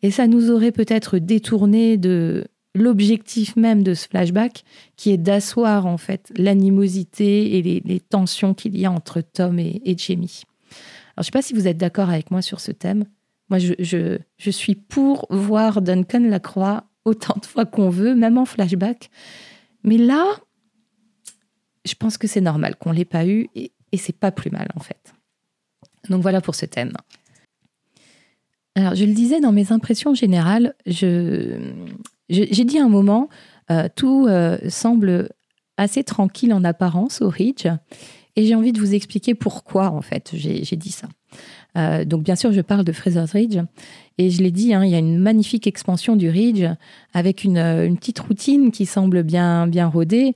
Et 0.03 0.11
ça 0.11 0.27
nous 0.27 0.51
aurait 0.51 0.73
peut-être 0.73 1.19
détourné 1.19 1.97
de 1.97 2.47
l'objectif 2.77 3.57
même 3.57 3.83
de 3.83 3.95
ce 3.95 4.07
flashback, 4.07 4.65
qui 4.97 5.11
est 5.11 5.17
d'asseoir 5.17 5.87
en 5.87 5.97
fait 5.97 6.33
l'animosité 6.37 7.57
et 7.57 7.62
les, 7.62 8.01
tensions 8.01 8.55
qu'il 8.55 8.79
y 8.79 8.85
a 8.85 8.93
entre 8.93 9.21
Tom 9.21 9.59
et, 9.59 9.97
Jamie. 9.97 10.43
Alors 11.17 11.17
je 11.17 11.21
ne 11.21 11.25
sais 11.25 11.31
pas 11.31 11.43
si 11.43 11.55
vous 11.55 11.67
êtes 11.67 11.79
d'accord 11.79 12.11
avec 12.11 12.31
moi 12.31 12.43
sur 12.43 12.61
ce 12.61 12.73
thème. 12.73 13.07
Moi, 13.49 13.59
je, 13.59 14.19
suis 14.51 14.75
pour 14.75 15.27
voir 15.31 15.81
Duncan 15.81 16.21
Lacroix 16.21 16.85
autant 17.05 17.37
de 17.41 17.47
fois 17.47 17.65
qu'on 17.65 17.89
veut, 17.89 18.15
même 18.15 18.39
en 18.39 18.45
flashback. 18.45 19.09
Mais 19.85 19.99
là, 19.99 20.25
je 21.85 21.95
pense 21.95 22.19
que 22.19 22.27
c'est 22.27 22.41
normal 22.41 22.77
qu'on 22.77 22.91
l'ait 22.91 23.05
pas 23.05 23.27
eu. 23.27 23.49
C'est 23.99 24.19
pas 24.19 24.31
plus 24.31 24.51
mal 24.51 24.69
en 24.75 24.81
fait. 24.81 25.15
Donc 26.09 26.23
voilà 26.23 26.41
pour 26.41 26.55
ce 26.55 26.67
thème. 26.67 26.93
Alors 28.75 28.95
je 28.95 29.05
le 29.05 29.13
disais 29.13 29.41
dans 29.41 29.53
mes 29.53 29.73
impressions 29.73 30.15
générales, 30.15 30.75
j'ai 30.87 31.59
dit 32.29 32.79
un 32.79 32.89
moment, 32.89 33.29
euh, 33.71 33.89
tout 33.95 34.27
euh, 34.29 34.59
semble 34.69 35.31
assez 35.77 36.05
tranquille 36.05 36.53
en 36.53 36.63
apparence 36.63 37.23
au 37.23 37.29
Ridge, 37.29 37.67
et 38.37 38.45
j'ai 38.47 38.55
envie 38.55 38.73
de 38.73 38.81
vous 38.81 38.95
expliquer 38.95 39.35
pourquoi 39.35 39.91
en 39.91 40.03
fait 40.03 40.31
j'ai 40.35 40.77
dit 40.77 40.93
ça. 40.93 41.09
Euh, 41.77 42.05
donc 42.05 42.23
bien 42.23 42.37
sûr, 42.37 42.53
je 42.53 42.61
parle 42.61 42.85
de 42.85 42.93
Fraser's 42.93 43.33
Ridge. 43.33 43.59
Et 44.19 44.31
je 44.31 44.43
l'ai 44.43 44.51
dit, 44.51 44.73
hein, 44.73 44.85
il 44.85 44.91
y 44.91 44.95
a 44.95 44.99
une 44.99 45.19
magnifique 45.19 45.67
expansion 45.67 46.17
du 46.17 46.31
Ridge 46.31 46.65
avec 47.12 47.45
une, 47.45 47.97
petite 47.97 48.19
routine 48.19 48.71
qui 48.71 48.87
semble 48.87 49.23
bien, 49.23 49.67
bien 49.67 49.87
rodée. 49.87 50.35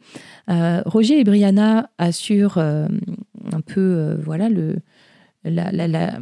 Roger 0.49 1.21
et 1.21 1.25
Brianna 1.25 1.89
assurent 1.99 2.59
un 3.53 3.61
peu, 3.61 3.81
euh, 3.81 4.17
voilà, 4.23 4.49
le, 4.49 4.77
la, 5.45 6.19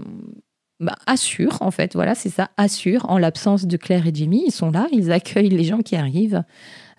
bah, 0.81 0.95
assure, 1.07 1.59
en 1.61 1.71
fait, 1.71 1.95
voilà, 1.95 2.15
c'est 2.15 2.31
ça, 2.31 2.51
assure, 2.57 3.09
en 3.11 3.19
l'absence 3.19 3.67
de 3.67 3.77
Claire 3.77 4.07
et 4.07 4.15
Jamie. 4.15 4.45
Ils 4.47 4.53
sont 4.53 4.71
là, 4.71 4.87
ils 4.93 5.11
accueillent 5.11 5.49
les 5.49 5.65
gens 5.65 5.81
qui 5.81 5.97
arrivent. 5.97 6.43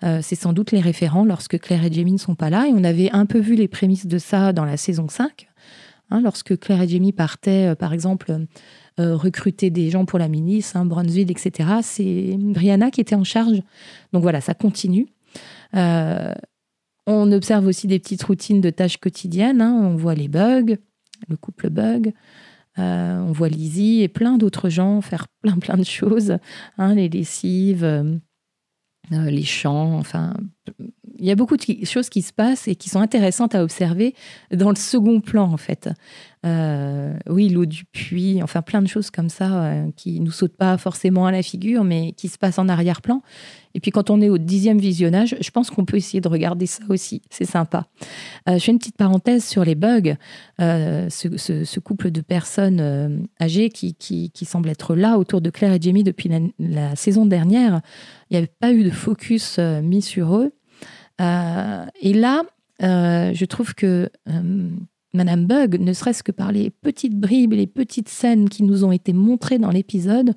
Euh, 0.02 0.20
c'est 0.22 0.34
sans 0.36 0.52
doute 0.52 0.72
les 0.72 0.80
référents 0.80 1.24
lorsque 1.24 1.58
Claire 1.58 1.84
et 1.84 1.92
Jamie 1.92 2.12
ne 2.12 2.18
sont 2.18 2.34
pas 2.34 2.50
là. 2.50 2.66
Et 2.66 2.72
on 2.74 2.84
avait 2.84 3.10
un 3.12 3.26
peu 3.26 3.38
vu 3.38 3.54
les 3.54 3.68
prémices 3.68 4.06
de 4.06 4.18
ça 4.18 4.52
dans 4.52 4.64
la 4.64 4.76
saison 4.76 5.08
5, 5.08 5.49
hein, 6.10 6.20
lorsque 6.20 6.58
Claire 6.58 6.82
et 6.82 6.88
Jamie 6.88 7.12
partaient, 7.12 7.70
euh, 7.70 7.74
par 7.74 7.92
exemple, 7.92 8.46
recruter 8.98 9.70
des 9.70 9.88
gens 9.88 10.04
pour 10.04 10.18
la 10.18 10.28
milice, 10.28 10.76
hein, 10.76 10.84
Bronzeville, 10.84 11.30
etc. 11.30 11.70
C'est 11.80 12.36
Brianna 12.38 12.90
qui 12.90 13.00
était 13.00 13.14
en 13.14 13.24
charge. 13.24 13.62
Donc 14.12 14.20
voilà, 14.20 14.42
ça 14.42 14.52
continue. 14.52 15.06
On 15.72 17.32
observe 17.32 17.66
aussi 17.66 17.86
des 17.86 17.98
petites 17.98 18.22
routines 18.22 18.60
de 18.60 18.70
tâches 18.70 18.98
quotidiennes. 18.98 19.62
Hein. 19.62 19.72
On 19.82 19.96
voit 19.96 20.14
les 20.14 20.28
bugs, 20.28 20.76
le 21.28 21.36
couple 21.36 21.70
bug. 21.70 22.12
Euh, 22.78 23.18
on 23.18 23.32
voit 23.32 23.48
Lizzie 23.48 24.02
et 24.02 24.08
plein 24.08 24.38
d'autres 24.38 24.68
gens 24.68 25.00
faire 25.00 25.26
plein 25.42 25.58
plein 25.58 25.76
de 25.76 25.84
choses. 25.84 26.36
Hein, 26.78 26.94
les 26.94 27.08
lessives, 27.08 27.84
euh, 27.84 28.16
euh, 29.12 29.30
les 29.30 29.42
chants. 29.42 29.98
Enfin, 29.98 30.34
il 31.20 31.26
y 31.26 31.30
a 31.30 31.36
beaucoup 31.36 31.56
de 31.56 31.84
choses 31.84 32.08
qui 32.08 32.22
se 32.22 32.32
passent 32.32 32.66
et 32.66 32.74
qui 32.74 32.88
sont 32.88 33.00
intéressantes 33.00 33.54
à 33.54 33.62
observer 33.62 34.14
dans 34.50 34.70
le 34.70 34.76
second 34.76 35.20
plan, 35.20 35.52
en 35.52 35.56
fait. 35.56 35.88
Euh, 36.46 37.12
oui, 37.28 37.50
l'eau 37.50 37.66
du 37.66 37.84
puits, 37.84 38.42
enfin 38.42 38.62
plein 38.62 38.80
de 38.80 38.88
choses 38.88 39.10
comme 39.10 39.28
ça 39.28 39.62
euh, 39.62 39.90
qui 39.94 40.20
nous 40.20 40.30
sautent 40.30 40.56
pas 40.56 40.78
forcément 40.78 41.26
à 41.26 41.32
la 41.32 41.42
figure, 41.42 41.84
mais 41.84 42.12
qui 42.12 42.28
se 42.28 42.38
passent 42.38 42.58
en 42.58 42.68
arrière-plan. 42.68 43.20
Et 43.74 43.80
puis 43.80 43.90
quand 43.90 44.08
on 44.08 44.22
est 44.22 44.30
au 44.30 44.38
dixième 44.38 44.78
visionnage, 44.78 45.36
je 45.38 45.50
pense 45.50 45.70
qu'on 45.70 45.84
peut 45.84 45.98
essayer 45.98 46.22
de 46.22 46.28
regarder 46.28 46.64
ça 46.64 46.82
aussi. 46.88 47.20
C'est 47.28 47.44
sympa. 47.44 47.86
Euh, 48.48 48.54
je 48.54 48.64
fais 48.64 48.72
une 48.72 48.78
petite 48.78 48.96
parenthèse 48.96 49.44
sur 49.44 49.64
les 49.64 49.74
bugs. 49.74 50.14
Ce, 50.58 51.78
couple 51.80 52.10
de 52.10 52.20
personnes 52.22 53.28
âgées 53.40 53.68
qui, 53.68 53.94
qui, 53.94 54.44
semble 54.44 54.70
être 54.70 54.94
là 54.94 55.18
autour 55.18 55.40
de 55.40 55.50
Claire 55.50 55.74
et 55.74 55.80
Jamie 55.80 56.04
depuis 56.04 56.30
la, 56.58 56.96
saison 56.96 57.26
dernière, 57.26 57.80
il 58.30 58.34
n'y 58.34 58.38
avait 58.38 58.52
pas 58.58 58.72
eu 58.72 58.82
de 58.82 58.90
focus 58.90 59.58
mis 59.58 60.02
sur 60.02 60.36
eux. 60.36 60.52
Et 61.20 62.14
là, 62.14 62.42
je 62.80 63.44
trouve 63.44 63.74
que 63.74 64.10
Madame 65.12 65.46
Bug, 65.46 65.80
ne 65.80 65.92
serait-ce 65.92 66.22
que 66.22 66.32
par 66.32 66.52
les 66.52 66.70
petites 66.70 67.18
bribes 67.18 67.52
les 67.52 67.66
petites 67.66 68.08
scènes 68.08 68.48
qui 68.48 68.62
nous 68.62 68.84
ont 68.84 68.92
été 68.92 69.12
montrées 69.12 69.58
dans 69.58 69.70
l'épisode, 69.70 70.34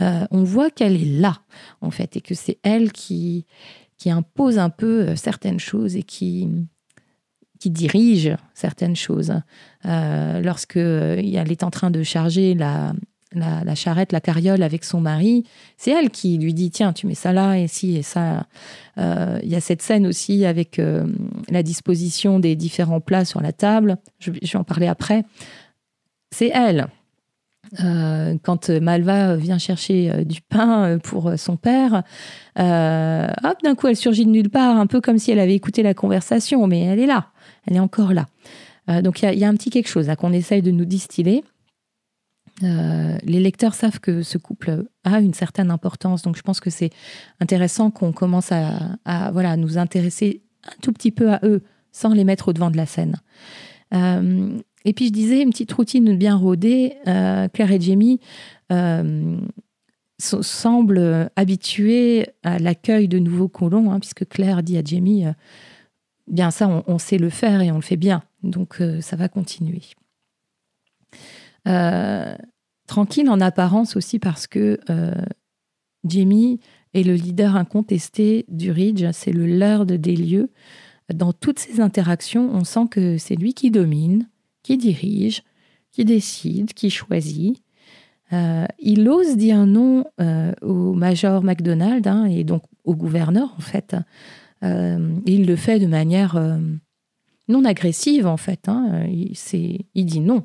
euh, 0.00 0.26
on 0.30 0.44
voit 0.44 0.70
qu'elle 0.70 0.96
est 0.96 1.20
là, 1.20 1.40
en 1.80 1.90
fait, 1.90 2.16
et 2.16 2.20
que 2.20 2.34
c'est 2.34 2.58
elle 2.62 2.92
qui, 2.92 3.46
qui 3.96 4.10
impose 4.10 4.58
un 4.58 4.70
peu 4.70 5.08
euh, 5.08 5.16
certaines 5.16 5.58
choses 5.58 5.96
et 5.96 6.04
qui, 6.04 6.48
qui 7.58 7.70
dirige 7.70 8.34
certaines 8.54 8.96
choses. 8.96 9.34
Euh, 9.84 10.40
lorsque 10.40 10.76
elle 10.76 11.52
est 11.52 11.62
en 11.62 11.70
train 11.70 11.90
de 11.90 12.02
charger 12.02 12.54
la, 12.54 12.92
la, 13.32 13.74
charrette, 13.74 14.12
la 14.12 14.20
carriole 14.20 14.62
avec 14.62 14.84
son 14.84 15.00
mari, 15.00 15.44
c'est 15.76 15.90
elle 15.90 16.10
qui 16.10 16.38
lui 16.38 16.54
dit 16.54 16.70
tiens, 16.70 16.92
tu 16.92 17.06
mets 17.06 17.14
ça 17.14 17.32
là 17.32 17.58
et 17.58 17.68
ci 17.68 17.96
et 17.96 18.02
ça. 18.02 18.46
Euh, 18.98 19.38
il 19.42 19.48
y 19.48 19.54
a 19.54 19.60
cette 19.60 19.82
scène 19.82 20.06
aussi 20.06 20.44
avec 20.44 20.78
euh, 20.78 21.06
la 21.50 21.62
disposition 21.62 22.38
des 22.38 22.56
différents 22.56 23.00
plats 23.00 23.24
sur 23.24 23.40
la 23.40 23.52
table. 23.52 23.98
Je, 24.18 24.30
vais 24.30 24.56
en 24.56 24.64
parler 24.64 24.86
après. 24.86 25.24
C'est 26.30 26.50
elle. 26.54 26.88
Euh, 27.84 28.34
quand 28.42 28.70
Malva 28.70 29.36
vient 29.36 29.58
chercher 29.58 30.24
du 30.24 30.40
pain 30.40 30.98
pour 31.02 31.32
son 31.36 31.56
père, 31.56 32.02
hop, 32.56 33.62
d'un 33.62 33.74
coup, 33.76 33.88
elle 33.88 33.96
surgit 33.96 34.24
de 34.24 34.30
nulle 34.30 34.48
part, 34.48 34.78
un 34.78 34.86
peu 34.86 35.02
comme 35.02 35.18
si 35.18 35.32
elle 35.32 35.38
avait 35.38 35.54
écouté 35.54 35.82
la 35.82 35.92
conversation, 35.92 36.66
mais 36.66 36.80
elle 36.80 36.98
est 36.98 37.06
là, 37.06 37.26
elle 37.66 37.76
est 37.76 37.80
encore 37.80 38.14
là. 38.14 38.26
donc 39.02 39.20
il 39.20 39.30
y, 39.34 39.40
y, 39.40 39.44
a 39.44 39.48
un 39.48 39.54
petit 39.54 39.68
quelque 39.68 39.88
chose 39.88 40.10
qu'on 40.18 40.32
essaye 40.32 40.62
de 40.62 40.70
nous 40.70 40.86
distiller. 40.86 41.44
Euh, 42.62 43.18
les 43.22 43.40
lecteurs 43.40 43.74
savent 43.74 44.00
que 44.00 44.22
ce 44.22 44.38
couple 44.38 44.84
a 45.04 45.20
une 45.20 45.34
certaine 45.34 45.70
importance, 45.70 46.22
donc 46.22 46.36
je 46.36 46.42
pense 46.42 46.60
que 46.60 46.70
c'est 46.70 46.90
intéressant 47.40 47.90
qu'on 47.90 48.12
commence 48.12 48.52
à, 48.52 49.30
voilà, 49.32 49.56
nous 49.56 49.78
intéresser 49.78 50.42
un 50.64 50.76
tout 50.82 50.92
petit 50.92 51.10
peu 51.10 51.32
à 51.32 51.40
eux 51.44 51.62
sans 51.92 52.12
les 52.12 52.24
mettre 52.24 52.48
au 52.48 52.52
devant 52.52 52.70
de 52.70 52.76
la 52.76 52.86
scène. 52.86 53.16
Euh, 53.94 54.58
et 54.84 54.92
puis 54.92 55.06
je 55.06 55.12
disais, 55.12 55.42
une 55.42 55.50
petite 55.50 55.72
routine 55.72 56.16
bien 56.16 56.36
rodée, 56.36 56.94
euh, 57.06 57.48
Claire 57.48 57.72
et 57.72 57.80
Jamie 57.80 58.20
semblent 60.20 61.30
habitués 61.36 62.26
à 62.42 62.58
l'accueil 62.58 63.06
de 63.06 63.18
nouveaux 63.18 63.48
colons, 63.48 63.92
hein, 63.92 64.00
puisque 64.00 64.28
Claire 64.28 64.62
dit 64.62 64.76
à 64.76 64.82
Jamie, 64.82 65.24
bien 66.26 66.50
ça, 66.50 66.82
on, 66.86 66.98
sait 66.98 67.18
le 67.18 67.30
faire 67.30 67.60
et 67.60 67.70
on 67.70 67.76
le 67.76 67.82
fait 67.82 67.96
bien, 67.96 68.22
donc 68.42 68.82
ça 69.00 69.16
va 69.16 69.28
continuer. 69.28 69.82
Euh, 71.68 72.34
tranquille 72.86 73.28
en 73.28 73.40
apparence 73.40 73.96
aussi 73.96 74.18
parce 74.18 74.46
que 74.46 74.80
euh, 74.88 75.12
Jamie 76.04 76.60
est 76.94 77.02
le 77.02 77.14
leader 77.14 77.56
incontesté 77.56 78.46
du 78.48 78.70
Ridge, 78.70 79.04
c'est 79.12 79.32
le 79.32 79.46
lord 79.46 79.84
des 79.84 80.16
lieux. 80.16 80.50
Dans 81.12 81.32
toutes 81.32 81.58
ces 81.58 81.80
interactions, 81.80 82.50
on 82.52 82.64
sent 82.64 82.86
que 82.90 83.18
c'est 83.18 83.34
lui 83.34 83.52
qui 83.52 83.70
domine, 83.70 84.28
qui 84.62 84.78
dirige, 84.78 85.42
qui 85.90 86.04
décide, 86.04 86.72
qui 86.72 86.88
choisit. 86.90 87.62
Euh, 88.32 88.66
il 88.78 89.08
ose 89.08 89.36
dire 89.36 89.66
non 89.66 90.04
au 90.62 90.92
major 90.92 91.42
McDonald 91.42 92.06
hein, 92.06 92.24
et 92.26 92.44
donc 92.44 92.62
au 92.84 92.94
gouverneur 92.94 93.54
en 93.56 93.60
fait. 93.60 93.96
il 94.62 95.46
le 95.46 95.56
fait 95.56 95.78
de 95.78 95.86
manière 95.86 96.38
non 97.48 97.64
agressive 97.64 98.26
en 98.26 98.36
fait. 98.36 98.68
Hein. 98.68 99.06
Il 99.08 100.06
dit 100.06 100.20
non. 100.20 100.44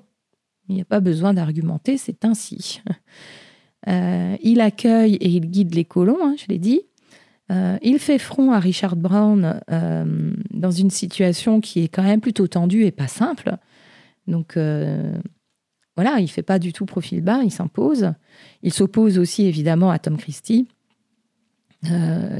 Il 0.70 0.76
n'y 0.76 0.82
a 0.82 0.86
pas 0.86 1.00
besoin 1.00 1.34
d'argumenter, 1.34 1.98
c'est 1.98 2.26
ainsi. 2.26 2.82
Euh, 3.90 4.38
il 4.42 4.62
accueille 4.62 5.16
et 5.16 5.28
il 5.28 5.52
guide 5.52 5.76
les 5.76 5.84
colons, 5.84 6.20
hein, 6.22 6.36
je 6.38 6.46
l'ai 6.48 6.58
dit. 6.58 6.84
Euh, 7.52 7.78
il 7.82 8.00
fait 8.00 8.18
front 8.18 8.54
à 8.54 8.60
Richard 8.60 8.96
Brown 8.96 9.60
euh, 9.70 10.34
dans 10.52 10.72
une 10.72 10.90
situation 10.90 11.60
qui 11.60 11.84
est 11.84 11.90
quand 11.90 12.04
même 12.04 12.22
plutôt 12.22 12.48
tendue 12.48 12.86
et 12.86 12.92
pas 12.92 13.10
simple. 13.10 13.58
Donc 14.26 14.58
voilà, 15.98 16.22
il 16.22 16.30
fait 16.30 16.44
pas 16.44 16.60
du 16.60 16.72
tout 16.72 16.86
profil 16.86 17.22
bas, 17.22 17.42
il 17.44 17.52
s'impose. 17.52 18.14
Il 18.62 18.72
s'oppose 18.72 19.18
aussi 19.18 19.48
évidemment 19.48 19.92
à 19.92 20.00
Tom 20.00 20.16
Christie. 20.16 20.70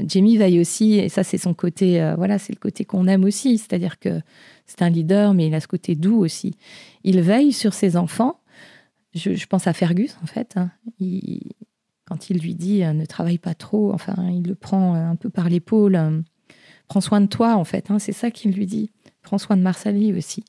Jamie 0.06 0.36
veille 0.36 0.60
aussi, 0.60 0.94
et 0.94 1.08
ça 1.08 1.22
c'est 1.22 1.38
son 1.38 1.54
côté, 1.54 2.14
voilà, 2.16 2.38
c'est 2.38 2.52
le 2.52 2.58
côté 2.58 2.84
qu'on 2.84 3.06
aime 3.06 3.24
aussi, 3.24 3.58
c'est-à-dire 3.58 3.98
que 3.98 4.20
c'est 4.66 4.82
un 4.82 4.90
leader, 4.90 5.34
mais 5.34 5.46
il 5.46 5.54
a 5.54 5.60
ce 5.60 5.68
côté 5.68 5.94
doux 5.94 6.18
aussi. 6.18 6.56
Il 7.02 7.20
veille 7.20 7.52
sur 7.52 7.74
ses 7.74 7.96
enfants. 7.96 8.40
Je, 9.14 9.46
pense 9.46 9.66
à 9.66 9.72
Fergus, 9.72 10.16
en 10.22 10.26
fait. 10.26 10.56
Hein. 10.56 10.70
quand 12.06 12.30
il 12.30 12.38
lui 12.38 12.54
dit 12.54 12.82
euh, 12.82 12.92
ne 12.92 13.04
travaille 13.04 13.38
pas 13.38 13.54
trop, 13.54 13.92
enfin, 13.92 14.16
il 14.30 14.42
le 14.42 14.54
prend 14.54 14.94
euh, 14.94 15.06
un 15.06 15.16
peu 15.16 15.30
par 15.30 15.48
l'épaule. 15.48 15.94
Euh, 15.94 16.20
prends 16.88 17.00
soin 17.00 17.20
de 17.20 17.26
toi, 17.26 17.54
en 17.54 17.64
fait. 17.64 17.90
Hein. 17.90 17.98
c'est 17.98 18.12
ça 18.12 18.30
qu'il 18.30 18.52
lui 18.52 18.66
dit. 18.66 18.90
Prends 19.22 19.38
soin 19.38 19.56
de 19.56 19.62
Marsali 19.62 20.12
aussi. 20.12 20.44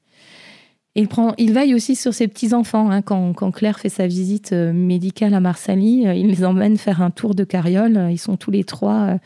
Il, 0.96 1.08
prend, 1.08 1.34
il 1.38 1.52
veille 1.52 1.76
aussi 1.76 1.96
sur 1.96 2.14
ses 2.14 2.28
petits-enfants. 2.28 2.90
Hein. 2.90 3.02
Quand, 3.02 3.52
Claire 3.52 3.80
fait 3.80 3.90
sa 3.90 4.08
visite 4.08 4.54
médicale 4.54 5.34
à 5.34 5.40
Marsali, 5.40 6.04
il 6.04 6.28
les 6.28 6.46
emmène 6.46 6.78
faire 6.78 7.02
un 7.02 7.12
tour 7.12 7.36
de 7.36 7.44
carriole. 7.44 8.08
Ils 8.12 8.18
sont 8.18 8.38
tous 8.38 8.52
les 8.52 8.64
trois 8.64 9.20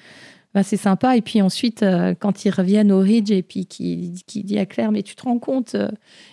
bah, 0.54 0.64
c'est 0.64 0.78
sympa. 0.78 1.16
Et 1.16 1.22
puis 1.22 1.42
ensuite, 1.42 1.84
euh, 1.84 2.16
quand 2.18 2.46
ils 2.46 2.50
reviennent 2.50 2.92
au 2.92 3.00
Ridge 3.00 3.32
et 3.32 3.44
puis 3.44 3.66
qui, 3.66 4.24
qui 4.26 4.44
dit 4.44 4.58
à 4.58 4.66
Claire, 4.66 4.92
mais 4.92 5.04
tu 5.04 5.16
te 5.16 5.24
rends 5.24 5.40
compte, 5.40 5.76
euh, 5.76 5.90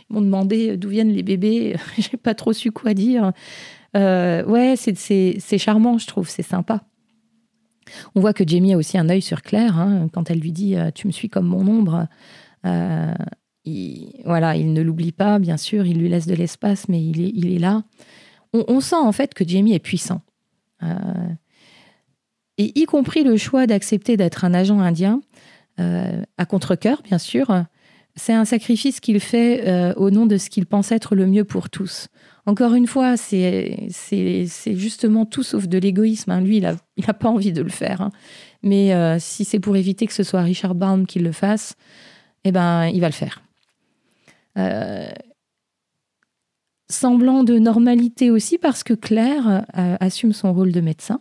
ils 0.08 0.14
m'ont 0.14 0.22
demandé 0.22 0.76
d'où 0.76 0.88
viennent 0.88 1.12
les 1.12 1.22
bébés, 1.22 1.76
j'ai 1.98 2.16
pas 2.16 2.34
trop 2.34 2.52
su 2.52 2.70
quoi 2.70 2.94
dire. 2.94 3.32
Euh, 3.96 4.44
ouais, 4.44 4.74
c'est 4.76 5.58
charmant, 5.58 5.98
je 5.98 6.06
trouve, 6.06 6.28
c'est 6.28 6.42
sympa. 6.42 6.82
On 8.14 8.20
voit 8.20 8.32
que 8.32 8.44
Jamie 8.46 8.74
a 8.74 8.76
aussi 8.76 8.98
un 8.98 9.08
œil 9.08 9.22
sur 9.22 9.42
Claire 9.42 9.78
hein, 9.78 10.08
quand 10.12 10.30
elle 10.30 10.40
lui 10.40 10.50
dit 10.50 10.74
Tu 10.94 11.06
me 11.06 11.12
suis 11.12 11.28
comme 11.28 11.46
mon 11.46 11.66
ombre. 11.68 12.08
Il, 13.66 14.22
voilà, 14.24 14.56
il 14.56 14.72
ne 14.72 14.80
l'oublie 14.80 15.12
pas, 15.12 15.38
bien 15.38 15.56
sûr, 15.56 15.86
il 15.86 15.98
lui 15.98 16.08
laisse 16.08 16.26
de 16.26 16.34
l'espace, 16.34 16.88
mais 16.88 17.02
il 17.02 17.54
est, 17.54 17.58
là. 17.58 17.82
On, 18.52 18.80
sent 18.80 18.96
en 18.96 19.12
fait 19.12 19.34
que 19.34 19.46
Jamie 19.46 19.74
est 19.74 19.80
puissant 19.80 20.22
et 22.58 22.72
y 22.78 22.84
compris 22.84 23.24
le 23.24 23.36
choix 23.36 23.66
d'accepter 23.66 24.16
d'être 24.16 24.44
un 24.44 24.54
agent 24.54 24.80
indien, 24.80 25.20
euh, 25.78 26.22
à 26.38 26.46
contre-coeur, 26.46 27.02
bien 27.02 27.18
sûr, 27.18 27.64
c'est 28.14 28.32
un 28.32 28.46
sacrifice 28.46 29.00
qu'il 29.00 29.20
fait 29.20 29.68
euh, 29.68 29.92
au 29.94 30.10
nom 30.10 30.24
de 30.24 30.38
ce 30.38 30.48
qu'il 30.48 30.64
pense 30.64 30.90
être 30.90 31.14
le 31.14 31.26
mieux 31.26 31.44
pour 31.44 31.68
tous. 31.68 32.08
Encore 32.46 32.74
une 32.74 32.86
fois, 32.86 33.16
c'est 33.16 33.88
justement 34.64 35.26
tout 35.26 35.42
sauf 35.42 35.66
de 35.66 35.78
l'égoïsme. 35.78 36.30
Hein. 36.30 36.40
Lui, 36.40 36.58
il 36.58 36.62
n'a 37.06 37.14
pas 37.14 37.28
envie 37.28 37.52
de 37.52 37.60
le 37.60 37.68
faire. 37.68 38.00
Hein. 38.00 38.10
Mais 38.62 38.94
euh, 38.94 39.18
si 39.18 39.44
c'est 39.44 39.58
pour 39.58 39.76
éviter 39.76 40.06
que 40.06 40.14
ce 40.14 40.22
soit 40.22 40.42
Richard 40.42 40.74
Baum 40.74 41.06
qui 41.06 41.18
le 41.18 41.32
fasse, 41.32 41.74
eh 42.44 42.52
ben, 42.52 42.86
il 42.86 43.00
va 43.00 43.08
le 43.08 43.12
faire. 43.12 43.42
Semblant 46.88 47.44
de 47.44 47.58
normalité 47.58 48.30
aussi 48.30 48.58
parce 48.58 48.82
que 48.82 48.94
Claire 48.94 49.66
assume 49.74 50.32
son 50.32 50.52
rôle 50.52 50.72
de 50.72 50.80
médecin. 50.80 51.20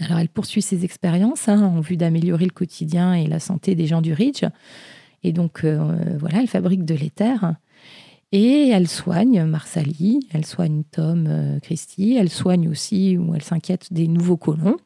Alors, 0.00 0.18
elle 0.18 0.28
poursuit 0.28 0.62
ses 0.62 0.84
expériences 0.84 1.48
hein, 1.48 1.62
en 1.62 1.80
vue 1.80 1.96
d'améliorer 1.96 2.46
le 2.46 2.52
quotidien 2.52 3.12
et 3.12 3.26
la 3.26 3.38
santé 3.38 3.74
des 3.74 3.86
gens 3.86 4.00
du 4.00 4.12
Ridge. 4.12 4.44
Et 5.22 5.32
donc, 5.32 5.64
euh, 5.64 6.16
voilà, 6.18 6.40
elle 6.40 6.48
fabrique 6.48 6.84
de 6.84 6.94
l'éther. 6.94 7.54
Et 8.32 8.68
elle 8.68 8.88
soigne 8.88 9.44
Marsali, 9.44 10.20
elle 10.32 10.46
soigne 10.46 10.84
Tom 10.90 11.26
euh, 11.28 11.58
Christie, 11.60 12.16
elle 12.18 12.30
soigne 12.30 12.68
aussi, 12.68 13.18
ou 13.18 13.34
elle 13.34 13.42
s'inquiète 13.42 13.92
des 13.92 14.08
nouveaux 14.08 14.36
colons. 14.36 14.76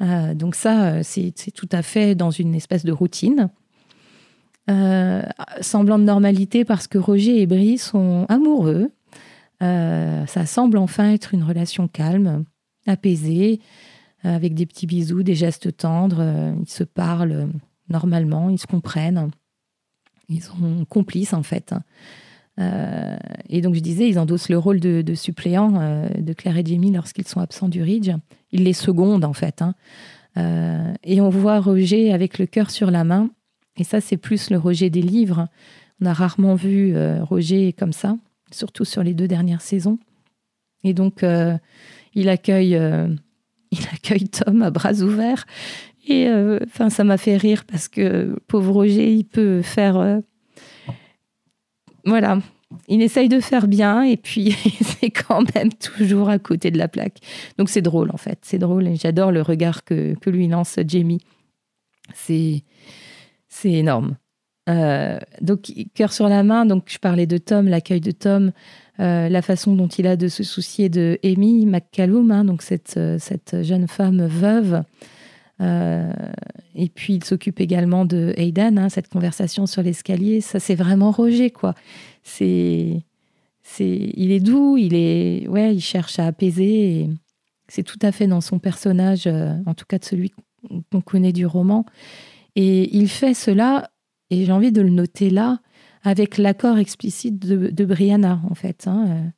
Euh, 0.00 0.34
donc 0.34 0.54
ça, 0.54 1.02
c'est 1.02 1.32
tout 1.54 1.68
à 1.72 1.82
fait 1.82 2.14
dans 2.14 2.30
une 2.30 2.54
espèce 2.54 2.84
de 2.84 2.92
routine. 2.92 3.48
Semblant 5.60 5.98
de 5.98 6.04
normalité 6.04 6.64
parce 6.64 6.86
que 6.86 6.98
Roger 6.98 7.40
et 7.40 7.46
Brie 7.46 7.78
sont 7.78 8.26
amoureux. 8.28 8.90
ça 9.60 10.46
semble 10.46 10.78
enfin 10.78 11.12
être 11.12 11.34
une 11.34 11.42
relation 11.42 11.88
calme, 11.88 12.44
apaisée. 12.86 13.60
Euh, 14.24 14.36
avec 14.36 14.54
des 14.54 14.66
petits 14.66 14.86
bisous, 14.86 15.22
des 15.22 15.34
gestes 15.34 15.76
tendres. 15.76 16.20
Euh, 16.20 16.54
ils 16.60 16.70
se 16.70 16.84
parlent 16.84 17.48
normalement, 17.88 18.50
ils 18.50 18.58
se 18.58 18.66
comprennent. 18.66 19.30
Ils 20.28 20.42
sont 20.42 20.84
complices 20.88 21.34
en 21.34 21.42
fait. 21.42 21.74
Euh, 22.60 23.16
et 23.48 23.60
donc 23.60 23.74
je 23.74 23.80
disais, 23.80 24.08
ils 24.08 24.18
endossent 24.18 24.48
le 24.48 24.58
rôle 24.58 24.78
de, 24.78 25.14
suppléant 25.14 26.08
de 26.16 26.32
Claire 26.32 26.56
et 26.56 26.64
Jamie 26.64 26.92
lorsqu'ils 26.92 27.26
sont 27.26 27.40
absents 27.40 27.68
du 27.68 27.82
Ridge. 27.82 28.12
Ils 28.52 28.62
les 28.62 28.72
secondent 28.72 29.24
en 29.24 29.32
fait. 29.32 29.62
Hein. 29.62 29.74
et 31.02 31.20
on 31.20 31.28
voit 31.28 31.60
Roger 31.60 32.12
avec 32.12 32.38
le 32.38 32.46
cœur 32.46 32.70
sur 32.70 32.90
la 32.90 33.04
main. 33.04 33.30
Et 33.76 33.84
ça, 33.84 34.00
c'est 34.00 34.16
plus 34.16 34.50
le 34.50 34.58
Roger 34.58 34.90
des 34.90 35.02
livres. 35.02 35.48
On 36.00 36.06
a 36.06 36.12
rarement 36.12 36.54
vu 36.54 36.94
Roger 37.22 37.72
comme 37.72 37.92
ça, 37.92 38.16
surtout 38.50 38.84
sur 38.84 39.02
les 39.02 39.14
deux 39.14 39.28
dernières 39.28 39.62
saisons. 39.62 39.98
Et 40.84 40.94
donc, 40.94 41.24
il 42.14 42.28
accueille, 42.28 42.74
il 43.70 43.86
accueille 43.92 44.28
Tom 44.28 44.62
à 44.62 44.70
bras 44.70 44.94
ouverts. 45.00 45.46
Et 46.06 46.28
enfin, 46.64 46.90
ça 46.90 47.04
m'a 47.04 47.16
fait 47.16 47.36
rire 47.36 47.64
parce 47.64 47.88
que 47.88 48.36
pauvre 48.46 48.72
Roger, 48.72 49.12
il 49.14 49.24
peut 49.24 49.62
faire 49.62 50.20
voilà, 52.04 52.38
il 52.88 53.02
essaye 53.02 53.28
de 53.28 53.40
faire 53.40 53.68
bien 53.68 54.02
et 54.02 54.16
puis 54.16 54.52
c'est 54.82 55.10
quand 55.10 55.54
même 55.54 55.72
toujours 55.72 56.28
à 56.28 56.38
côté 56.38 56.70
de 56.70 56.78
la 56.78 56.88
plaque. 56.88 57.18
Donc 57.58 57.68
c'est 57.68 57.82
drôle 57.82 58.10
en 58.10 58.16
fait, 58.16 58.38
c'est 58.42 58.58
drôle 58.58 58.88
et 58.88 58.96
j'adore 58.96 59.32
le 59.32 59.42
regard 59.42 59.84
que, 59.84 60.14
lui 60.26 60.48
lance 60.48 60.78
Jamie. 60.86 61.20
C'est 62.14 62.64
c'est 63.62 63.72
énorme. 63.72 64.16
Euh, 64.68 65.18
donc 65.40 65.72
cœur 65.94 66.12
sur 66.12 66.28
la 66.28 66.42
main, 66.42 66.66
donc 66.66 66.84
je 66.86 66.98
parlais 66.98 67.26
de 67.26 67.38
Tom, 67.38 67.68
l'accueil 67.68 68.00
de 68.00 68.10
Tom, 68.10 68.52
euh, 69.00 69.28
la 69.28 69.42
façon 69.42 69.74
dont 69.74 69.88
il 69.88 70.06
a 70.06 70.16
de 70.16 70.28
se 70.28 70.42
soucier 70.42 70.88
de 70.88 71.18
Amy 71.24 71.66
McCallum, 71.66 72.30
hein, 72.30 72.44
donc 72.44 72.62
cette, 72.62 72.94
euh, 72.96 73.18
cette 73.18 73.62
jeune 73.62 73.88
femme 73.88 74.26
veuve 74.26 74.82
et 76.74 76.88
puis 76.88 77.14
il 77.14 77.24
s'occupe 77.24 77.60
également 77.60 78.04
de 78.04 78.34
Aidan, 78.36 78.76
hein, 78.78 78.88
cette 78.88 79.06
conversation 79.08 79.66
sur 79.66 79.80
l'escalier. 79.80 80.40
Ça, 80.40 80.58
c'est 80.58 80.74
vraiment 80.74 81.12
Roger, 81.12 81.50
quoi. 81.50 81.76
C'est, 82.24 83.04
c'est, 83.62 84.10
il 84.14 84.32
est 84.32 84.40
doux, 84.40 84.76
il 84.76 84.92
est, 84.96 85.46
ouais, 85.46 85.72
il 85.72 85.80
cherche 85.80 86.18
à 86.18 86.26
apaiser. 86.26 87.08
c'est 87.68 87.84
tout 87.84 87.98
à 88.02 88.10
fait 88.10 88.26
dans 88.26 88.40
son 88.40 88.58
personnage, 88.58 89.28
en 89.28 89.74
tout 89.74 89.84
cas 89.86 89.98
de 89.98 90.04
celui 90.04 90.32
qu'on 90.90 91.00
connaît 91.00 91.32
du 91.32 91.46
roman. 91.46 91.86
Et 92.56 92.96
il 92.96 93.08
fait 93.08 93.34
cela, 93.34 93.90
et 94.30 94.44
j'ai 94.44 94.52
envie 94.52 94.72
de 94.72 94.82
le 94.82 94.90
noter 94.90 95.30
là, 95.30 95.60
avec 96.02 96.38
l'accord 96.38 96.78
explicite 96.78 97.38
de, 97.38 97.84
Brianna, 97.84 98.40
en 98.50 98.54
fait. 98.54 98.86
Hein. 98.86 99.06
Euh, 99.08 99.28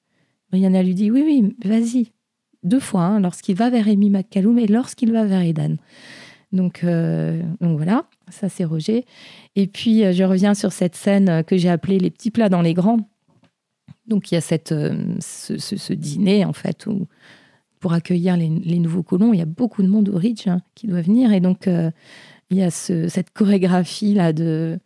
Brianna 0.51 0.83
lui 0.83 0.95
dit 0.95 1.11
oui, 1.11 1.23
oui, 1.25 1.57
vas-y, 1.65 2.13
deux 2.63 2.81
fois, 2.81 3.03
hein, 3.03 3.21
lorsqu'il 3.21 3.57
va 3.57 3.71
vers 3.71 3.89
Amy 3.89 4.11
McCallum 4.11 4.59
et 4.59 4.67
lorsqu'il 4.67 5.13
va 5.13 5.25
vers 5.25 5.41
Aidan. 5.41 5.77
Donc, 6.53 6.85
euh, 6.85 7.43
donc 7.61 7.77
voilà, 7.77 8.07
ça 8.29 8.49
c'est 8.49 8.65
Roger. 8.65 9.05
Et 9.57 9.67
puis 9.67 10.05
euh, 10.05 10.13
je 10.13 10.23
reviens 10.23 10.55
sur 10.55 10.73
cette 10.73 10.95
scène 10.95 11.43
que 11.45 11.57
j'ai 11.57 11.69
appelée 11.69 11.99
les 11.99 12.11
petits 12.11 12.31
plats 12.31 12.49
dans 12.49 12.63
les 12.63 12.75
grands. 12.75 13.01
Donc 14.07 14.31
il 14.31 14.37
y 14.37 14.39
a 14.39 14.41
cette, 14.41 14.75
ce, 15.21 15.93
dîner 15.93 16.45
en 16.45 16.53
fait 16.53 16.87
où 16.87 17.07
pour 17.81 17.93
accueillir 17.93 18.37
les, 18.37 18.79
nouveaux 18.79 19.03
colons, 19.03 19.33
il 19.33 19.39
y 19.39 19.43
a 19.43 19.47
beaucoup 19.47 19.83
de 19.83 19.89
monde 19.89 20.09
au 20.11 20.17
Ridge 20.17 20.47
hein, 20.47 20.61
qui 20.75 20.87
doit 20.87 21.01
venir 21.03 21.33
et 21.33 21.41
donc 21.41 21.69
il 22.55 22.59
y 22.59 22.63
a 22.63 22.71
cette 22.71 23.31
chorégraphie 23.33 24.15
là 24.15 24.33
de 24.33 24.79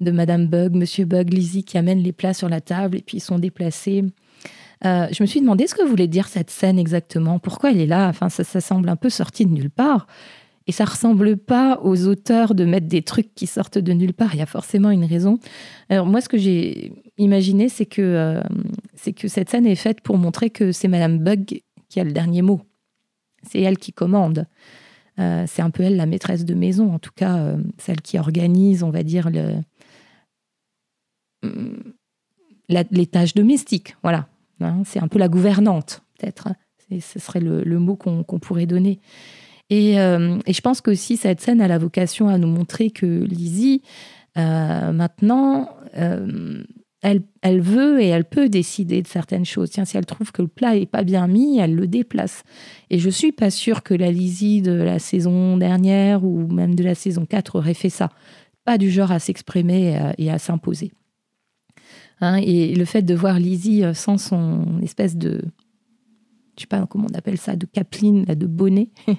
de 0.00 0.10
Madame 0.10 0.46
Bug, 0.46 0.74
Monsieur 0.74 1.04
Bug, 1.04 1.32
Lizzie 1.32 1.64
qui 1.64 1.78
amènent 1.78 2.02
les 2.02 2.12
plats 2.12 2.34
sur 2.34 2.48
la 2.48 2.60
table 2.60 2.98
et 2.98 3.00
puis 3.00 3.18
ils 3.18 3.20
sont 3.20 3.38
déplacés. 3.38 4.04
je 4.82 5.22
me 5.22 5.26
suis 5.26 5.40
demandé 5.40 5.66
ce 5.66 5.74
que 5.74 5.84
voulait 5.84 6.08
dire 6.08 6.28
cette 6.28 6.50
scène 6.50 6.78
exactement. 6.78 7.38
Pourquoi 7.38 7.70
elle 7.70 7.80
est 7.80 7.86
là? 7.86 8.08
Enfin, 8.08 8.28
ça, 8.28 8.44
ça 8.44 8.60
semble 8.60 8.88
un 8.88 8.96
peu 8.96 9.08
sorti 9.08 9.46
de 9.46 9.52
nulle 9.52 9.70
part. 9.70 10.06
Et 10.66 10.72
ça 10.72 10.84
ressemble 10.84 11.36
pas 11.36 11.78
aux 11.82 12.06
auteurs 12.06 12.54
de 12.54 12.64
mettre 12.64 12.86
des 12.86 13.02
trucs 13.02 13.34
qui 13.34 13.46
sortent 13.46 13.78
de 13.78 13.92
nulle 13.92 14.14
part. 14.14 14.34
Il 14.34 14.38
y 14.38 14.42
a 14.42 14.46
forcément 14.46 14.90
une 14.90 15.04
raison. 15.04 15.38
Alors 15.90 16.06
moi, 16.06 16.20
ce 16.20 16.28
que 16.28 16.38
j'ai 16.38 16.92
imaginé, 17.18 17.68
c'est 17.68 17.84
que, 17.84 18.00
euh, 18.00 18.42
c'est 18.94 19.12
que 19.12 19.28
cette 19.28 19.50
scène 19.50 19.66
est 19.66 19.74
faite 19.74 20.00
pour 20.00 20.16
montrer 20.16 20.48
que 20.48 20.72
c'est 20.72 20.88
Madame 20.88 21.18
Bug 21.18 21.60
qui 21.88 22.00
a 22.00 22.04
le 22.04 22.12
dernier 22.12 22.40
mot. 22.40 22.62
C'est 23.42 23.60
elle 23.60 23.76
qui 23.76 23.92
commande. 23.92 24.46
Euh, 25.18 25.44
c'est 25.46 25.62
un 25.62 25.70
peu 25.70 25.82
elle 25.84 25.96
la 25.96 26.06
maîtresse 26.06 26.44
de 26.44 26.54
maison, 26.54 26.92
en 26.92 26.98
tout 26.98 27.12
cas 27.14 27.38
euh, 27.38 27.56
celle 27.78 28.00
qui 28.00 28.18
organise, 28.18 28.82
on 28.82 28.90
va 28.90 29.02
dire, 29.02 29.30
le, 29.30 29.60
les 32.68 33.06
tâches 33.06 33.34
domestiques. 33.34 33.96
Voilà. 34.02 34.28
Hein, 34.60 34.82
c'est 34.84 35.00
un 35.00 35.08
peu 35.08 35.18
la 35.18 35.28
gouvernante, 35.28 36.02
peut-être. 36.18 36.48
Ce 37.00 37.18
serait 37.18 37.40
le, 37.40 37.78
mot 37.78 37.96
qu'on 37.96 38.38
pourrait 38.38 38.66
donner. 38.66 39.00
Euh, 39.72 40.38
et, 40.46 40.52
je 40.52 40.60
pense 40.60 40.80
qu'aussi 40.80 41.16
cette 41.16 41.40
scène 41.40 41.60
a 41.60 41.68
la 41.68 41.78
vocation 41.78 42.28
à 42.28 42.38
nous 42.38 42.48
montrer 42.48 42.90
que 42.90 43.06
Lizzie, 43.06 43.82
maintenant, 44.36 45.70
elle, 47.04 47.60
veut 47.60 48.00
et 48.00 48.08
elle 48.08 48.24
peut 48.24 48.48
décider 48.48 49.02
de 49.02 49.06
certaines 49.06 49.44
choses. 49.44 49.70
Tiens, 49.70 49.84
si 49.84 49.96
elle 49.96 50.06
trouve 50.06 50.32
que 50.32 50.40
le 50.40 50.48
plat 50.48 50.74
est 50.74 50.86
pas 50.86 51.04
bien 51.04 51.26
mis, 51.26 51.58
elle 51.58 51.74
le 51.74 51.86
déplace. 51.86 52.44
Et 52.88 52.98
je 52.98 53.10
suis 53.10 53.32
pas 53.32 53.50
sûre 53.50 53.82
que 53.82 53.92
la 53.92 54.10
Lizzie 54.10 54.62
de 54.62 54.72
la 54.72 54.98
saison 54.98 55.58
dernière 55.58 56.24
ou 56.24 56.46
même 56.48 56.74
de 56.74 56.82
la 56.82 56.94
saison 56.94 57.26
4 57.26 57.56
aurait 57.56 57.74
fait 57.74 57.90
ça. 57.90 58.08
Pas 58.64 58.78
du 58.78 58.90
genre 58.90 59.12
à 59.12 59.18
s'exprimer 59.18 59.98
et 60.16 60.30
à, 60.30 60.38
s'imposer. 60.38 60.92
Hein, 62.20 62.36
et 62.36 62.74
le 62.74 62.84
fait 62.86 63.02
de 63.02 63.14
voir 63.14 63.38
Lizzie 63.38 63.82
sans 63.92 64.16
son 64.16 64.80
espèce 64.82 65.16
de 65.16 65.42
je 66.56 66.62
sais 66.62 66.66
pas 66.68 66.86
comment 66.86 67.08
on 67.12 67.18
appelle 67.18 67.38
ça, 67.38 67.56
de 67.56 67.66
capeline, 67.66 68.24
de 68.24 68.46
bonnet, 68.46 68.88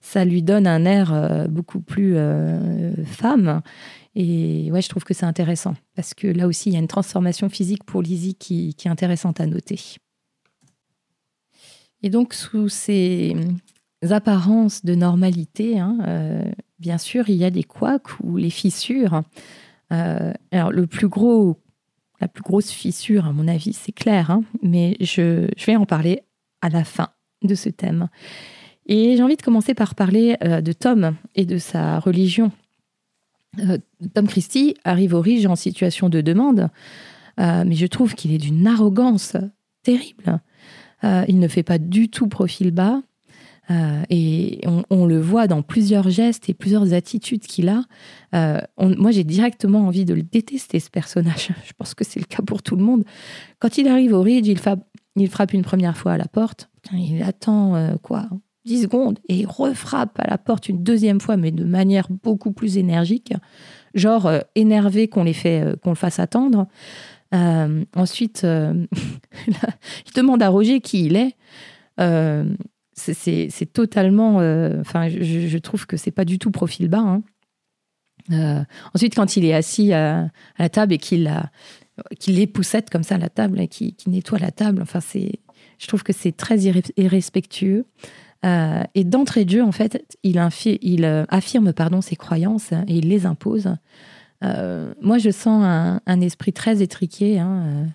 ça 0.00 0.24
lui 0.24 0.42
donne 0.42 0.66
un 0.66 0.84
air 0.84 1.12
euh, 1.12 1.48
beaucoup 1.48 1.80
plus 1.80 2.16
euh, 2.16 2.92
femme. 3.04 3.62
Et 4.20 4.68
ouais, 4.72 4.82
je 4.82 4.88
trouve 4.88 5.04
que 5.04 5.14
c'est 5.14 5.26
intéressant 5.26 5.74
parce 5.94 6.12
que 6.12 6.26
là 6.26 6.48
aussi, 6.48 6.70
il 6.70 6.72
y 6.72 6.76
a 6.76 6.80
une 6.80 6.88
transformation 6.88 7.48
physique 7.48 7.84
pour 7.84 8.02
Lizzie 8.02 8.34
qui, 8.34 8.74
est 8.84 8.88
intéressante 8.88 9.40
à 9.40 9.46
noter. 9.46 9.80
Et 12.02 12.10
donc, 12.10 12.34
sous 12.34 12.68
ces 12.68 13.36
apparences 14.10 14.84
de 14.84 14.96
normalité, 14.96 15.78
hein, 15.78 15.98
euh, 16.08 16.50
bien 16.80 16.98
sûr, 16.98 17.28
il 17.28 17.36
y 17.36 17.44
a 17.44 17.50
des 17.50 17.62
couacs 17.62 18.18
ou 18.20 18.36
les 18.36 18.50
fissures. 18.50 19.22
alors, 19.90 20.72
le 20.72 20.86
plus 20.88 21.08
gros, 21.08 21.56
la 22.20 22.26
plus 22.26 22.42
grosse 22.42 22.72
fissure, 22.72 23.24
à 23.24 23.32
mon 23.32 23.46
avis, 23.46 23.72
c'est 23.72 23.92
clair, 23.92 24.32
hein, 24.32 24.42
mais 24.62 24.96
je, 25.00 25.48
je 25.56 25.66
vais 25.66 25.76
en 25.76 25.86
parler 25.86 26.22
à 26.60 26.68
la 26.70 26.82
fin 26.82 27.10
de 27.42 27.54
ce 27.54 27.68
thème. 27.68 28.08
Et 28.86 29.16
j'ai 29.16 29.22
envie 29.22 29.36
de 29.36 29.42
commencer 29.42 29.74
par 29.74 29.94
parler 29.94 30.36
euh, 30.42 30.60
de 30.60 30.72
Tom 30.72 31.14
et 31.34 31.44
de 31.44 31.58
sa 31.58 32.00
religion. 32.00 32.50
Euh, 33.60 33.78
Tom 34.14 34.26
Christie 34.26 34.76
arrive 34.84 35.14
au 35.14 35.20
riche 35.20 35.46
en 35.46 35.56
situation 35.56 36.08
de 36.08 36.20
demande, 36.20 36.68
euh, 37.40 37.64
mais 37.66 37.74
je 37.74 37.86
trouve 37.86 38.14
qu'il 38.14 38.32
est 38.32 38.38
d'une 38.38 38.66
arrogance 38.66 39.36
terrible. 39.82 40.40
il 41.02 41.38
ne 41.38 41.48
fait 41.48 41.62
pas 41.62 41.78
du 41.78 42.08
tout 42.08 42.28
profil 42.28 42.72
bas. 42.72 43.02
et 44.10 44.60
on, 44.90 45.06
le 45.06 45.20
voit 45.20 45.46
dans 45.46 45.62
plusieurs 45.62 46.10
gestes 46.10 46.48
et 46.48 46.54
plusieurs 46.54 46.92
attitudes 46.92 47.42
qu'il 47.42 47.68
a. 47.68 47.84
moi, 48.78 49.10
j'ai 49.12 49.24
directement 49.24 49.86
envie 49.86 50.04
de 50.04 50.14
le 50.14 50.22
détester, 50.22 50.80
ce 50.80 50.90
personnage. 50.90 51.50
Je 51.66 51.72
pense 51.72 51.94
que 51.94 52.04
c'est 52.04 52.20
le 52.20 52.26
cas 52.26 52.42
pour 52.42 52.62
tout 52.62 52.76
le 52.76 52.82
monde. 52.82 53.04
Quand 53.60 53.78
il 53.78 53.88
arrive 53.88 54.12
au 54.12 54.22
Ridge, 54.22 54.48
il, 54.48 55.28
frappe 55.28 55.52
une 55.52 55.62
première 55.62 55.96
fois 55.96 56.12
à 56.12 56.18
la 56.18 56.28
porte. 56.28 56.68
Il 56.92 57.22
attend 57.22 57.74
euh, 57.74 57.96
quoi? 58.02 58.28
10 58.68 58.82
secondes 58.82 59.18
et 59.28 59.40
il 59.40 59.46
refrappe 59.46 60.18
à 60.20 60.28
la 60.30 60.38
porte 60.38 60.68
une 60.68 60.82
deuxième 60.82 61.20
fois, 61.20 61.36
mais 61.36 61.50
de 61.50 61.64
manière 61.64 62.06
beaucoup 62.22 62.52
plus 62.52 62.78
énergique, 62.78 63.32
genre 63.94 64.26
euh, 64.26 64.40
énervé 64.54 65.08
qu'on 65.08 65.24
les 65.24 65.32
fait, 65.32 65.62
euh, 65.62 65.76
qu'on 65.76 65.90
le 65.90 65.96
fasse 65.96 66.18
attendre. 66.18 66.66
ensuite, 67.32 68.44
il 68.46 70.12
demande 70.14 70.42
à 70.42 70.48
Roger 70.48 70.80
qui 70.80 71.06
il 71.06 71.16
est. 71.16 71.36
c'est 72.94 73.72
totalement. 73.72 74.36
Enfin, 74.80 75.08
je, 75.08 75.58
trouve 75.58 75.86
que 75.86 75.96
c'est 75.96 76.10
pas 76.10 76.24
du 76.24 76.38
tout 76.38 76.50
profil 76.50 76.88
bas. 76.88 77.20
Hein. 78.30 78.66
ensuite, 78.94 79.14
quand 79.14 79.36
il 79.36 79.44
est 79.44 79.54
assis 79.54 79.92
à, 79.92 80.30
la 80.58 80.68
table 80.68 80.94
et 80.94 80.98
qu'il 80.98 81.26
a 81.26 81.50
qui 82.18 82.32
les 82.32 82.46
poussette 82.46 82.90
comme 82.90 83.02
ça 83.02 83.16
à 83.16 83.18
la 83.18 83.28
table 83.28 83.66
qui, 83.68 83.94
nettoie 84.06 84.38
la 84.38 84.50
table. 84.50 84.82
Enfin, 84.82 85.00
c'est, 85.00 85.40
je 85.78 85.86
trouve 85.86 86.02
que 86.02 86.12
c'est 86.12 86.32
très 86.32 86.58
irrespectueux. 86.96 87.86
Euh, 88.44 88.82
et 88.94 89.04
d'entrée 89.04 89.44
de 89.44 89.50
jeu, 89.50 89.62
en 89.62 89.72
fait, 89.72 90.04
il, 90.22 90.38
euh, 90.38 91.24
affirme 91.28 91.72
pardon, 91.72 92.00
ses 92.00 92.16
croyances 92.16 92.72
et 92.72 92.98
il 92.98 93.08
les 93.08 93.26
impose. 93.26 93.74
Euh, 94.44 94.92
moi, 95.00 95.18
je 95.18 95.30
sens 95.30 95.64
un, 95.64 96.20
esprit 96.20 96.52
très 96.52 96.80
étriqué 96.80 97.40
hein, 97.40 97.86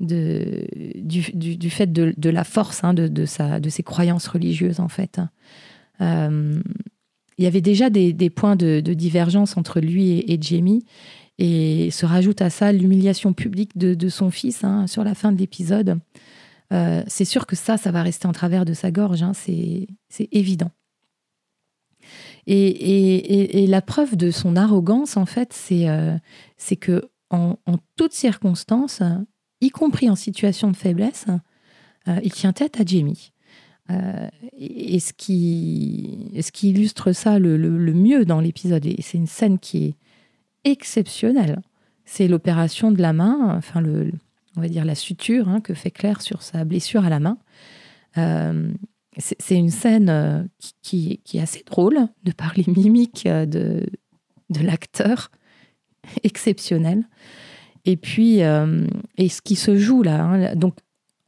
du, 0.00 1.70
fait 1.70 1.92
de, 1.92 2.30
la 2.30 2.44
force 2.44 2.82
hein, 2.82 2.94
de, 2.94 3.24
ses 3.26 3.82
croyances 3.82 4.26
religieuses, 4.26 4.80
en 4.80 4.88
fait. 4.88 5.20
il 6.00 6.62
y 7.38 7.46
avait 7.46 7.60
déjà 7.60 7.90
des, 7.90 8.30
points 8.30 8.56
de, 8.56 8.80
divergence 8.80 9.56
entre 9.58 9.80
lui 9.80 10.24
et, 10.26 10.38
Jamie. 10.40 10.84
Et 11.36 11.90
se 11.90 12.06
rajoute 12.06 12.40
à 12.42 12.48
ça 12.48 12.72
l'humiliation 12.72 13.32
publique 13.32 13.76
de, 13.76 14.08
son 14.08 14.30
fils 14.30 14.64
hein, 14.64 14.86
sur 14.86 15.04
la 15.04 15.14
fin 15.14 15.30
de 15.30 15.38
l'épisode. 15.38 15.98
Euh, 16.72 17.02
c'est 17.06 17.24
sûr 17.24 17.46
que 17.46 17.56
ça, 17.56 17.76
ça 17.76 17.90
va 17.90 18.02
rester 18.02 18.26
en 18.26 18.32
travers 18.32 18.64
de 18.64 18.72
sa 18.72 18.90
gorge, 18.90 19.22
hein, 19.22 19.32
c'est 19.34 19.88
évident. 20.32 20.70
Et, 22.46 23.66
la 23.68 23.82
preuve 23.82 24.16
de 24.16 24.30
son 24.30 24.56
arrogance, 24.56 25.16
en 25.16 25.26
fait, 25.26 25.52
c'est 25.52 25.88
euh, 25.88 26.16
que 26.80 27.02
en, 27.30 27.56
toutes 27.96 28.12
circonstances, 28.12 29.02
y 29.60 29.70
compris 29.70 30.08
en 30.08 30.16
situation 30.16 30.70
de 30.70 30.76
faiblesse, 30.76 31.26
euh, 32.08 32.20
il 32.22 32.32
tient 32.32 32.52
tête 32.52 32.80
à 32.80 32.84
Jamie. 32.84 33.32
et 34.56 35.00
ce 35.00 35.12
qui, 35.12 36.30
ce 36.40 36.52
qui 36.52 36.70
illustre 36.70 37.12
ça 37.12 37.38
le, 37.38 37.58
mieux 37.92 38.24
dans 38.24 38.40
l'épisode, 38.40 38.86
et 38.86 38.96
c'est 39.00 39.18
une 39.18 39.26
scène 39.26 39.58
qui 39.58 39.86
est 39.86 39.94
exceptionnelle, 40.64 41.60
c'est 42.04 42.28
l'opération 42.28 42.92
de 42.92 43.00
la 43.00 43.12
main, 43.12 43.56
enfin 43.56 43.80
le, 43.80 44.12
on 44.56 44.60
va 44.60 44.68
dire 44.68 44.84
la 44.84 44.94
suture 44.94 45.48
hein, 45.48 45.60
que 45.60 45.74
fait 45.74 45.90
Claire 45.90 46.20
sur 46.20 46.42
sa 46.42 46.64
blessure 46.64 47.04
à 47.04 47.08
la 47.08 47.20
main. 47.20 47.38
c'est 49.16 49.56
une 49.56 49.70
scène 49.70 50.48
qui, 50.82 51.20
qui, 51.24 51.38
est 51.38 51.42
assez 51.42 51.62
drôle 51.64 52.08
de 52.22 52.32
par 52.32 52.54
les 52.56 52.64
mimiques 52.66 53.26
de, 53.26 53.86
de 54.50 54.60
l'acteur, 54.60 55.30
exceptionnel. 56.22 57.08
Et 57.84 57.96
puis, 57.96 58.38
et 58.38 59.28
ce 59.28 59.42
qui 59.42 59.56
se 59.56 59.76
joue 59.76 60.02
là, 60.02 60.24
hein, 60.24 60.54
donc 60.54 60.76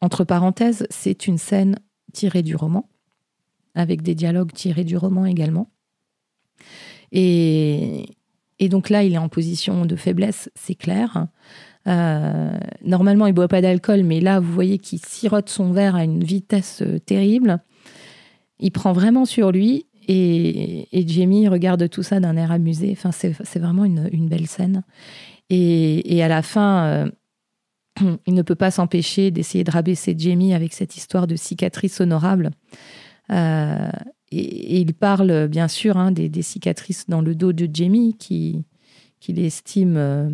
entre 0.00 0.24
parenthèses, 0.24 0.86
c'est 0.90 1.26
une 1.26 1.38
scène 1.38 1.78
tirée 2.12 2.42
du 2.42 2.56
roman, 2.56 2.88
avec 3.74 4.02
des 4.02 4.14
dialogues 4.14 4.52
tirés 4.52 4.84
du 4.84 4.96
roman 4.96 5.26
également. 5.26 5.70
Et, 7.12 8.06
donc 8.60 8.90
là, 8.90 9.02
il 9.02 9.14
est 9.14 9.18
en 9.18 9.28
position 9.28 9.86
de 9.86 9.96
faiblesse, 9.96 10.50
c'est 10.54 10.74
clair. 10.74 11.28
Euh, 11.86 12.58
normalement, 12.84 13.26
il 13.26 13.32
boit 13.32 13.48
pas 13.48 13.60
d'alcool, 13.60 14.02
mais 14.02 14.20
là, 14.20 14.40
vous 14.40 14.52
voyez 14.52 14.78
qu'il 14.78 14.98
sirote 15.04 15.48
son 15.48 15.72
verre 15.72 15.94
à 15.94 16.04
une 16.04 16.24
vitesse 16.24 16.82
euh, 16.82 16.98
terrible. 16.98 17.60
Il 18.58 18.72
prend 18.72 18.92
vraiment 18.92 19.24
sur 19.24 19.52
lui 19.52 19.86
et, 20.08 20.88
Jamie 21.06 21.48
regarde 21.48 21.88
tout 21.88 22.02
ça 22.02 22.20
d'un 22.20 22.36
air 22.36 22.50
amusé. 22.50 22.90
Enfin, 22.92 23.12
c'est 23.12 23.58
vraiment 23.58 23.84
une, 23.84 24.28
belle 24.28 24.46
scène. 24.46 24.82
Et, 25.50 26.22
à 26.22 26.28
la 26.28 26.42
fin, 26.42 26.84
euh, 26.86 27.10
il 28.26 28.34
ne 28.34 28.42
peut 28.42 28.54
pas 28.54 28.70
s'empêcher 28.70 29.30
d'essayer 29.30 29.64
de 29.64 29.70
rabaisser 29.70 30.14
Jamie 30.16 30.54
avec 30.54 30.72
cette 30.72 30.96
histoire 30.96 31.26
de 31.26 31.36
cicatrice 31.36 32.00
honorable. 32.00 32.50
Et, 34.32 34.80
il 34.80 34.94
parle 34.94 35.48
bien 35.48 35.68
sûr 35.68 35.96
hein, 35.96 36.10
des, 36.10 36.42
cicatrices 36.42 37.08
dans 37.08 37.20
le 37.20 37.34
dos 37.34 37.52
de 37.52 37.68
Jamie 37.72 38.16
qu'il 38.18 38.64
qui 39.20 39.32
estime 39.44 39.96
euh, 39.96 40.30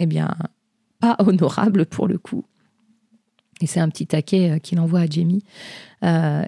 eh 0.00 0.06
pas 1.00 1.16
honorable 1.26 1.86
pour 1.86 2.08
le 2.08 2.18
coup. 2.18 2.44
Et 3.60 3.66
c'est 3.66 3.80
un 3.80 3.88
petit 3.88 4.06
taquet 4.06 4.50
euh, 4.50 4.58
qu'il 4.58 4.78
envoie 4.78 5.00
à 5.00 5.06
Jamie. 5.06 5.42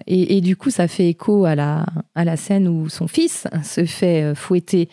et, 0.07 0.41
du 0.41 0.55
coup, 0.55 0.69
ça 0.69 0.87
fait 0.87 1.09
écho 1.09 1.43
à 1.43 1.55
la, 1.55 1.85
à 2.15 2.23
la 2.23 2.37
scène 2.37 2.69
où 2.69 2.87
son 2.87 3.07
fils 3.07 3.47
se 3.63 3.83
fait 3.85 4.33
fouetter 4.33 4.87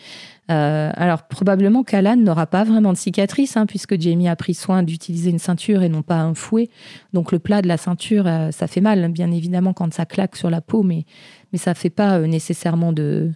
euh, 0.50 0.90
alors 0.94 1.24
probablement 1.24 1.84
qu'Alan 1.84 2.16
n'aura 2.16 2.46
pas 2.46 2.64
vraiment 2.64 2.92
de 2.92 2.98
cicatrice, 2.98 3.56
hein, 3.56 3.66
puisque 3.66 4.00
Jamie 4.00 4.28
a 4.28 4.36
pris 4.36 4.54
soin 4.54 4.82
d'utiliser 4.82 5.30
une 5.30 5.38
ceinture 5.38 5.82
et 5.82 5.90
non 5.90 6.02
pas 6.02 6.20
un 6.20 6.34
fouet. 6.34 6.70
Donc 7.12 7.32
le 7.32 7.38
plat 7.38 7.60
de 7.60 7.68
la 7.68 7.76
ceinture, 7.76 8.26
euh, 8.26 8.50
ça 8.50 8.66
fait 8.66 8.80
mal, 8.80 9.10
bien 9.12 9.30
évidemment, 9.30 9.74
quand 9.74 9.92
ça 9.92 10.06
claque 10.06 10.36
sur 10.36 10.48
la 10.48 10.62
peau, 10.62 10.82
mais, 10.82 11.04
mais 11.52 11.58
ça 11.58 11.72
ne 11.72 11.76
fait 11.76 11.90
pas 11.90 12.18
euh, 12.18 12.26
nécessairement 12.26 12.92
de, 12.92 13.30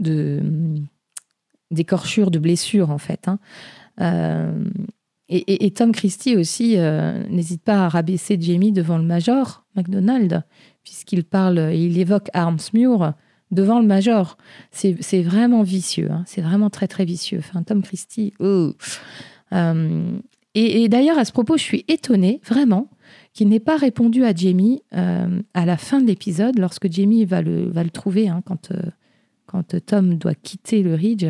de 0.00 0.42
d'écorchure, 1.70 2.32
de 2.32 2.40
blessure, 2.40 2.90
en 2.90 2.98
fait. 2.98 3.28
Hein. 3.28 3.38
Et, 5.30 5.70
Tom 5.70 5.92
Christie 5.92 6.36
aussi 6.36 6.76
n'hésite 7.30 7.62
pas 7.62 7.84
à 7.84 7.88
rabaisser 7.88 8.36
Jamie 8.40 8.72
devant 8.72 8.98
le 8.98 9.04
Major 9.04 9.64
McDonald, 9.76 10.42
puisqu'il 10.82 11.24
parle, 11.24 11.70
il 11.72 11.98
évoque 11.98 12.28
Armsmuir 12.32 13.14
devant 13.50 13.80
le 13.80 13.86
Major. 13.86 14.36
C'est 14.70 15.22
vraiment 15.22 15.62
vicieux, 15.62 16.10
hein. 16.10 16.24
c'est 16.26 16.40
vraiment 16.40 16.70
très 16.70 16.88
très 16.88 17.04
vicieux. 17.04 17.38
Enfin, 17.38 17.62
Tom 17.62 17.82
Christie. 17.82 18.32
Oh. 18.40 18.72
Euh, 19.52 20.18
et, 20.54 20.88
d'ailleurs, 20.88 21.18
à 21.18 21.24
ce 21.24 21.32
propos, 21.32 21.56
je 21.56 21.62
suis 21.62 21.84
étonnée, 21.86 22.40
vraiment, 22.44 22.88
qu'il 23.32 23.48
n'ait 23.48 23.60
pas 23.60 23.76
répondu 23.76 24.24
à 24.24 24.34
Jamie 24.34 24.82
euh, 24.96 25.40
à 25.54 25.64
la 25.64 25.76
fin 25.76 26.00
de 26.00 26.06
l'épisode, 26.06 26.58
lorsque 26.58 26.90
Jamie 26.90 27.24
va 27.24 27.40
le, 27.40 27.70
va 27.70 27.84
le 27.84 27.90
trouver, 27.90 28.28
hein, 28.28 28.42
quand, 28.44 28.72
euh, 28.72 28.82
quand 29.46 29.76
Tom 29.86 30.16
doit 30.16 30.34
quitter 30.34 30.82
le 30.82 30.94
Ridge, 30.94 31.26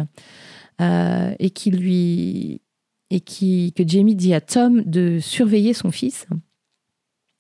et, 1.39 1.51
qui 1.51 1.71
lui, 1.71 2.63
et 3.11 3.21
qui, 3.21 3.73
que 3.73 3.87
Jamie 3.87 4.15
dit 4.15 4.35
à 4.35 4.41
Tom 4.41 4.83
de 4.83 5.19
surveiller 5.21 5.75
son 5.75 5.91
fils. 5.91 6.27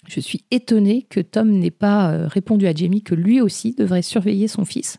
Je 0.08 0.20
suis 0.20 0.44
étonnée 0.50 1.02
que 1.02 1.20
Tom 1.20 1.50
n'ait 1.50 1.70
pas 1.70 2.10
euh, 2.10 2.26
répondu 2.26 2.66
à 2.66 2.74
Jamie 2.74 3.02
que 3.02 3.14
lui 3.14 3.40
aussi 3.40 3.74
devrait 3.74 4.02
surveiller 4.02 4.48
son 4.48 4.64
fils, 4.64 4.98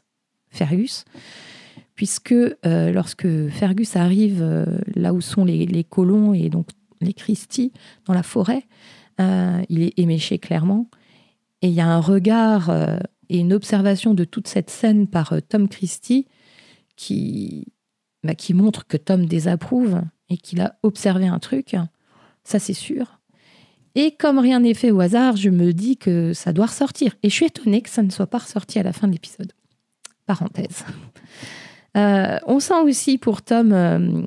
Fergus, 0.50 1.06
puisque 1.96 2.32
euh, 2.32 2.92
lorsque 2.92 3.28
Fergus 3.50 3.96
arrive 3.96 4.42
euh, 4.42 4.66
là 4.96 5.14
où 5.14 5.20
sont 5.20 5.44
les, 5.44 5.84
colons 5.84 6.34
et 6.34 6.50
donc 6.50 6.70
les 7.02 7.14
Christie 7.14 7.74
dans 8.06 8.14
la 8.14 8.24
forêt, 8.24 8.64
il 9.70 9.84
est 9.84 10.00
éméché 10.00 10.40
clairement. 10.40 10.90
Et 11.62 11.68
il 11.68 11.74
y 11.74 11.82
a 11.82 11.88
un 11.88 12.00
regard 12.00 12.72
et 13.30 13.38
une 13.38 13.54
observation 13.54 14.16
de 14.16 14.24
toute 14.24 14.48
cette 14.48 14.72
scène 14.72 15.06
par 15.06 15.36
Tom 15.48 15.70
Christie 15.70 16.26
qui, 16.96 17.68
bah, 18.24 18.34
qui 18.34 18.56
montre 18.56 18.88
que 18.88 18.98
Tom 18.98 19.28
désapprouve 19.28 20.02
et 20.32 20.38
qu'il 20.38 20.62
a 20.62 20.76
observé 20.82 21.28
un 21.28 21.40
truc. 21.40 21.76
Ça, 22.44 22.58
c'est 22.58 22.74
sûr. 22.74 23.20
Et 23.96 24.12
comme 24.12 24.40
rien 24.40 24.62
n'est 24.62 24.74
fait 24.74 24.92
au 24.92 25.02
hasard, 25.02 25.36
je 25.36 25.50
me 25.50 25.74
dis 25.74 25.98
que 25.98 26.34
ça 26.34 26.54
doit 26.54 26.68
ressortir. 26.68 27.14
Et 27.24 27.30
je 27.30 27.36
suis 27.36 27.46
étonnée 27.46 27.82
que 27.82 27.90
ça 27.90 28.02
ne 28.02 28.10
soit 28.10 28.28
pas 28.28 28.40
ressorti 28.40 28.80
à 28.80 28.84
la 28.84 28.94
fin 28.94 29.08
de 29.08 29.14
l'épisode. 29.14 29.52
Parenthèse. 30.26 30.86
Euh, 31.98 32.38
on 32.46 32.62
sent 32.62 32.80
aussi 32.86 33.18
pour 33.18 33.42
Tom 33.42 33.74
euh, 33.74 34.22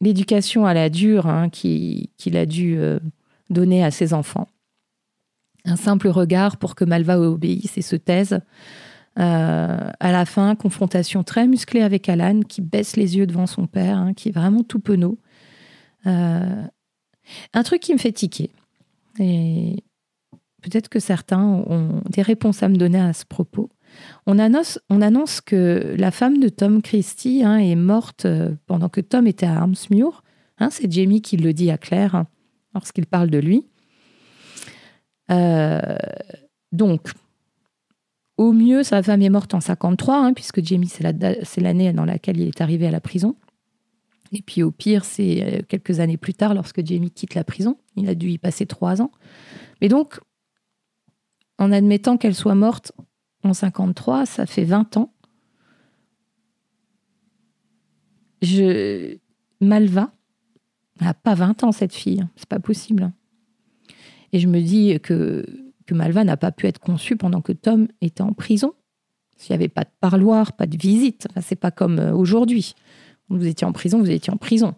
l'éducation 0.00 0.64
à 0.64 0.72
la 0.72 0.88
dure 0.88 1.26
hein, 1.26 1.50
qu'il 1.50 2.08
a 2.34 2.46
dû 2.46 2.78
euh, 2.78 2.98
donner 3.50 3.84
à 3.84 3.90
ses 3.90 4.14
enfants. 4.14 4.48
Un 5.66 5.76
simple 5.76 6.08
regard 6.08 6.56
pour 6.56 6.74
que 6.74 6.86
Malva 6.86 7.20
obéisse 7.20 7.76
et 7.76 7.82
se 7.82 7.96
taise. 7.96 8.40
à 9.16 9.92
la 10.00 10.24
fin, 10.24 10.54
confrontation 10.54 11.22
très 11.22 11.46
musclée 11.46 11.82
avec 11.82 12.08
Alan 12.08 12.40
qui 12.40 12.62
baisse 12.62 12.96
les 12.96 13.18
yeux 13.18 13.26
devant 13.26 13.46
son 13.46 13.66
père, 13.66 13.98
hein, 13.98 14.14
qui 14.14 14.30
est 14.30 14.32
vraiment 14.32 14.62
tout 14.62 14.80
penaud. 14.80 15.18
Un 16.04 17.62
truc 17.64 17.80
qui 17.80 17.92
me 17.92 17.98
fait 17.98 18.12
tiquer, 18.12 18.50
et 19.18 19.82
peut-être 20.62 20.88
que 20.88 21.00
certains 21.00 21.42
ont 21.44 22.02
des 22.08 22.22
réponses 22.22 22.62
à 22.62 22.68
me 22.68 22.76
donner 22.76 23.00
à 23.00 23.12
ce 23.12 23.24
propos. 23.24 23.70
On 24.26 24.38
annonce, 24.38 24.78
on 24.88 25.02
annonce 25.02 25.40
que 25.40 25.94
la 25.98 26.10
femme 26.10 26.38
de 26.38 26.48
Tom 26.48 26.82
Christie 26.82 27.42
hein, 27.44 27.58
est 27.58 27.74
morte 27.74 28.24
euh, 28.24 28.54
pendant 28.66 28.88
que 28.88 29.00
Tom 29.00 29.26
était 29.26 29.46
à 29.46 29.56
Armsmuir. 29.56 30.22
Hein, 30.58 30.70
c'est 30.70 30.90
Jamie 30.90 31.22
qui 31.22 31.36
le 31.36 31.52
dit 31.52 31.70
à 31.70 31.78
Claire 31.78 32.14
hein, 32.14 32.26
lorsqu'il 32.74 33.06
parle 33.06 33.30
de 33.30 33.38
lui. 33.38 33.66
Euh, 35.30 35.80
donc, 36.72 37.10
au 38.36 38.52
mieux, 38.52 38.82
sa 38.82 39.02
femme 39.02 39.22
est 39.22 39.30
morte 39.30 39.54
en 39.54 39.60
53, 39.60 40.32
puisque 40.34 40.62
Jamie, 40.62 40.88
c'est 40.88 41.60
l'année 41.60 41.92
dans 41.92 42.04
laquelle 42.04 42.38
il 42.38 42.48
est 42.48 42.60
arrivé 42.60 42.86
à 42.86 42.90
la 42.90 43.00
prison. 43.00 43.36
Et 44.32 44.42
puis 44.42 44.62
au 44.62 44.70
pire, 44.70 45.04
c'est 45.04 45.42
euh, 45.42 45.62
quelques 45.66 46.00
années 46.00 46.16
plus 46.16 46.34
tard, 46.34 46.54
lorsque 46.54 46.84
Jamie 46.84 47.10
quitte 47.10 47.34
la 47.34 47.44
prison. 47.44 47.78
Il 47.96 48.08
a 48.08 48.14
dû 48.14 48.30
y 48.30 48.38
passer 48.38 48.66
trois 48.66 49.02
ans. 49.02 49.10
Mais 49.80 49.88
donc, 49.88 50.20
en 51.58 51.72
admettant 51.72 52.16
qu'elle 52.16 52.34
soit 52.34 52.54
morte 52.54 52.92
en 53.42 53.54
53, 53.54 54.26
ça 54.26 54.46
fait 54.46 54.64
20 54.64 54.96
ans. 54.96 55.12
Je... 58.42 59.16
Malva 59.60 60.12
n'a 61.00 61.12
pas 61.12 61.34
20 61.34 61.64
ans, 61.64 61.72
cette 61.72 61.94
fille. 61.94 62.26
C'est 62.36 62.48
pas 62.48 62.60
possible. 62.60 63.12
Et 64.32 64.38
je 64.38 64.46
me 64.46 64.60
dis 64.60 64.98
que, 65.00 65.44
que 65.86 65.94
Malva 65.94 66.24
n'a 66.24 66.36
pas 66.36 66.52
pu 66.52 66.66
être 66.66 66.78
conçue 66.78 67.16
pendant 67.16 67.40
que 67.40 67.52
Tom 67.52 67.88
était 68.00 68.22
en 68.22 68.32
prison. 68.32 68.74
S'il 69.36 69.54
n'y 69.54 69.62
avait 69.62 69.68
pas 69.68 69.84
de 69.84 69.90
parloir, 70.00 70.52
pas 70.52 70.66
de 70.66 70.76
visite. 70.76 71.26
Enfin, 71.30 71.40
c'est 71.40 71.56
pas 71.56 71.70
comme 71.70 71.98
euh, 71.98 72.12
aujourd'hui. 72.12 72.74
Vous 73.30 73.46
étiez 73.46 73.66
en 73.66 73.72
prison, 73.72 73.98
vous 74.00 74.10
étiez 74.10 74.32
en 74.32 74.36
prison. 74.36 74.74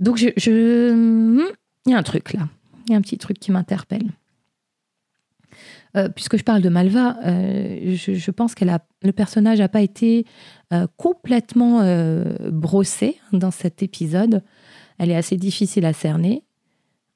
Donc, 0.00 0.18
je, 0.18 0.28
il 1.86 1.90
y 1.90 1.94
a 1.94 1.98
un 1.98 2.02
truc 2.02 2.32
là. 2.32 2.48
Il 2.86 2.92
y 2.92 2.94
a 2.94 2.98
un 2.98 3.00
petit 3.00 3.18
truc 3.18 3.38
qui 3.38 3.50
m'interpelle. 3.50 4.10
Euh, 5.96 6.08
puisque 6.08 6.36
je 6.36 6.44
parle 6.44 6.60
de 6.60 6.68
Malva, 6.68 7.16
euh, 7.24 7.94
je, 7.96 8.30
pense 8.30 8.54
que 8.54 8.64
le 9.02 9.12
personnage 9.12 9.60
n'a 9.60 9.68
pas 9.68 9.80
été 9.80 10.26
euh, 10.72 10.86
complètement 10.96 11.80
brossé 12.50 13.18
dans 13.32 13.50
cet 13.50 13.82
épisode. 13.82 14.42
Elle 14.98 15.10
est 15.10 15.16
assez 15.16 15.36
difficile 15.36 15.86
à 15.86 15.92
cerner. 15.92 16.42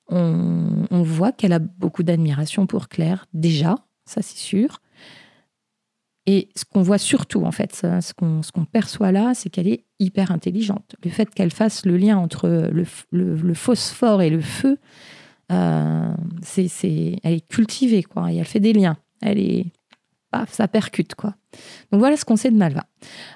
On, 0.09 0.87
on 0.91 1.03
voit 1.03 1.33
qu'elle 1.33 1.53
a 1.53 1.59
beaucoup 1.59 2.03
d'admiration 2.03 2.67
pour 2.67 2.89
Claire, 2.89 3.27
déjà, 3.33 3.77
ça 4.07 4.23
c'est 4.23 4.39
sûr. 4.39 4.81
Et 6.33 6.49
ce 6.55 6.65
qu'on 6.65 6.83
voit 6.83 6.99
surtout, 6.99 7.45
en 7.45 7.51
fait, 7.51 7.75
ce 7.75 8.13
qu'on 8.15 8.65
perçoit 8.65 9.11
là, 9.11 9.33
c'est 9.35 9.51
qu'elle 9.51 9.67
est 9.67 9.85
hyper 9.99 10.31
intelligente. 10.31 10.95
Le 11.03 11.11
fait 11.11 11.29
qu'elle 11.29 11.51
fasse 11.51 11.85
le 11.85 11.97
lien 11.97 12.19
entre 12.19 12.71
le, 12.71 13.55
phosphore 13.55 14.23
et 14.23 14.31
le 14.31 14.41
feu, 14.41 14.79
euh, 15.51 16.15
elle 16.57 17.33
est 17.33 17.49
cultivée, 17.49 18.05
quoi. 18.05 18.31
Et 18.31 18.37
elle 18.37 18.45
fait 18.45 18.61
des 18.61 18.73
liens. 18.73 18.97
Elle 19.21 19.41
est, 19.41 19.73
ça 20.47 20.69
percute, 20.69 21.17
quoi. 21.17 21.35
Donc 21.91 21.99
voilà 21.99 22.17
ce 22.17 22.25
qu'on 22.25 22.37
sait 22.37 22.53
de 22.53 22.57
Malva. 22.57 22.85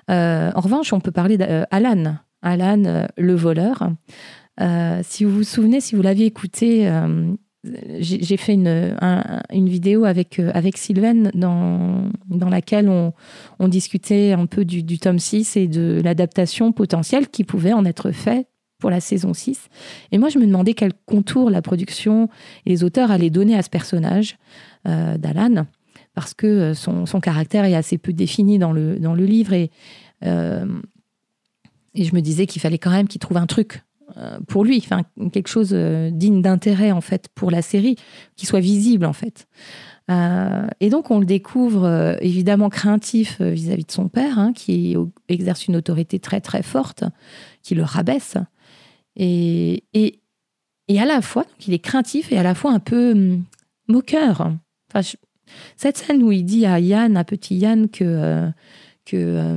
Euh, 0.09 0.53
en 0.55 0.61
revanche, 0.61 0.93
on 0.93 1.01
peut 1.01 1.11
parler 1.11 1.37
d'Alan. 1.37 2.19
Alan, 2.43 2.85
euh, 2.85 3.07
le 3.17 3.35
voleur. 3.35 3.91
si 5.03 5.25
vous 5.25 5.35
vous 5.35 5.43
souvenez, 5.43 5.81
si 5.81 5.97
vous 5.97 6.03
l'aviez 6.03 6.27
écouté, 6.27 6.89
j'ai 7.99 8.37
fait 8.37 8.55
une, 8.55 8.97
une 9.53 9.69
vidéo 9.69 10.05
avec, 10.05 10.39
euh, 10.39 10.51
avec 10.55 10.77
Sylvain 10.77 11.31
dans, 11.35 12.11
dans 12.29 12.49
laquelle 12.49 12.89
on, 12.89 13.13
on 13.59 13.69
discutait 13.69 14.33
un 14.33 14.47
peu 14.47 14.65
du, 14.65 14.83
du, 14.83 14.99
tome 14.99 15.19
6 15.19 15.57
et 15.57 15.67
de 15.67 16.01
l'adaptation 16.05 16.73
potentielle 16.73 17.29
qui 17.29 17.45
pouvait 17.45 17.73
en 17.73 17.85
être 17.85 18.11
fait 18.11 18.47
pour 18.79 18.91
la 18.91 19.01
saison 19.01 19.33
6. 19.33 19.69
Et 20.13 20.19
moi, 20.19 20.29
je 20.29 20.39
me 20.39 20.47
demandais 20.47 20.75
quel 20.75 20.93
contour 21.07 21.49
la 21.49 21.63
production 21.63 22.29
et 22.67 22.71
les 22.71 22.85
auteurs 22.85 23.11
allaient 23.11 23.31
donner 23.31 23.57
à 23.57 23.63
ce 23.63 23.71
personnage 23.71 24.37
euh, 24.87 25.17
d'Alan, 25.17 25.67
parce 26.15 26.35
que 26.35 26.47
euh, 26.47 26.75
son, 26.75 27.07
son, 27.07 27.21
caractère 27.21 27.65
est 27.65 27.75
assez 27.75 27.97
peu 27.97 28.13
défini 28.13 28.59
dans 28.59 28.73
le, 28.73 28.99
dans 28.99 29.15
le 29.15 29.25
livre. 29.25 29.55
Et, 29.55 29.71
et 30.23 32.05
je 32.05 32.15
me 32.15 32.21
disais 32.21 32.47
qu'il 32.47 32.63
fallait 32.63 32.79
quand 32.79 32.91
même 32.91 33.09
qu'il 33.09 33.21
trouve 33.21 33.37
un 33.37 33.47
truc 33.47 33.83
pour 34.47 34.65
lui, 34.65 34.79
enfin 34.79 35.03
quelque 35.33 35.49
chose 35.49 35.71
euh, 35.73 36.11
digne 36.11 36.43
d'intérêt 36.43 36.93
en 36.93 37.01
fait 37.01 37.29
pour 37.35 37.51
la 37.51 37.63
série, 37.63 37.97
qui 38.37 38.47
soit 38.47 38.61
visible 38.61 39.07
en 39.07 39.13
fait. 39.13 39.47
Euh, 40.11 40.67
et 40.81 40.91
donc 40.91 41.11
on 41.11 41.19
le 41.19 41.25
découvre 41.25 42.19
évidemment 42.21 42.69
craintif 42.69 43.41
vis-à-vis 43.41 43.85
de 43.85 43.93
son 43.93 44.09
père, 44.09 44.39
hein, 44.39 44.53
qui 44.53 44.97
exerce 45.29 45.67
une 45.67 45.77
autorité 45.77 46.19
très 46.19 46.41
très 46.41 46.63
forte, 46.63 47.05
qui 47.63 47.75
le 47.75 47.83
rabaisse. 47.83 48.37
Et, 49.17 49.85
et, 49.95 50.21
et 50.89 51.01
à 51.01 51.05
la 51.05 51.23
fois, 51.23 51.45
donc, 51.45 51.67
il 51.67 51.75
est 51.75 51.79
craintif 51.79 52.33
et 52.33 52.39
à 52.39 52.43
la 52.43 52.55
fois 52.55 52.73
un 52.73 52.81
peu 52.81 53.13
hum, 53.13 53.45
moqueur. 53.89 54.53
Enfin, 54.93 55.17
cette 55.77 55.97
scène 55.97 56.23
où 56.23 56.33
il 56.33 56.45
dit 56.45 56.67
à 56.67 56.81
Yann, 56.81 57.17
à 57.17 57.25
petit 57.25 57.57
Yann, 57.57 57.89
que, 57.89 58.51
que 59.05 59.57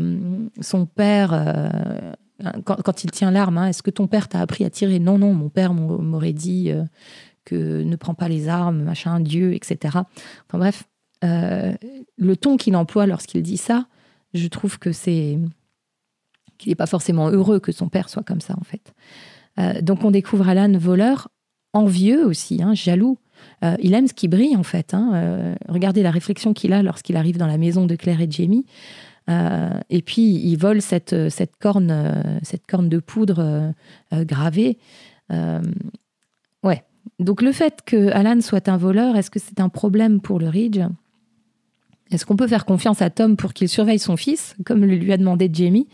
son 0.61 0.85
père 0.85 1.33
quand, 2.65 3.03
il 3.03 3.11
tient 3.11 3.31
l'arme, 3.31 3.57
hein, 3.57 3.67
est-ce 3.67 3.81
que 3.81 3.89
ton 3.89 4.07
père 4.07 4.27
t'a 4.27 4.39
appris 4.39 4.63
à 4.63 4.69
tirer? 4.69 4.99
Non, 4.99 5.17
non, 5.17 5.33
mon 5.33 5.49
père 5.49 5.73
m'aurait 5.73 6.33
dit 6.33 6.71
euh, 6.71 6.83
que 7.45 7.83
ne 7.83 7.95
prends 7.95 8.13
pas 8.13 8.27
les 8.27 8.47
armes, 8.47 8.83
machin, 8.83 9.19
Dieu, 9.19 9.53
etc. 9.53 9.77
Enfin 10.47 10.57
bref, 10.57 10.83
euh, 11.23 11.73
le 12.17 12.37
ton 12.37 12.57
qu'il 12.57 12.75
emploie 12.75 13.07
lorsqu'il 13.07 13.41
dit 13.41 13.57
ça, 13.57 13.87
je 14.33 14.47
trouve 14.47 14.77
que 14.77 14.91
c'est 14.91 15.39
qu'il 16.57 16.69
n'est 16.69 16.75
pas 16.75 16.87
forcément 16.87 17.29
heureux 17.29 17.59
que 17.59 17.71
son 17.71 17.89
père 17.89 18.09
soit 18.09 18.23
comme 18.23 18.41
ça, 18.41 18.55
en 18.59 18.63
fait. 18.63 18.93
Euh, 19.59 19.81
donc 19.81 20.03
on 20.03 20.11
découvre 20.11 20.47
Alan 20.47 20.77
voleur, 20.77 21.29
envieux 21.73 22.25
aussi, 22.25 22.61
hein, 22.61 22.73
jaloux. 22.75 23.17
il 23.79 23.93
aime 23.93 24.07
ce 24.07 24.13
qui 24.13 24.27
brille, 24.27 24.55
en 24.55 24.63
fait. 24.63 24.93
Hein. 24.93 25.55
regardez 25.69 26.03
la 26.03 26.11
réflexion 26.11 26.53
qu'il 26.53 26.73
a 26.73 26.81
lorsqu'il 26.83 27.17
arrive 27.17 27.37
dans 27.37 27.47
la 27.47 27.57
maison 27.57 27.85
de 27.85 27.95
Claire 27.95 28.21
et 28.21 28.29
Jamie. 28.29 28.65
Euh, 29.29 29.79
et 29.89 30.01
puis, 30.01 30.21
il 30.21 30.55
vole 30.55 30.81
cette, 30.81 31.29
cette, 31.29 31.57
corne, 31.57 31.91
euh, 31.91 32.39
cette 32.43 32.65
corne 32.65 32.89
de 32.89 32.99
poudre 32.99 33.73
euh, 34.13 34.23
gravée. 34.23 34.77
ouais. 36.63 36.83
Donc, 37.19 37.41
le 37.41 37.51
fait 37.51 37.81
que 37.85 38.11
Alan 38.11 38.41
soit 38.41 38.69
un 38.69 38.77
voleur, 38.77 39.15
est-ce 39.15 39.31
que 39.31 39.39
c'est 39.39 39.59
un 39.59 39.69
problème 39.69 40.21
pour 40.21 40.39
le 40.39 40.47
Ridge? 40.47 40.79
Est-ce 42.11 42.25
qu'on 42.25 42.37
peut 42.37 42.47
faire 42.47 42.65
confiance 42.65 43.01
à 43.01 43.09
Tom 43.09 43.35
pour 43.35 43.53
qu'il 43.53 43.67
surveille 43.67 43.99
son 43.99 44.15
fils, 44.15 44.55
comme 44.65 44.85
lui 44.85 45.11
a 45.11 45.17
demandé 45.17 45.49
Jamie? 45.51 45.87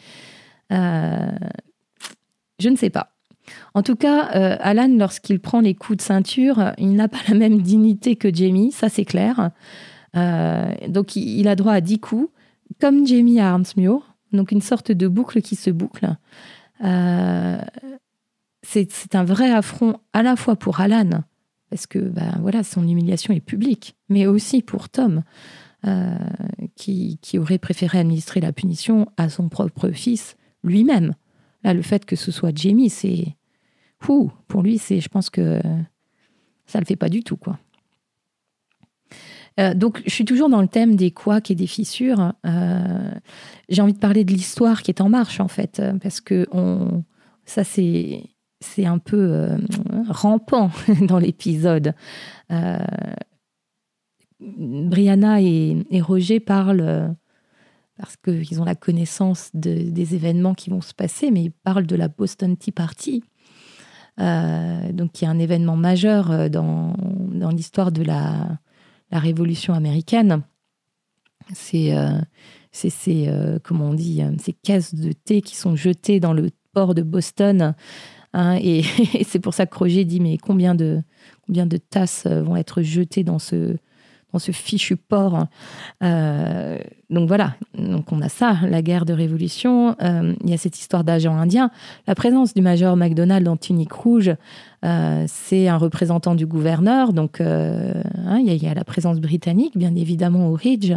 Je 0.70 2.70
ne 2.70 2.76
sais 2.76 2.90
pas. 2.90 3.10
En 3.74 3.84
tout 3.84 3.96
cas, 3.96 4.22
Alan, 4.60 4.90
lorsqu'il 4.90 5.40
prend 5.40 5.60
les 5.60 5.76
coups 5.76 5.98
de 5.98 6.04
ceinture, 6.04 6.74
il 6.78 6.94
n'a 6.94 7.08
pas 7.08 7.20
la 7.28 7.36
même 7.36 7.62
dignité 7.62 8.16
que 8.16 8.34
Jamie, 8.34 8.72
ça 8.72 8.90
c'est 8.90 9.06
clair. 9.06 9.52
donc 10.14 11.16
il, 11.16 11.48
a 11.48 11.56
droit 11.56 11.74
à 11.74 11.82
10 11.82 12.00
coups 12.00 12.30
comme 12.80 13.06
Jamie 13.06 13.40
à 13.40 13.58
donc 14.32 14.52
une 14.52 14.62
sorte 14.62 14.92
de 14.92 15.08
boucle 15.08 15.42
qui 15.42 15.56
se 15.56 15.70
boucle. 15.70 16.16
Euh, 16.84 17.62
c'est 18.64 19.16
un 19.16 19.24
vrai 19.24 19.52
affront 19.52 20.00
à 20.14 20.24
la 20.24 20.36
fois 20.36 20.56
pour 20.56 20.80
Alan, 20.80 21.24
parce 21.70 21.86
que 21.86 22.00
ben, 22.00 22.38
voilà, 22.42 22.64
son 22.64 22.88
humiliation 22.88 23.34
est 23.34 23.42
publique, 23.42 23.96
mais 24.10 24.26
aussi 24.26 24.62
pour 24.62 24.90
Tom, 24.90 25.24
euh, 25.86 26.18
qui, 26.76 27.20
qui, 27.22 27.38
aurait 27.38 27.58
préféré 27.58 28.00
administrer 28.00 28.40
la 28.40 28.54
punition 28.54 29.08
à 29.18 29.30
son 29.30 29.50
propre 29.50 29.90
fils 29.92 30.38
lui-même. 30.64 31.14
Là, 31.64 31.74
le 31.74 31.82
fait 31.82 32.06
que 32.06 32.16
ce 32.16 32.32
soit 32.32 32.56
Jamie, 32.58 32.90
c'est. 32.90 33.36
Pour 34.00 34.62
lui, 34.62 34.80
c'est, 34.80 35.00
je 35.00 35.08
pense 35.08 35.30
que 35.30 35.62
ça 36.66 36.80
le 36.80 36.86
fait 36.86 36.98
pas 36.98 37.08
du 37.08 37.24
tout, 37.24 37.38
quoi. 37.38 37.58
Euh, 39.60 39.74
donc, 39.74 40.02
je 40.06 40.12
suis 40.12 40.26
toujours 40.26 40.50
dans 40.50 40.62
le 40.62 40.68
thème 40.68 40.96
des 40.96 41.12
couacs 41.12 41.52
et 41.52 41.56
des 41.56 41.68
fissures. 41.68 42.34
Euh, 42.46 43.12
j'ai 43.70 43.82
envie 43.82 43.94
de 43.94 44.00
parler 44.00 44.24
de 44.24 44.32
l'histoire 44.32 44.82
qui 44.82 44.92
est 44.92 45.02
en 45.02 45.10
marche, 45.10 45.40
en 45.40 45.48
fait, 45.48 45.82
parce 46.02 46.22
que 46.22 46.48
ça, 47.46 47.64
c'est, 47.64 48.24
c'est 48.62 48.86
un 48.86 48.98
peu 48.98 49.32
euh, 49.32 49.58
rampant 50.10 50.72
dans 51.08 51.20
l'épisode. 51.20 51.94
Brianna 54.40 55.42
et, 55.42 56.02
Roger 56.02 56.40
parlent 56.40 57.16
parce 57.98 58.18
qu'ils 58.18 58.60
ont 58.60 58.66
la 58.66 58.76
connaissance 58.76 59.52
des 59.54 60.16
événements 60.16 60.56
qui 60.56 60.70
vont 60.70 60.82
se 60.82 60.94
passer, 60.94 61.32
mais 61.32 61.44
ils 61.44 61.52
parlent 61.52 61.86
de 61.86 61.96
la 61.96 62.08
Boston 62.08 62.58
Tea 62.58 62.72
Party, 62.72 63.24
donc 64.18 65.12
qui 65.14 65.26
est 65.26 65.28
un 65.28 65.40
événement 65.40 65.78
majeur 65.78 66.50
dans, 66.50 66.94
dans 67.32 67.50
l'histoire 67.50 67.92
de 67.92 68.04
la, 68.04 68.60
la 69.14 69.20
Révolution 69.20 69.76
américaine, 69.76 70.42
c'est 71.54 71.96
euh, 71.96 72.20
ces, 72.72 73.28
euh, 73.28 73.60
comment 73.64 73.90
on 73.90 73.94
dit, 73.94 74.24
euh, 74.24 74.32
ces 74.40 74.54
caisses 74.54 74.96
de 74.96 75.12
thé 75.12 75.42
qui 75.42 75.56
sont 75.56 75.76
jetées 75.76 76.20
dans 76.20 76.34
le 76.34 76.50
port 76.74 76.96
de 76.96 77.04
Boston. 77.04 77.76
Hein, 78.34 78.58
et, 78.60 78.82
c'est 79.24 79.40
pour 79.40 79.54
ça 79.54 79.68
que 79.68 79.78
Roger 79.78 80.04
dit, 80.04 80.20
mais 80.20 80.40
combien 80.40 80.74
de, 80.74 81.04
combien 81.46 81.68
de 81.68 81.78
tasses 81.78 82.26
vont 82.26 82.56
être 82.56 82.82
jetées 82.82 83.24
dans 83.24 83.38
ce, 83.38 83.78
dans 84.34 84.40
ce 84.40 84.52
fichu 84.52 84.98
port. 84.98 85.46
Euh, 86.04 86.80
donc 87.10 87.28
voilà, 87.28 87.56
donc 87.78 88.12
on 88.12 88.22
a 88.22 88.30
ça, 88.30 88.58
la 88.68 88.82
guerre 88.82 89.06
de 89.06 89.14
révolution. 89.14 89.96
Euh, 90.02 90.34
il 90.44 90.50
y 90.50 90.54
a 90.54 90.58
cette 90.58 90.78
histoire 90.78 91.04
d'agent 91.04 91.36
indien. 91.36 91.70
La 92.08 92.16
présence 92.16 92.54
du 92.54 92.62
major 92.62 92.98
MacDonald 92.98 93.48
en 93.48 93.56
tunique 93.56 93.94
rouge, 93.94 94.32
euh, 94.84 95.26
c'est 95.28 95.68
un 95.68 95.78
représentant 95.78 96.34
du 96.34 96.48
gouverneur. 96.48 97.14
Donc 97.14 97.40
hein, 97.40 98.40
il, 98.40 98.62
y 98.62 98.68
a, 98.68 98.74
la 98.74 98.84
présence 98.84 99.20
britannique, 99.20 99.78
bien 99.78 99.96
évidemment, 99.96 100.50
au 100.50 100.54
Ridge. 100.54 100.94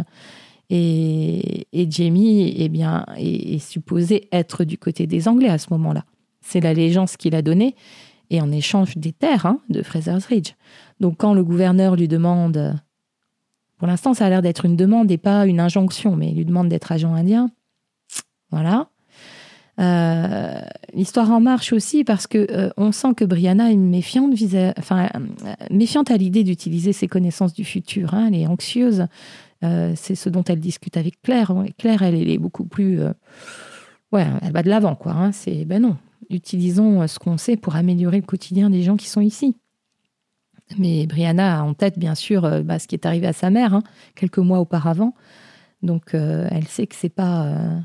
Et, 0.69 1.65
Jamie 1.89 2.53
eh 2.57 2.67
bien, 2.67 3.05
est, 3.15 3.59
supposé 3.59 4.27
être 4.33 4.65
du 4.65 4.77
côté 4.77 5.07
des 5.07 5.27
Anglais 5.29 5.47
à 5.47 5.59
ce 5.59 5.67
moment-là. 5.71 6.03
C'est 6.41 6.59
l'allégeance 6.59 7.15
qu'il 7.15 7.35
a 7.35 7.41
donnée, 7.41 7.75
et 8.29 8.41
en 8.41 8.51
échange 8.51 8.97
des 8.97 9.13
terres 9.13 9.45
hein, 9.45 9.59
de 9.69 9.81
Fraser's 9.81 10.25
Ridge. 10.25 10.53
Donc 10.99 11.15
quand 11.17 11.33
le 11.33 11.43
gouverneur 11.43 11.95
lui 11.95 12.09
demande 12.09 12.75
pour 13.77 13.87
l'instant, 13.87 14.13
ça 14.13 14.25
a 14.25 14.29
l'air 14.29 14.41
d'être 14.41 14.65
une 14.65 14.75
demande 14.75 15.11
et 15.11 15.17
pas 15.17 15.45
une 15.45 15.59
injonction, 15.59 16.15
mais 16.15 16.29
il 16.29 16.37
lui 16.37 16.45
demande 16.45 16.69
d'être 16.69 16.91
agent 16.91 17.13
indien. 17.13 17.49
Voilà. 18.51 18.89
Euh, 19.79 20.59
l'histoire 20.93 21.31
en 21.31 21.39
marche 21.39 21.71
aussi 21.71 22.03
parce 22.03 22.25
que 22.25 22.47
euh, 22.51 22.71
on 22.77 22.91
sent 22.91 23.13
que 23.15 23.23
Brianna 23.23 23.71
est 23.71 23.75
méfiante, 23.75 24.33
enfin, 24.77 25.07
euh, 25.13 25.53
méfiante 25.69 26.09
à 26.09 26.17
l'idée 26.17 26.43
d'utiliser 26.43 26.93
ses 26.93 27.07
connaissances 27.07 27.53
du 27.53 27.63
futur. 27.63 28.15
Hein. 28.15 28.27
elle 28.27 28.35
est 28.35 28.47
anxieuse. 28.47 29.05
c'est 29.61 30.15
ce 30.15 30.29
dont 30.29 30.43
elle 30.43 30.59
discute 30.59 30.97
avec 30.97 31.21
Claire. 31.21 31.53
Claire, 31.77 32.01
elle, 32.01 32.15
est 32.15 32.39
beaucoup 32.39 32.65
plus. 32.65 33.01
ouais, 34.11 34.25
elle 34.41 34.51
va 34.51 34.63
de 34.63 34.69
l'avant, 34.69 34.95
quoi. 34.95 35.11
Hein. 35.11 35.31
c'est 35.31 35.65
ben 35.65 35.81
non. 35.81 35.97
Utilisons 36.29 37.07
ce 37.07 37.19
qu'on 37.19 37.37
sait 37.37 37.55
pour 37.55 37.75
améliorer 37.75 38.17
le 38.17 38.25
quotidien 38.25 38.69
des 38.69 38.81
gens 38.81 38.97
qui 38.97 39.07
sont 39.07 39.21
ici. 39.21 39.55
Mais 40.77 41.07
Brianna 41.07 41.59
a 41.59 41.63
en 41.63 41.73
tête, 41.73 41.97
bien 41.97 42.15
sûr, 42.15 42.43
euh, 42.45 42.61
bah, 42.61 42.79
ce 42.79 42.87
qui 42.87 42.95
est 42.95 43.05
arrivé 43.05 43.27
à 43.27 43.33
sa 43.33 43.49
mère 43.49 43.73
hein, 43.73 43.83
quelques 44.15 44.39
mois 44.39 44.59
auparavant. 44.59 45.13
Donc, 45.81 46.13
euh, 46.13 46.47
elle 46.51 46.67
sait 46.67 46.87
que 46.87 46.95
c'est 46.95 47.09
pas, 47.09 47.45
euh, 47.45 47.79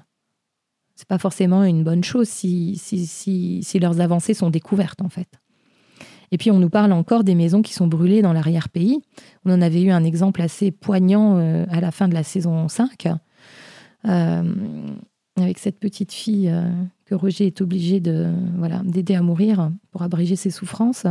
c'est 0.97 1.07
pas 1.07 1.19
forcément 1.19 1.63
une 1.63 1.85
bonne 1.85 2.03
chose 2.03 2.29
si, 2.29 2.77
si, 2.77 3.07
si, 3.07 3.63
si, 3.63 3.79
leurs 3.79 4.01
avancées 4.01 4.35
sont 4.35 4.51
découvertes, 4.51 5.03
en 5.03 5.09
fait. 5.09 5.29
Et 6.33 6.39
puis, 6.39 6.51
on 6.51 6.59
nous 6.59 6.71
parle 6.71 6.93
encore 6.93 7.25
des 7.25 7.35
maisons 7.35 7.63
qui 7.63 7.75
sont 7.75 7.87
brûlées 7.87 8.23
dans 8.23 8.33
l'arrière-pays. 8.33 9.01
On 9.45 9.53
en 9.53 9.61
avait 9.61 9.83
eu 9.83 9.91
un 9.91 10.03
exemple 10.03 10.41
assez 10.41 10.71
poignant 10.71 11.37
à 11.37 11.81
la 11.81 11.91
fin 11.91 12.09
de 12.09 12.15
la 12.15 12.23
saison 12.23 12.69
5, 12.69 13.09
avec 14.05 15.59
cette 15.59 15.79
petite 15.79 16.11
fille 16.11 16.51
que 17.05 17.15
Roger 17.15 17.49
est 17.49 17.61
obligé 17.61 18.01
de, 18.01 18.33
voilà, 18.57 18.81
d'aider 18.83 19.15
à 19.15 19.21
mourir 19.21 19.71
pour 19.91 20.01
abréger 20.01 20.37
ses 20.37 20.51
souffrances. 20.51 21.07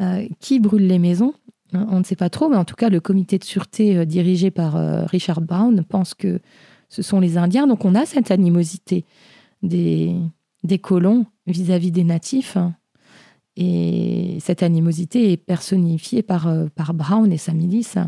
Euh, 0.00 0.26
qui 0.40 0.58
brûle 0.58 0.88
les 0.88 0.98
maisons 0.98 1.34
On 1.72 2.00
ne 2.00 2.04
sait 2.04 2.16
pas 2.16 2.28
trop, 2.28 2.48
mais 2.48 2.56
en 2.56 2.64
tout 2.64 2.74
cas, 2.74 2.88
le 2.88 2.98
comité 2.98 3.38
de 3.38 3.44
sûreté 3.44 3.96
euh, 3.96 4.04
dirigé 4.04 4.50
par 4.50 4.74
euh, 4.74 5.04
Richard 5.04 5.40
Brown 5.40 5.84
pense 5.84 6.14
que 6.14 6.40
ce 6.88 7.00
sont 7.02 7.20
les 7.20 7.36
Indiens. 7.36 7.68
Donc 7.68 7.84
on 7.84 7.94
a 7.94 8.04
cette 8.04 8.32
animosité 8.32 9.04
des, 9.62 10.16
des 10.64 10.78
colons 10.78 11.26
vis-à-vis 11.46 11.92
des 11.92 12.02
natifs. 12.02 12.58
Et 13.56 14.38
cette 14.40 14.64
animosité 14.64 15.30
est 15.30 15.36
personnifiée 15.36 16.22
par, 16.22 16.52
par 16.74 16.92
Brown 16.92 17.30
et 17.32 17.38
sa 17.38 17.52
milice, 17.52 17.98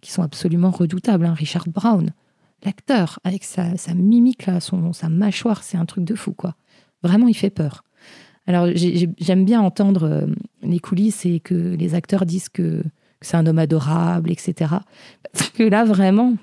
qui 0.00 0.10
sont 0.10 0.22
absolument 0.22 0.70
redoutables. 0.70 1.26
Hein. 1.26 1.34
Richard 1.34 1.68
Brown, 1.68 2.14
l'acteur, 2.64 3.20
avec 3.24 3.44
sa, 3.44 3.76
sa 3.76 3.92
mimique, 3.92 4.46
là, 4.46 4.58
son, 4.60 4.94
sa 4.94 5.10
mâchoire, 5.10 5.62
c'est 5.64 5.76
un 5.76 5.84
truc 5.84 6.04
de 6.04 6.14
fou, 6.14 6.32
quoi. 6.32 6.54
Vraiment, 7.02 7.28
il 7.28 7.36
fait 7.36 7.50
peur. 7.50 7.84
Alors 8.46 8.68
j'aime 8.74 9.44
bien 9.44 9.60
entendre 9.60 10.28
les 10.62 10.78
coulisses 10.78 11.26
et 11.26 11.40
que 11.40 11.54
les 11.54 11.94
acteurs 11.94 12.26
disent 12.26 12.48
que, 12.48 12.82
c'est 13.22 13.36
un 13.36 13.46
homme 13.46 13.58
adorable, 13.58 14.30
etc. 14.30 14.74
Parce 15.32 15.48
que 15.50 15.62
là, 15.62 15.84
vraiment, 15.84 16.34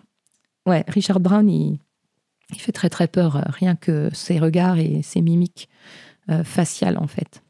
ouais, 0.66 0.84
Richard 0.88 1.20
Brown, 1.20 1.48
il, 1.48 1.80
fait 2.58 2.72
très 2.72 2.90
très 2.90 3.08
peur, 3.08 3.44
rien 3.48 3.76
que 3.76 4.10
ses 4.12 4.40
regards 4.40 4.80
et 4.80 5.02
ses 5.02 5.22
mimiques 5.22 5.70
faciales, 6.44 6.98
en 6.98 7.08
fait. 7.08 7.44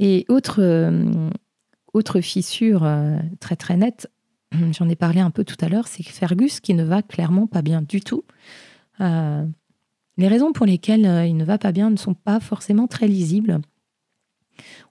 Et 0.00 0.24
autre, 0.28 0.60
fissure 2.20 2.88
très 3.40 3.56
très 3.56 3.76
nette, 3.76 4.08
j'en 4.72 4.88
ai 4.88 4.96
parlé 4.96 5.20
un 5.20 5.30
peu 5.30 5.44
tout 5.44 5.56
à 5.60 5.68
l'heure, 5.68 5.88
c'est 5.88 6.02
Fergus 6.02 6.60
qui 6.60 6.74
ne 6.74 6.84
va 6.84 7.02
clairement 7.02 7.46
pas 7.46 7.62
bien 7.62 7.82
du 7.82 8.00
tout. 8.00 8.24
Euh, 9.00 9.46
les 10.18 10.28
raisons 10.28 10.52
pour 10.52 10.66
lesquelles 10.66 11.06
euh, 11.06 11.24
il 11.24 11.36
ne 11.36 11.44
va 11.44 11.56
pas 11.56 11.72
bien 11.72 11.90
ne 11.90 11.96
sont 11.96 12.14
pas 12.14 12.40
forcément 12.40 12.86
très 12.86 13.08
lisibles. 13.08 13.60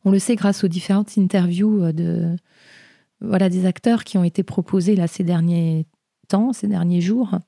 On 0.06 0.12
le 0.12 0.20
sait 0.20 0.36
grâce 0.36 0.64
aux 0.64 0.68
différentes 0.68 1.18
interviews 1.18 1.84
euh, 1.84 1.92
de, 1.92 2.36
voilà, 3.22 3.50
des 3.50 3.66
acteurs 3.66 4.04
qui 4.04 4.18
ont 4.18 4.24
été 4.24 4.42
proposés 4.42 4.96
là, 4.96 5.08
ces 5.08 5.24
derniers 5.24 5.86
temps, 6.28 6.54
ces 6.54 6.68
derniers 6.68 7.02
jours. 7.02 7.40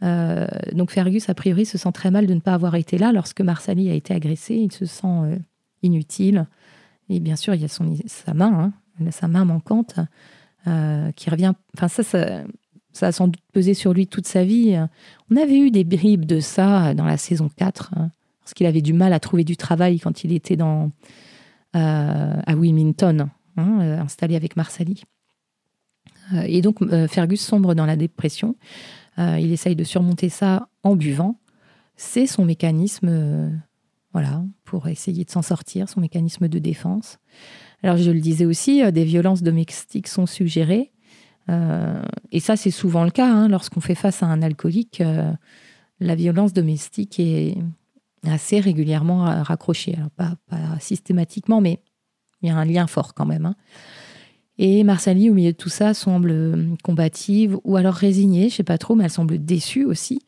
donc 0.00 0.90
Fergus, 0.90 1.28
a 1.28 1.34
priori, 1.34 1.64
se 1.64 1.78
sent 1.78 1.92
très 1.92 2.10
mal 2.10 2.26
de 2.26 2.34
ne 2.34 2.40
pas 2.40 2.54
avoir 2.54 2.74
été 2.74 2.98
là 2.98 3.12
lorsque 3.12 3.40
Marsali 3.40 3.90
a 3.90 3.94
été 3.94 4.14
agressé. 4.14 4.54
Il 4.54 4.72
se 4.72 4.86
sent 4.86 5.40
inutile. 5.82 6.46
Et 7.08 7.18
bien 7.18 7.36
sûr, 7.36 7.54
il 7.54 7.62
y 7.62 7.64
a 7.64 7.68
son, 7.68 7.96
sa 8.06 8.32
main, 8.32 8.72
hein, 9.00 9.10
sa 9.10 9.26
main 9.26 9.44
manquante. 9.44 9.98
Euh, 10.68 11.10
qui 11.12 11.28
revient. 11.28 11.54
Enfin, 11.76 11.88
ça, 11.88 12.04
ça, 12.04 12.44
a 13.00 13.12
sans 13.12 13.28
doute 13.28 13.42
pesé 13.52 13.74
sur 13.74 13.92
lui 13.92 14.06
toute 14.06 14.26
sa 14.26 14.44
vie. 14.44 14.78
On 15.30 15.36
avait 15.36 15.58
eu 15.58 15.70
des 15.70 15.84
bribes 15.84 16.24
de 16.24 16.40
ça 16.40 16.94
dans 16.94 17.04
la 17.04 17.16
saison 17.16 17.48
4, 17.56 17.92
hein, 17.96 18.10
parce 18.40 18.54
qu'il 18.54 18.66
avait 18.66 18.82
du 18.82 18.92
mal 18.92 19.12
à 19.12 19.20
trouver 19.20 19.44
du 19.44 19.56
travail 19.56 19.98
quand 20.00 20.24
il 20.24 20.32
était 20.32 20.56
dans, 20.56 20.90
euh, 21.76 22.34
à 22.46 22.54
Wilmington, 22.54 23.28
hein, 23.56 23.78
euh, 23.80 24.00
installé 24.00 24.36
avec 24.36 24.56
Marsali. 24.56 25.04
et 26.46 26.62
donc, 26.62 26.78
Fergus 27.08 27.40
sombre 27.40 27.74
dans 27.74 27.86
la 27.86 27.96
dépression. 27.96 28.56
il 29.18 29.52
essaye 29.52 29.76
de 29.76 29.84
surmonter 29.84 30.28
ça 30.28 30.68
en 30.82 30.96
buvant. 30.96 31.38
C'est 31.96 32.26
son 32.26 32.44
mécanisme, 32.44 33.60
voilà, 34.12 34.44
pour 34.64 34.88
essayer 34.88 35.24
de 35.24 35.30
s'en 35.30 35.42
sortir, 35.42 35.88
son 35.88 36.00
mécanisme 36.00 36.48
de 36.48 36.58
défense. 36.58 37.18
Alors 37.82 37.96
je 37.96 38.10
le 38.10 38.20
disais 38.20 38.44
aussi, 38.44 38.82
euh, 38.82 38.90
des 38.90 39.04
violences 39.04 39.42
domestiques 39.42 40.08
sont 40.08 40.26
suggérées. 40.26 40.91
Euh, 41.48 42.02
et 42.30 42.40
ça, 42.40 42.56
c'est 42.56 42.70
souvent 42.70 43.04
le 43.04 43.10
cas. 43.10 43.28
Hein, 43.28 43.48
lorsqu'on 43.48 43.80
fait 43.80 43.94
face 43.94 44.22
à 44.22 44.26
un 44.26 44.42
alcoolique, 44.42 45.00
euh, 45.00 45.30
la 46.00 46.14
violence 46.14 46.52
domestique 46.52 47.18
est 47.20 47.56
assez 48.26 48.60
régulièrement 48.60 49.42
raccrochée. 49.42 49.96
Pas, 50.16 50.36
systématiquement, 50.80 51.60
mais 51.60 51.80
il 52.42 52.48
y 52.48 52.52
a 52.52 52.56
un 52.56 52.64
lien 52.64 52.86
fort 52.86 53.14
quand 53.14 53.26
même. 53.26 53.46
Hein. 53.46 53.54
Et 54.58 54.84
Marsali, 54.84 55.30
au 55.30 55.34
milieu 55.34 55.52
de 55.52 55.56
tout 55.56 55.68
ça, 55.68 55.94
semble 55.94 56.76
combative 56.82 57.58
ou 57.64 57.76
alors 57.76 57.94
résignée, 57.94 58.48
je 58.48 58.56
sais 58.56 58.64
pas 58.64 58.78
trop, 58.78 58.94
mais 58.94 59.04
elle 59.04 59.10
semble 59.10 59.44
déçue 59.44 59.84
aussi. 59.84 60.20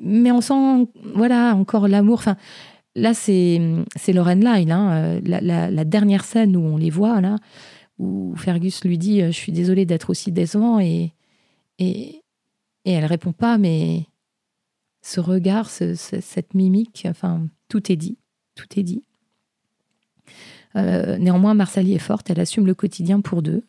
mais 0.00 0.32
on 0.32 0.40
sent, 0.40 0.88
voilà, 1.14 1.54
encore 1.54 1.86
l'amour. 1.86 2.18
Enfin, 2.18 2.36
là, 2.98 3.14
c'est 3.14 3.60
Lorraine 4.12 4.44
Lyle, 4.44 4.72
hein, 4.72 4.90
euh, 4.92 5.20
la, 5.24 5.84
dernière 5.84 6.24
scène 6.24 6.56
où 6.56 6.60
on 6.60 6.76
les 6.76 6.90
voit, 6.90 7.20
là, 7.20 7.36
où 7.98 8.34
Fergus 8.36 8.84
lui 8.84 8.98
dit 8.98 9.22
euh, 9.22 9.26
Je 9.26 9.36
suis 9.36 9.52
désolée 9.52 9.86
d'être 9.86 10.10
aussi 10.10 10.32
décevant. 10.32 10.80
Et, 10.80 11.12
et, 11.78 12.22
et 12.84 12.92
elle 12.92 13.04
répond 13.04 13.32
pas, 13.32 13.58
mais 13.58 14.06
ce 15.02 15.20
regard, 15.20 15.68
cette 15.70 16.54
mimique, 16.54 17.06
enfin, 17.08 17.46
tout 17.68 17.92
est 17.92 17.96
dit. 17.96 18.18
Tout 18.54 18.66
est 18.76 18.82
dit. 18.82 19.02
Euh, 20.76 21.16
néanmoins, 21.18 21.54
Marsali 21.54 21.94
est 21.94 21.98
forte, 21.98 22.30
elle 22.30 22.40
assume 22.40 22.66
le 22.66 22.74
quotidien 22.74 23.20
pour 23.20 23.42
deux, 23.42 23.62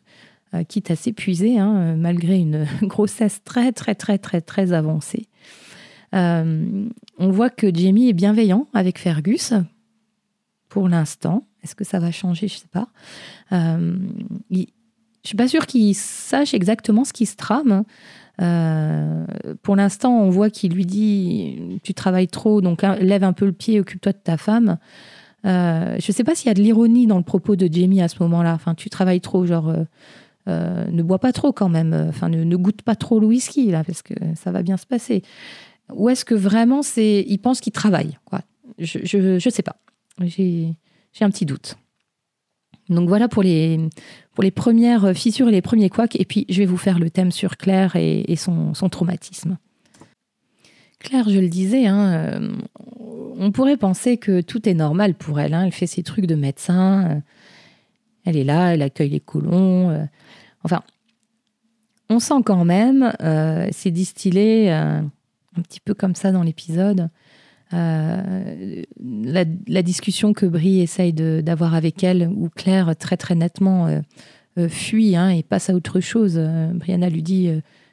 quitte 0.68 0.90
à 0.90 0.96
s'épuiser, 0.96 1.58
hein, 1.58 1.94
malgré 1.96 2.38
une 2.38 2.66
grossesse 2.82 3.42
très, 3.44 3.72
très, 3.72 3.94
très, 3.94 4.18
très, 4.18 4.40
très 4.40 4.72
avancée. 4.72 5.28
Euh, 6.14 6.88
on 7.18 7.30
voit 7.30 7.50
que 7.50 7.72
Jamie 7.72 8.08
est 8.08 8.14
bienveillant 8.14 8.66
avec 8.72 8.98
Fergus 8.98 9.52
pour 10.68 10.88
l'instant. 10.88 11.46
Est-ce 11.62 11.74
que 11.74 11.84
ça 11.84 11.98
va 11.98 12.10
changer? 12.10 12.48
Je 12.48 12.54
ne 12.54 12.58
sais 12.60 12.68
pas. 12.70 12.88
Euh, 13.52 13.96
je 14.50 14.56
ne 14.56 14.66
suis 15.24 15.36
pas 15.36 15.48
sûre 15.48 15.66
qu'il 15.66 15.94
sache 15.94 16.54
exactement 16.54 17.04
ce 17.04 17.12
qui 17.12 17.26
se 17.26 17.36
trame. 17.36 17.84
Euh, 18.40 19.26
pour 19.62 19.76
l'instant, 19.76 20.18
on 20.18 20.30
voit 20.30 20.48
qu'il 20.48 20.72
lui 20.72 20.86
dit 20.86 21.80
Tu 21.82 21.92
travailles 21.92 22.28
trop, 22.28 22.60
donc 22.60 22.82
lève 22.82 23.24
un 23.24 23.34
peu 23.34 23.44
le 23.44 23.52
pied, 23.52 23.80
occupe-toi 23.80 24.12
de 24.12 24.18
ta 24.18 24.36
femme. 24.36 24.78
je 25.44 25.94
ne 25.94 26.12
sais 26.12 26.24
pas 26.24 26.34
s'il 26.34 26.48
y 26.48 26.50
a 26.50 26.54
de 26.54 26.62
l'ironie 26.62 27.06
dans 27.06 27.18
le 27.18 27.24
propos 27.24 27.56
de 27.56 27.68
Jamie 27.70 28.00
à 28.00 28.08
ce 28.08 28.16
moment-là. 28.20 28.54
Enfin, 28.54 28.74
tu 28.74 28.88
travailles 28.88 29.20
trop, 29.20 29.44
genre. 29.44 29.74
ne 30.46 31.02
bois 31.02 31.18
pas 31.18 31.32
trop 31.32 31.52
quand 31.52 31.68
même, 31.68 32.06
enfin 32.08 32.30
ne, 32.30 32.56
goûte 32.56 32.80
pas 32.82 32.96
trop 32.96 33.20
le 33.20 33.26
whisky 33.26 33.70
là, 33.70 33.84
parce 33.84 34.00
que 34.00 34.14
ça 34.36 34.50
va 34.50 34.62
bien 34.62 34.78
se 34.78 34.86
passer. 34.86 35.22
Ou 35.92 36.08
est-ce 36.08 36.24
que 36.24 36.34
vraiment 36.34 36.82
c'est, 36.82 37.24
il 37.28 37.38
pense 37.38 37.60
qu'il 37.60 37.72
travaille 37.72 38.18
Je 38.78 39.34
ne 39.34 39.50
sais 39.50 39.62
pas. 39.62 39.76
J'ai 40.22 40.76
un 41.20 41.30
petit 41.30 41.46
doute. 41.46 41.76
Donc 42.88 43.08
voilà 43.08 43.28
pour 43.28 43.42
les, 43.42 43.78
pour 44.34 44.42
les 44.42 44.50
premières 44.50 45.16
fissures 45.16 45.48
et 45.48 45.52
les 45.52 45.62
premiers 45.62 45.88
couacs. 45.88 46.16
Et 46.16 46.24
puis 46.24 46.44
je 46.48 46.58
vais 46.58 46.66
vous 46.66 46.76
faire 46.76 46.98
le 46.98 47.08
thème 47.08 47.30
sur 47.30 47.56
Claire 47.56 47.94
et, 47.96 48.34
son, 48.36 48.74
son, 48.74 48.88
traumatisme. 48.88 49.58
Claire, 50.98 51.28
je 51.28 51.38
le 51.38 51.48
disais, 51.48 51.86
hein, 51.86 52.12
euh, 52.12 52.52
on 53.38 53.52
pourrait 53.52 53.78
penser 53.78 54.18
que 54.18 54.40
tout 54.42 54.68
est 54.68 54.74
normal 54.74 55.14
pour 55.14 55.40
elle. 55.40 55.54
Hein. 55.54 55.64
Elle 55.64 55.72
fait 55.72 55.86
ses 55.86 56.02
trucs 56.02 56.26
de 56.26 56.34
médecin. 56.34 57.08
Euh, 57.08 57.20
elle 58.24 58.36
est 58.36 58.44
là, 58.44 58.74
elle 58.74 58.82
accueille 58.82 59.08
les 59.08 59.20
colons. 59.20 59.90
Euh. 59.90 60.04
enfin, 60.64 60.82
on 62.10 62.18
sent 62.18 62.42
quand 62.44 62.64
même, 62.64 63.12
c'est 63.70 63.92
distillé 63.92 64.68
un 64.72 65.10
petit 65.62 65.78
peu 65.78 65.94
comme 65.94 66.16
ça 66.16 66.32
dans 66.32 66.42
l'épisode. 66.42 67.08
Euh, 67.72 68.82
la, 68.98 69.82
discussion 69.82 70.32
que 70.32 70.46
Brie 70.46 70.80
essaye 70.80 71.12
d'avoir 71.12 71.74
avec 71.74 72.02
elle, 72.02 72.28
où 72.28 72.48
Claire 72.48 72.96
très 72.96 73.16
très 73.16 73.34
nettement 73.34 73.86
euh, 73.86 74.00
euh, 74.58 74.68
fuit 74.68 75.14
hein, 75.14 75.28
et 75.30 75.42
passe 75.42 75.70
à 75.70 75.74
autre 75.74 76.00
chose. 76.00 76.38
Brianna 76.74 77.08
lui 77.08 77.22
dit 77.22 77.50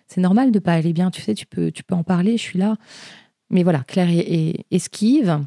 c'est 0.07 0.21
normal 0.21 0.51
de 0.51 0.59
pas 0.59 0.73
aller 0.73 0.93
bien, 0.93 1.11
tu 1.11 1.21
sais, 1.21 1.33
tu 1.33 1.45
peux, 1.45 1.71
tu 1.71 1.83
peux 1.83 1.95
en 1.95 2.03
parler, 2.03 2.37
je 2.37 2.41
suis 2.41 2.59
là. 2.59 2.77
Mais 3.49 3.63
voilà, 3.63 3.83
Claire 3.87 4.09
est, 4.09 4.65
esquive 4.71 5.41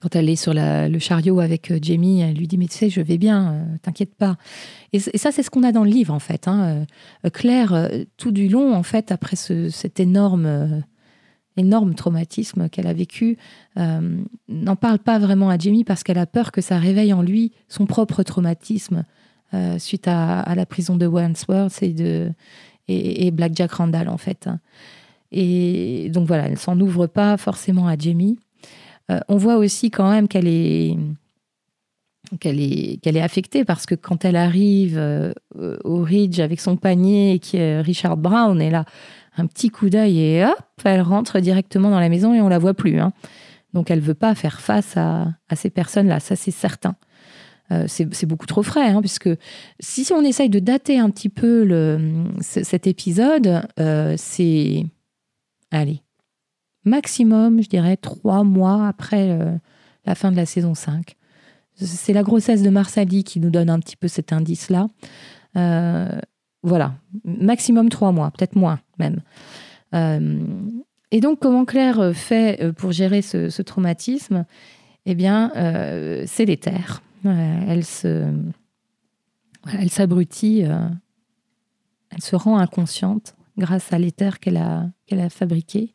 quand 0.00 0.14
elle 0.14 0.28
est 0.28 0.36
sur 0.36 0.52
le 0.54 0.98
chariot 0.98 1.40
avec 1.40 1.72
Jamie, 1.82 2.20
elle 2.20 2.36
lui 2.36 2.46
dit 2.46 2.58
Mais 2.58 2.68
tu 2.68 2.76
sais, 2.76 2.90
je 2.90 3.00
vais 3.00 3.18
bien, 3.18 3.66
t'inquiète 3.82 4.14
pas. 4.14 4.36
Et, 4.92 5.00
ça, 5.00 5.32
c'est 5.32 5.42
ce 5.42 5.50
qu'on 5.50 5.64
a 5.64 5.72
dans 5.72 5.82
le 5.82 5.90
livre, 5.90 6.12
en 6.12 6.18
fait. 6.18 6.46
Hein. 6.46 6.84
Claire, 7.32 7.90
tout 8.16 8.30
du 8.30 8.48
long, 8.48 8.74
en 8.74 8.82
fait, 8.82 9.10
après 9.10 9.34
cet 9.34 9.98
énorme, 9.98 10.84
énorme 11.58 11.94
traumatisme 11.94 12.68
qu'elle 12.68 12.86
a 12.86 12.92
vécu, 12.92 13.36
n'en 13.76 14.76
parle 14.76 14.98
pas 14.98 15.18
vraiment 15.18 15.50
à 15.50 15.58
Jamie 15.58 15.84
parce 15.84 16.02
qu'elle 16.02 16.18
a 16.18 16.26
peur 16.26 16.52
que 16.52 16.60
ça 16.60 16.78
réveille 16.78 17.12
en 17.12 17.22
lui 17.22 17.52
son 17.68 17.86
propre 17.86 18.22
traumatisme 18.22 19.04
suite 19.78 20.08
à, 20.08 20.54
la 20.54 20.66
prison 20.66 20.96
de 20.96 21.06
Wandsworth 21.06 21.82
et, 21.82 21.92
de, 21.92 22.32
et, 22.88 23.30
Black 23.30 23.52
Jack 23.54 23.72
Randall, 23.72 24.08
en 24.08 24.18
fait. 24.18 24.48
Et 25.30 26.10
donc 26.10 26.26
voilà, 26.26 26.46
elle 26.46 26.58
s'en 26.58 26.78
ouvre 26.80 27.06
pas 27.06 27.36
forcément 27.36 27.86
à 27.86 27.96
Jamie. 27.96 28.38
Euh, 29.10 29.20
on 29.28 29.36
voit 29.36 29.56
aussi 29.56 29.90
quand 29.90 30.10
même 30.10 30.28
qu'elle 30.28 30.48
est 30.48 30.96
qu'elle 32.40 32.60
est, 32.60 33.00
qu'elle 33.00 33.16
est 33.16 33.22
affectée 33.22 33.64
parce 33.64 33.86
que 33.86 33.94
quand 33.94 34.26
elle 34.26 34.36
arrive 34.36 34.98
euh, 34.98 35.32
au 35.84 36.02
Ridge 36.02 36.40
avec 36.40 36.60
son 36.60 36.76
panier 36.76 37.38
qui 37.38 37.56
est 37.56 37.80
Richard 37.80 38.18
Brown, 38.18 38.60
elle 38.60 38.74
a 38.74 38.84
un 39.40 39.46
petit 39.46 39.70
coup 39.70 39.90
d'œil 39.90 40.20
et 40.20 40.44
hop, 40.44 40.58
elle 40.84 41.00
rentre 41.00 41.40
directement 41.40 41.90
dans 41.90 42.00
la 42.00 42.08
maison 42.08 42.34
et 42.34 42.40
on 42.40 42.48
la 42.48 42.58
voit 42.58 42.74
plus. 42.74 43.00
Hein. 43.00 43.12
Donc 43.74 43.90
elle 43.90 44.00
veut 44.00 44.14
pas 44.14 44.34
faire 44.34 44.60
face 44.60 44.96
à, 44.96 45.34
ces 45.54 45.70
personnes-là, 45.70 46.20
ça 46.20 46.36
c'est 46.36 46.50
certain. 46.50 46.96
Euh, 47.70 47.84
c'est, 47.86 48.24
beaucoup 48.24 48.46
trop 48.46 48.62
frais, 48.62 48.88
hein, 48.88 49.00
puisque 49.00 49.28
si 49.78 50.10
on 50.12 50.22
essaye 50.22 50.48
de 50.48 50.58
dater 50.58 50.98
un 50.98 51.10
petit 51.10 51.28
peu 51.28 51.98
cet 52.40 52.86
épisode, 52.86 53.62
c'est... 54.16 54.86
Allez, 55.70 56.02
maximum, 56.88 57.62
je 57.62 57.68
dirais, 57.68 57.96
trois 57.96 58.42
mois 58.42 58.88
après 58.88 59.30
euh, 59.30 59.56
la 60.04 60.14
fin 60.14 60.32
de 60.32 60.36
la 60.36 60.46
saison 60.46 60.74
5. 60.74 61.14
C'est 61.76 62.12
la 62.12 62.24
grossesse 62.24 62.62
de 62.62 62.70
Marsali 62.70 63.22
qui 63.22 63.38
nous 63.38 63.50
donne 63.50 63.70
un 63.70 63.78
petit 63.78 63.96
peu 63.96 64.08
cet 64.08 64.32
indice-là. 64.32 64.88
Euh, 66.68 66.70
voilà, 66.70 66.94
maximum 67.24 67.88
trois 67.88 68.12
mois, 68.12 68.30
peut-être 68.30 68.56
moins 68.56 68.80
même. 68.98 69.20
Euh, 69.94 70.40
et 71.10 71.20
donc, 71.20 71.40
comment 71.40 71.64
Claire 71.64 72.12
fait 72.14 72.72
pour 72.76 72.92
gérer 72.92 73.22
ce, 73.22 73.62
traumatisme? 73.62 74.44
Eh 75.06 75.14
bien, 75.14 75.50
c'est 76.26 76.44
l'éther. 76.44 77.02
elle 77.24 77.84
se, 77.84 78.30
elle 79.72 79.88
s'abrutit, 79.88 80.60
elle 80.60 82.22
se 82.22 82.36
rend 82.36 82.58
inconsciente 82.58 83.34
grâce 83.56 83.92
à 83.92 83.98
l'éther 83.98 84.38
qu'elle 84.38 84.58
a, 84.58 84.90
qu'elle 85.06 85.20
a 85.20 85.30
fabriqué. 85.30 85.94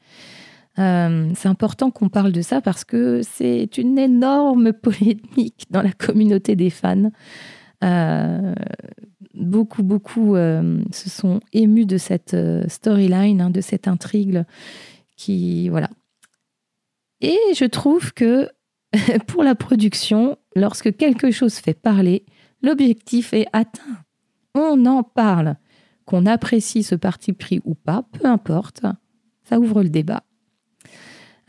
c'est 0.77 1.47
important 1.47 1.91
qu'on 1.91 2.09
parle 2.09 2.31
de 2.31 2.41
ça 2.41 2.59
parce 2.59 2.83
que 2.83 3.21
c'est 3.21 3.77
une 3.77 3.99
énorme 3.99 4.73
polémique 4.81 5.67
dans 5.69 5.83
la 5.83 5.91
communauté 5.91 6.55
des 6.55 6.71
fans. 6.71 7.11
Beaucoup, 9.33 9.83
beaucoup 9.83 10.35
se 10.35 11.09
sont 11.09 11.39
émus 11.53 11.85
de 11.85 11.97
cette 11.97 12.35
storyline, 12.67 13.41
hein, 13.41 13.49
de 13.49 13.61
cette 13.61 13.87
intrigue 13.87 14.43
qui, 15.15 15.69
voilà. 15.69 15.89
Et 17.21 17.37
je 17.55 17.65
trouve 17.65 18.13
que 18.13 18.49
pour 19.27 19.43
la 19.43 19.55
production, 19.55 20.37
lorsque 20.55 20.95
quelque 20.95 21.31
chose 21.31 21.55
fait 21.55 21.73
parler, 21.73 22.25
l'objectif 22.61 23.33
est 23.33 23.47
atteint. 23.53 24.03
On 24.55 24.85
en 24.85 25.03
parle. 25.03 25.55
Qu'on 26.05 26.25
apprécie 26.25 26.83
ce 26.83 26.95
parti 26.95 27.31
pris 27.31 27.61
ou 27.63 27.75
pas, 27.75 28.03
peu 28.11 28.27
importe, 28.27 28.81
ça 29.45 29.57
ouvre 29.57 29.83
le 29.83 29.89
débat. 29.89 30.23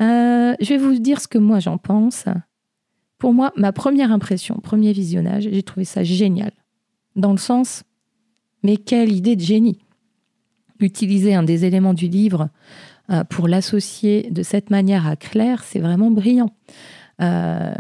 Euh, 0.01 0.55
je 0.61 0.69
vais 0.69 0.77
vous 0.77 0.97
dire 1.01 1.21
ce 1.21 1.27
que 1.27 1.39
moi 1.39 1.59
j'en 1.59 1.77
pense. 1.77 2.27
Pour 3.19 3.33
moi, 3.33 3.53
ma 3.57 3.73
première 3.73 4.13
impression, 4.13 4.61
premier 4.63 4.93
visionnage, 4.93 5.49
j'ai 5.51 5.63
trouvé 5.65 5.85
ça 5.85 6.05
génial. 6.05 6.53
Dans 7.17 7.33
le 7.33 7.39
sens, 7.39 7.85
mais 8.63 8.77
quelle 8.77 9.13
idée 9.13 9.37
de 9.37 9.41
génie 9.41 9.79
Utiliser 10.81 11.35
un 11.35 11.43
des 11.43 11.65
éléments 11.65 11.95
du 11.95 12.09
livre 12.09 12.49
euh, 13.11 13.23
pour 13.25 13.49
l'associer 13.49 14.29
de 14.31 14.43
cette 14.43 14.71
manière 14.71 15.07
à 15.07 15.17
Claire, 15.17 15.63
c'est 15.63 15.79
vraiment 15.79 16.11
brillant. 16.11 16.51
Euh, 17.21 17.75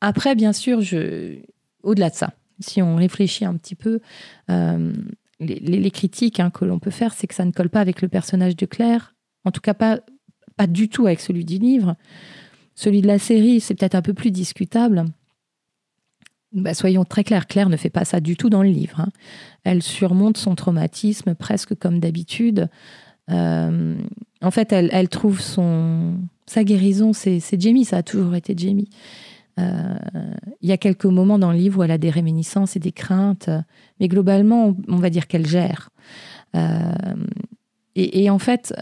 après, 0.00 0.34
bien 0.34 0.52
sûr, 0.52 0.80
au-delà 1.82 2.10
de 2.10 2.14
ça, 2.14 2.34
si 2.60 2.82
on 2.82 2.96
réfléchit 2.96 3.44
un 3.44 3.54
petit 3.54 3.74
peu, 3.74 4.00
euh, 4.50 4.92
les, 5.40 5.90
critiques 5.90 6.40
hein, 6.40 6.50
que 6.50 6.64
l'on 6.64 6.78
peut 6.78 6.90
faire, 6.90 7.14
c'est 7.14 7.26
que 7.26 7.34
ça 7.34 7.44
ne 7.44 7.52
colle 7.52 7.70
pas 7.70 7.80
avec 7.80 8.02
le 8.02 8.08
personnage 8.08 8.56
de 8.56 8.66
Claire, 8.66 9.14
en 9.44 9.50
tout 9.50 9.60
cas 9.60 9.74
pas 9.74 10.00
du 10.66 10.88
tout 10.88 11.06
avec 11.06 11.20
celui 11.20 11.44
du 11.44 11.58
livre. 11.58 11.96
Celui 12.74 13.00
de 13.00 13.06
la 13.06 13.18
série, 13.18 13.60
c'est 13.60 13.74
peut-être 13.74 13.94
un 13.94 14.02
peu 14.02 14.14
plus 14.14 14.30
discutable. 14.30 15.06
Bah, 16.56 16.72
soyons 16.72 17.04
très 17.04 17.22
clairs, 17.22 17.46
Claire 17.46 17.68
ne 17.68 17.76
fait 17.76 17.90
pas 17.90 18.06
ça 18.06 18.18
du 18.18 18.34
tout 18.34 18.48
dans 18.48 18.62
le 18.62 18.70
livre. 18.70 19.00
Hein. 19.00 19.10
Elle 19.62 19.82
surmonte 19.82 20.38
son 20.38 20.54
traumatisme 20.54 21.34
presque 21.34 21.74
comme 21.74 22.00
d'habitude. 22.00 22.70
Euh, 23.30 23.94
en 24.40 24.50
fait, 24.50 24.72
elle, 24.72 25.08
trouve 25.10 25.40
son, 25.40 26.14
sa 26.46 26.64
guérison, 26.64 27.12
c'est 27.12 27.60
Jamie, 27.60 27.84
ça 27.84 27.98
a 27.98 28.02
toujours 28.02 28.34
été 28.34 28.54
Jamie. 28.56 28.88
Euh, 29.58 29.98
il 30.62 30.68
y 30.68 30.72
a 30.72 30.78
quelques 30.78 31.04
moments 31.04 31.38
dans 31.38 31.52
le 31.52 31.58
livre 31.58 31.80
où 31.80 31.82
elle 31.82 31.90
a 31.90 31.98
des 31.98 32.10
réminiscences 32.10 32.74
et 32.74 32.80
des 32.80 32.92
craintes, 32.92 33.50
mais 34.00 34.08
globalement, 34.08 34.74
on, 34.88 34.96
va 34.96 35.10
dire 35.10 35.26
qu'elle 35.26 35.46
gère. 35.46 35.90
Euh, 36.54 36.92
et, 37.96 38.30
en 38.30 38.38
fait, 38.38 38.74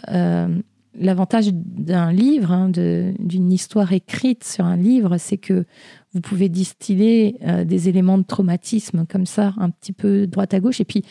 l'avantage 0.96 1.52
d'un 1.52 2.12
livre, 2.12 2.52
hein, 2.52 2.68
d'une 2.68 3.52
histoire 3.52 3.92
écrite 3.92 4.44
sur 4.44 4.64
un 4.64 4.76
livre, 4.76 5.18
c'est 5.18 5.38
que 5.38 5.66
vous 6.14 6.20
pouvez 6.20 6.48
distiller 6.48 7.36
des 7.64 7.88
éléments 7.88 8.18
de 8.18 8.22
traumatisme 8.22 9.04
comme 9.06 9.26
ça, 9.26 9.52
un 9.58 9.70
petit 9.70 9.92
peu 9.92 10.26
droite 10.26 10.54
à 10.54 10.60
gauche. 10.60 10.80
Et 10.80 10.84
puis, 10.84 11.02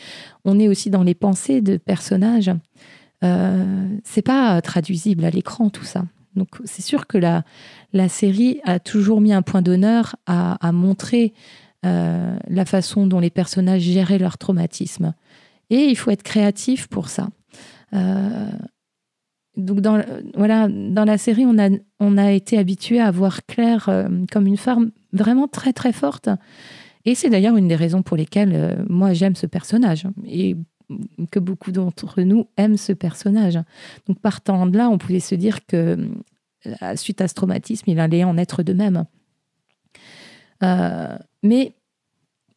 on 0.44 0.58
est 0.58 0.66
aussi 0.66 0.90
dans 0.90 1.02
les 1.02 1.14
pensées 1.14 1.60
de 1.60 1.76
personnages. 1.76 2.50
c'est 3.22 4.22
pas 4.22 4.60
traduisible 4.62 5.24
à 5.24 5.30
l'écran, 5.30 5.70
tout 5.70 5.84
ça. 5.84 6.04
Donc 6.36 6.48
c'est 6.64 6.82
sûr 6.82 7.06
que 7.06 7.18
la, 7.18 7.44
la 7.92 8.08
série 8.08 8.60
a 8.64 8.78
toujours 8.78 9.20
mis 9.20 9.32
un 9.32 9.42
point 9.42 9.62
d'honneur 9.62 10.16
à, 10.26 10.72
montrer 10.72 11.32
euh, 11.86 12.36
la 12.48 12.64
façon 12.64 13.06
dont 13.06 13.20
les 13.20 13.30
personnages 13.30 13.82
géraient 13.82 14.18
leur 14.18 14.38
traumatisme. 14.38 15.14
Et 15.70 15.84
il 15.84 15.96
faut 15.96 16.10
être 16.10 16.22
créatif 16.22 16.88
pour 16.88 17.08
ça. 17.08 17.28
Euh, 17.94 18.50
donc 19.56 19.80
dans, 19.80 20.02
voilà, 20.34 20.68
dans 20.68 21.04
la 21.04 21.18
série, 21.18 21.46
on 21.46 21.58
a, 21.58 21.70
on 22.00 22.16
a 22.18 22.32
été 22.32 22.58
habitué 22.58 23.00
à 23.00 23.10
voir 23.10 23.46
Claire 23.46 23.88
euh, 23.88 24.08
comme 24.30 24.46
une 24.46 24.56
femme 24.56 24.90
vraiment 25.12 25.48
très 25.48 25.72
très 25.72 25.92
forte. 25.92 26.28
Et 27.04 27.14
c'est 27.14 27.30
d'ailleurs 27.30 27.56
une 27.56 27.68
des 27.68 27.76
raisons 27.76 28.02
pour 28.02 28.16
lesquelles 28.16 28.84
moi 28.88 29.12
j'aime 29.12 29.36
ce 29.36 29.46
personnage. 29.46 30.06
Et 30.26 30.56
que 31.30 31.38
beaucoup 31.38 31.72
d'entre 31.72 32.22
nous 32.22 32.46
aiment 32.56 32.76
ce 32.76 32.92
personnage. 32.92 33.58
Donc 34.06 34.20
partant 34.20 34.66
de 34.66 34.76
là, 34.76 34.88
on 34.90 34.98
pouvait 34.98 35.20
se 35.20 35.34
dire 35.34 35.64
que 35.66 36.10
euh, 36.66 36.96
suite 36.96 37.20
à 37.20 37.28
ce 37.28 37.34
traumatisme, 37.34 37.90
il 37.90 38.00
allait 38.00 38.24
en 38.24 38.36
être 38.36 38.62
de 38.62 38.72
même. 38.72 39.04
Euh, 40.62 41.16
mais 41.42 41.74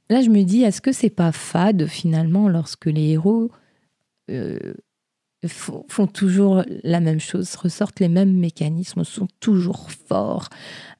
là, 0.09 0.21
je 0.21 0.29
me 0.29 0.43
dis, 0.43 0.63
est-ce 0.63 0.81
que 0.81 0.91
c'est 0.91 1.09
pas 1.09 1.31
fade 1.31 1.87
finalement 1.87 2.47
lorsque 2.47 2.85
les 2.85 3.11
héros 3.11 3.51
euh, 4.29 4.73
font, 5.45 6.07
toujours 6.07 6.63
la 6.83 6.99
même 6.99 7.19
chose, 7.19 7.55
ressortent 7.55 7.99
les 7.99 8.09
mêmes 8.09 8.33
mécanismes, 8.33 9.03
sont 9.03 9.27
toujours 9.39 9.91
forts 9.91 10.49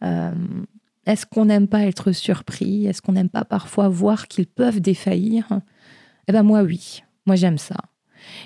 Est-ce 0.02 1.26
qu'on 1.26 1.46
n'aime 1.46 1.68
pas 1.68 1.86
être 1.86 2.12
surpris? 2.12 2.86
Est-ce 2.86 3.02
qu'on 3.02 3.14
n'aime 3.14 3.30
pas 3.30 3.46
parfois 3.46 3.88
voir 3.90 4.28
qu'ils 4.28 4.48
peuvent 4.48 4.80
défaillir? 4.80 5.48
Eh 6.28 6.32
bien 6.32 6.44
moi 6.44 6.62
oui, 6.62 7.04
moi 7.26 7.36
j'aime 7.36 7.58
ça. 7.58 7.78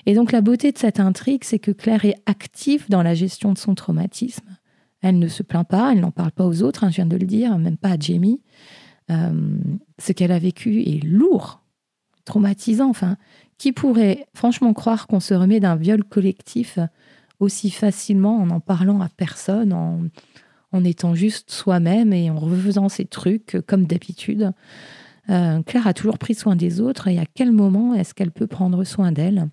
Et 0.05 0.13
donc 0.13 0.31
la 0.31 0.41
beauté 0.41 0.71
de 0.71 0.77
cette 0.77 0.99
intrigue, 0.99 1.43
c'est 1.43 1.59
que 1.59 1.71
Claire 1.71 2.05
est 2.05 2.21
active 2.25 2.85
dans 2.89 3.03
la 3.03 3.13
gestion 3.13 3.53
de 3.53 3.57
son 3.57 3.75
traumatisme. 3.75 4.57
Elle 5.01 5.19
ne 5.19 5.27
se 5.27 5.43
plaint 5.43 5.67
pas, 5.67 5.91
elle 5.91 6.01
n'en 6.01 6.11
parle 6.11 6.31
pas 6.31 6.45
aux 6.45 6.61
autres, 6.61 6.83
hein, 6.83 6.89
je 6.89 6.97
viens 6.97 7.05
de 7.05 7.17
le 7.17 7.25
dire, 7.25 7.57
même 7.57 7.77
pas 7.77 7.91
à 7.91 7.99
Jamie. 7.99 8.41
Euh, 9.09 9.57
ce 9.99 10.11
qu'elle 10.11 10.31
a 10.31 10.39
vécu 10.39 10.81
est 10.83 11.03
lourd, 11.03 11.63
traumatisant. 12.25 12.89
Enfin, 12.89 13.17
qui 13.61 13.73
pourrait 13.73 14.25
franchement 14.33 14.73
croire 14.73 15.05
qu'on 15.05 15.19
se 15.19 15.35
remet 15.35 15.59
d'un 15.59 15.75
viol 15.75 16.03
collectif 16.03 16.79
aussi 17.37 17.69
facilement 17.69 18.37
en 18.37 18.47
n'en 18.47 18.59
parlant 18.59 19.01
à 19.01 19.07
personne, 19.07 19.71
en, 19.71 19.99
en 20.71 20.83
étant 20.83 21.13
juste 21.13 21.51
soi-même 21.51 22.11
et 22.11 22.31
en 22.31 22.39
refaisant 22.39 22.89
ses 22.89 23.05
trucs 23.05 23.57
comme 23.67 23.85
d'habitude? 23.85 24.51
Euh, 25.29 25.61
Claire 25.61 25.85
a 25.85 25.93
toujours 25.93 26.17
pris 26.17 26.33
soin 26.33 26.55
des 26.55 26.81
autres 26.81 27.07
et 27.07 27.19
à 27.19 27.25
quel 27.31 27.51
moment 27.51 27.93
est-ce 27.93 28.15
qu'elle 28.15 28.31
peut 28.31 28.47
prendre 28.47 28.83
soin 28.83 29.11
d'elle? 29.11 29.47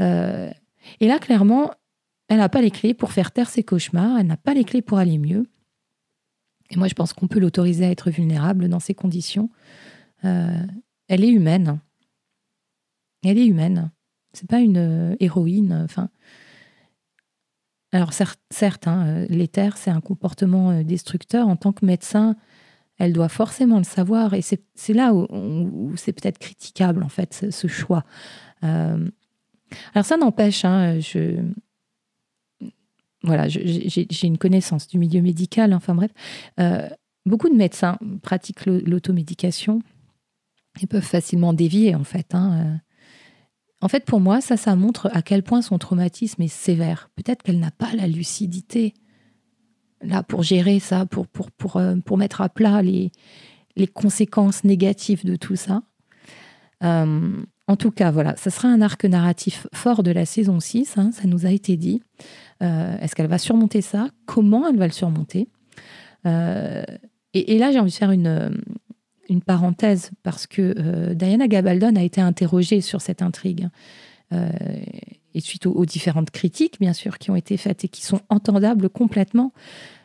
Euh, 0.00 0.50
Et 0.98 1.06
là, 1.06 1.18
clairement, 1.18 1.70
elle 2.28 2.38
n'a 2.38 2.48
pas 2.48 2.62
les 2.62 2.70
clés 2.70 2.94
pour 2.94 3.12
faire 3.12 3.30
taire 3.30 3.50
ses 3.50 3.62
cauchemars, 3.62 4.18
elle 4.18 4.26
n'a 4.26 4.38
pas 4.38 4.54
les 4.54 4.64
clés 4.64 4.80
pour 4.80 4.96
aller 4.96 5.18
mieux. 5.18 5.44
Et 6.70 6.76
moi, 6.76 6.88
je 6.88 6.94
pense 6.94 7.12
qu'on 7.12 7.28
peut 7.28 7.40
l'autoriser 7.40 7.84
à 7.84 7.90
être 7.90 8.10
vulnérable 8.10 8.70
dans 8.70 8.80
ces 8.80 8.94
conditions. 8.94 9.50
Euh, 10.24 10.64
elle 11.08 11.24
est 11.24 11.30
humaine. 11.30 11.78
Elle 13.24 13.38
est 13.38 13.46
humaine. 13.46 13.90
C'est 14.32 14.48
pas 14.48 14.60
une 14.60 14.78
euh, 14.78 15.16
héroïne. 15.20 15.72
Enfin, 15.84 16.08
alors 17.92 18.12
certes, 18.12 18.88
hein, 18.88 19.06
euh, 19.06 19.26
l'éther, 19.28 19.76
c'est 19.76 19.90
un 19.90 20.00
comportement 20.00 20.82
destructeur. 20.82 21.48
En 21.48 21.56
tant 21.56 21.72
que 21.72 21.84
médecin, 21.84 22.36
elle 22.98 23.12
doit 23.12 23.28
forcément 23.28 23.78
le 23.78 23.84
savoir. 23.84 24.34
Et 24.34 24.42
c'est 24.42 24.92
là 24.92 25.14
où, 25.14 25.92
c'est 25.96 26.12
peut-être 26.12 26.38
critiquable, 26.38 27.02
en 27.02 27.08
fait, 27.08 27.46
ce, 27.50 27.66
choix. 27.66 28.04
alors 28.62 30.04
ça 30.04 30.16
n'empêche, 30.16 30.64
hein, 30.64 31.00
je, 31.00 31.42
voilà, 33.24 33.48
j'ai 33.48 34.26
une 34.26 34.38
connaissance 34.38 34.88
du 34.88 34.98
milieu 34.98 35.22
médical, 35.22 35.72
enfin 35.74 35.94
bref. 35.94 36.10
Euh, 36.58 36.88
beaucoup 37.24 37.48
de 37.48 37.54
médecins 37.54 37.98
pratiquent 38.22 38.66
l'automédication 38.66 39.80
et 40.80 40.86
peuvent 40.86 41.04
facilement 41.04 41.52
dévier, 41.52 41.94
en 41.94 42.04
fait. 42.04 42.34
Hein, 42.34 42.52
euh. 42.58 42.76
En 43.82 43.88
fait, 43.88 44.04
pour 44.04 44.20
moi, 44.20 44.40
ça, 44.40 44.56
ça 44.56 44.76
montre 44.76 45.10
à 45.12 45.22
quel 45.22 45.42
point 45.42 45.60
son 45.60 45.76
traumatisme 45.76 46.40
est 46.42 46.48
sévère. 46.48 47.10
Peut-être 47.16 47.42
qu'elle 47.42 47.58
n'a 47.58 47.72
pas 47.72 47.92
la 47.94 48.06
lucidité 48.06 48.94
là 50.02 50.22
pour 50.22 50.42
gérer 50.42 50.78
ça, 50.78 51.06
pour, 51.06 51.76
euh, 51.76 51.96
mettre 52.16 52.40
à 52.40 52.48
plat 52.48 52.82
les, 52.82 53.10
conséquences 53.92 54.64
négatives 54.64 55.24
de 55.24 55.36
tout 55.36 55.56
ça. 55.56 55.82
en 56.82 57.76
tout 57.78 57.90
cas, 57.90 58.10
voilà, 58.10 58.36
ça 58.36 58.50
sera 58.50 58.68
un 58.68 58.82
arc 58.82 59.04
narratif 59.04 59.66
fort 59.72 60.02
de 60.02 60.10
la 60.10 60.26
saison 60.26 60.60
6, 60.60 60.98
hein, 60.98 61.10
ça 61.12 61.26
nous 61.26 61.46
a 61.46 61.50
été 61.50 61.76
dit. 61.76 62.02
Euh, 62.62 62.98
est-ce 62.98 63.14
qu'elle 63.14 63.28
va 63.28 63.38
surmonter 63.38 63.80
ça? 63.80 64.08
Comment 64.26 64.68
elle 64.68 64.76
va 64.76 64.86
le 64.86 64.92
surmonter? 64.92 65.48
Euh, 66.26 66.84
et, 67.34 67.58
là, 67.58 67.72
j'ai 67.72 67.78
envie 67.78 67.90
de 67.90 67.96
faire 67.96 68.10
une, 68.10 68.60
une 69.32 69.42
parenthèse 69.42 70.10
parce 70.22 70.46
que 70.46 70.74
euh, 70.78 71.14
Diana 71.14 71.48
Gabaldon 71.48 71.96
a 71.96 72.02
été 72.02 72.20
interrogée 72.20 72.80
sur 72.80 73.00
cette 73.00 73.22
intrigue. 73.22 73.68
et 75.34 75.40
suite 75.40 75.66
aux, 75.66 75.84
différentes 75.84 76.30
critiques, 76.30 76.80
bien 76.80 76.94
sûr, 76.94 77.18
qui 77.18 77.30
ont 77.30 77.36
été 77.36 77.58
faites 77.58 77.84
et 77.84 77.88
qui 77.88 78.02
sont 78.02 78.20
entendables 78.30 78.88
complètement. 78.88 79.52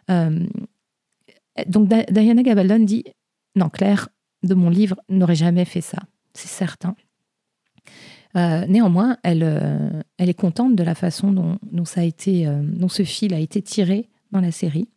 donc 0.09 1.87
Diana 2.11 2.43
Gabaldon 2.43 2.79
dit 2.79 3.05
Non, 3.55 3.69
Claire, 3.69 4.09
de 4.43 4.53
mon 4.53 4.69
livre, 4.69 4.97
n'aurait 5.07 5.35
jamais 5.35 5.65
fait 5.65 5.81
ça. 5.81 5.99
C'est 6.33 6.49
certain. 6.49 6.95
Euh, 8.35 8.65
néanmoins, 8.67 9.17
elle, 9.23 9.43
euh, 9.43 10.01
est 10.17 10.33
contente 10.33 10.75
de 10.75 10.83
la 10.83 10.95
façon 10.95 11.31
dont, 11.31 11.57
euh, 11.73 12.61
dont 12.63 12.87
ce 12.89 13.03
fil 13.03 13.33
a 13.33 13.39
été 13.39 13.61
tiré 13.61 14.09
dans 14.31 14.41
la 14.41 14.51
série, 14.51 14.89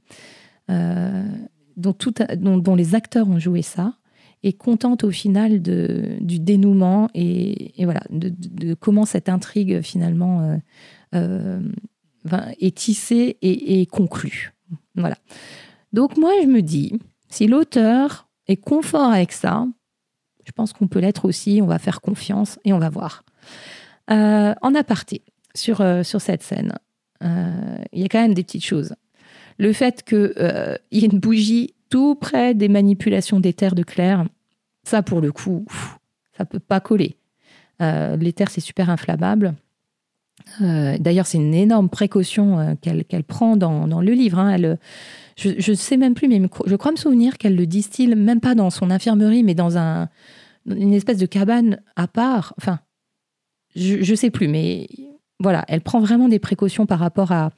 dont, 0.68 1.92
tout 1.92 2.12
dont, 2.36 2.74
les 2.74 2.94
acteurs 2.94 3.28
ont 3.28 3.38
joué 3.38 3.62
ça, 3.62 3.94
et 4.42 4.52
contente 4.52 5.04
au 5.04 5.10
final 5.10 5.60
de, 5.60 6.16
du 6.20 6.38
dénouement 6.38 7.08
et, 7.14 7.72
voilà 7.84 8.02
de, 8.10 8.74
comment 8.74 9.04
cette 9.04 9.28
intrigue 9.28 9.82
finalement 9.82 10.58
est 11.12 12.76
tissé 12.76 13.36
et, 13.42 13.80
et 13.80 13.86
conclu. 13.86 14.52
Voilà. 14.94 15.16
Donc 15.92 16.16
moi, 16.16 16.32
je 16.42 16.46
me 16.46 16.62
dis, 16.62 16.98
si 17.28 17.46
l'auteur 17.46 18.28
est 18.48 18.56
confort 18.56 19.12
avec 19.12 19.32
ça, 19.32 19.66
je 20.44 20.52
pense 20.52 20.72
qu'on 20.72 20.88
peut 20.88 20.98
l'être 20.98 21.26
aussi, 21.26 21.60
on 21.62 21.66
va 21.66 21.78
faire 21.78 22.00
confiance 22.00 22.58
et 22.64 22.72
on 22.72 22.78
va 22.78 22.90
voir. 22.90 23.24
Euh, 24.10 24.54
en 24.62 24.74
aparté, 24.74 25.22
sur, 25.54 25.80
euh, 25.80 26.02
sur 26.02 26.20
cette 26.20 26.42
scène, 26.42 26.72
euh, 27.22 27.78
il 27.92 28.02
y 28.02 28.04
a 28.04 28.08
quand 28.08 28.20
même 28.20 28.34
des 28.34 28.42
petites 28.42 28.64
choses. 28.64 28.94
Le 29.58 29.72
fait 29.72 30.02
qu'il 30.02 30.32
y 30.90 31.04
ait 31.04 31.06
une 31.06 31.20
bougie 31.20 31.74
tout 31.90 32.14
près 32.14 32.54
des 32.54 32.68
manipulations 32.68 33.40
d'éther 33.40 33.74
de 33.74 33.82
Claire, 33.82 34.24
ça 34.84 35.02
pour 35.02 35.20
le 35.20 35.32
coup, 35.32 35.66
ça 36.36 36.44
peut 36.44 36.60
pas 36.60 36.80
coller. 36.80 37.16
L'éther, 37.80 38.50
c'est 38.50 38.60
super 38.60 38.90
inflammable. 38.90 39.54
D'ailleurs, 40.60 41.26
c'est 41.26 41.38
une 41.38 41.54
énorme 41.54 41.88
précaution 41.88 42.76
qu'elle 42.80 43.24
prend 43.24 43.56
dans, 43.56 43.88
dans, 43.88 44.00
le 44.00 44.12
livre. 44.12 44.38
Hein. 44.38 44.56
Je 45.36 45.70
ne 45.70 45.76
sais 45.76 45.96
même 45.96 46.14
plus, 46.14 46.28
mais 46.28 46.40
je 46.66 46.76
crois 46.76 46.92
me 46.92 46.96
souvenir 46.96 47.38
qu'elle 47.38 47.56
le 47.56 47.66
distille 47.66 48.14
même 48.14 48.40
pas 48.40 48.54
dans 48.54 48.70
son 48.70 48.90
infirmerie, 48.90 49.42
mais 49.42 49.54
dans 49.54 49.78
un, 49.78 50.08
une 50.66 50.92
espèce 50.92 51.18
de 51.18 51.26
cabane 51.26 51.80
à 51.96 52.06
part. 52.06 52.54
Enfin, 52.58 52.80
je 53.74 54.10
ne 54.10 54.16
sais 54.16 54.30
plus, 54.30 54.48
mais 54.48 54.88
voilà, 55.38 55.64
elle 55.68 55.80
prend 55.80 56.00
vraiment 56.00 56.28
des 56.28 56.38
précautions 56.38 56.86
par 56.86 56.98
rapport 56.98 57.32
à, 57.32 57.50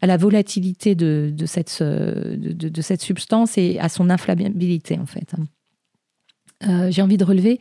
à 0.00 0.06
la 0.06 0.16
volatilité 0.16 0.94
de, 0.94 1.32
de 1.32 1.46
cette, 1.46 1.70
substance 3.02 3.58
et 3.58 3.78
à 3.78 3.88
son 3.88 4.10
inflammabilité, 4.10 4.98
en 4.98 5.06
fait. 5.06 5.34
Euh, 6.66 6.90
j'ai 6.90 7.02
envie 7.02 7.18
de 7.18 7.24
relever 7.24 7.60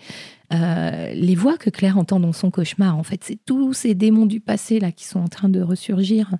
euh, 0.53 1.13
les 1.13 1.35
voix 1.35 1.57
que 1.57 1.69
Claire 1.69 1.97
entend 1.97 2.19
dans 2.19 2.31
son 2.31 2.49
cauchemar. 2.49 2.97
En 2.97 3.03
fait, 3.03 3.23
c'est 3.23 3.39
tous 3.45 3.73
ces 3.73 3.93
démons 3.93 4.25
du 4.25 4.39
passé 4.39 4.79
là 4.79 4.91
qui 4.91 5.05
sont 5.05 5.19
en 5.19 5.27
train 5.27 5.49
de 5.49 5.61
ressurgir. 5.61 6.33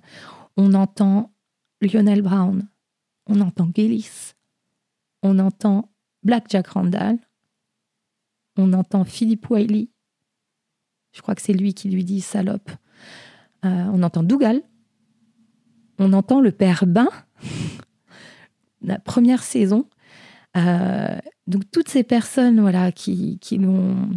On 0.56 0.72
entend 0.72 1.32
Lionel 1.82 2.22
Brown, 2.22 2.66
on 3.26 3.40
entend 3.40 3.68
Gillis, 3.74 4.32
on 5.22 5.38
entend 5.38 5.90
Black 6.22 6.46
Jack 6.48 6.68
Randall, 6.68 7.18
on 8.56 8.72
entend 8.72 9.04
Philippe 9.04 9.50
Wiley, 9.50 9.90
je 11.12 11.22
crois 11.22 11.34
que 11.34 11.42
c'est 11.42 11.54
lui 11.54 11.72
qui 11.72 11.88
lui 11.88 12.04
dit 12.04 12.20
salope. 12.20 12.70
Euh, 13.64 13.86
on 13.92 14.02
entend 14.02 14.22
Dougal, 14.22 14.62
on 15.98 16.12
entend 16.12 16.40
le 16.40 16.52
père 16.52 16.84
Bain, 16.86 17.08
la 18.82 18.98
première 18.98 19.42
saison. 19.42 19.86
Euh, 20.56 21.18
donc 21.46 21.62
toutes 21.70 21.88
ces 21.88 22.02
personnes 22.02 22.60
voilà, 22.60 22.92
qui, 22.92 23.38
l'ont 23.52 24.10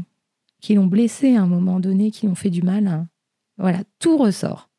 qui 0.62 0.78
blessé 0.78 1.36
à 1.36 1.42
un 1.42 1.48
moment 1.48 1.80
donné, 1.80 2.12
qui 2.12 2.28
l'ont 2.28 2.36
fait 2.36 2.50
du 2.50 2.62
mal, 2.62 2.88
hein, 2.88 3.08
voilà, 3.58 3.80
tout 4.00 4.18
ressort. 4.18 4.70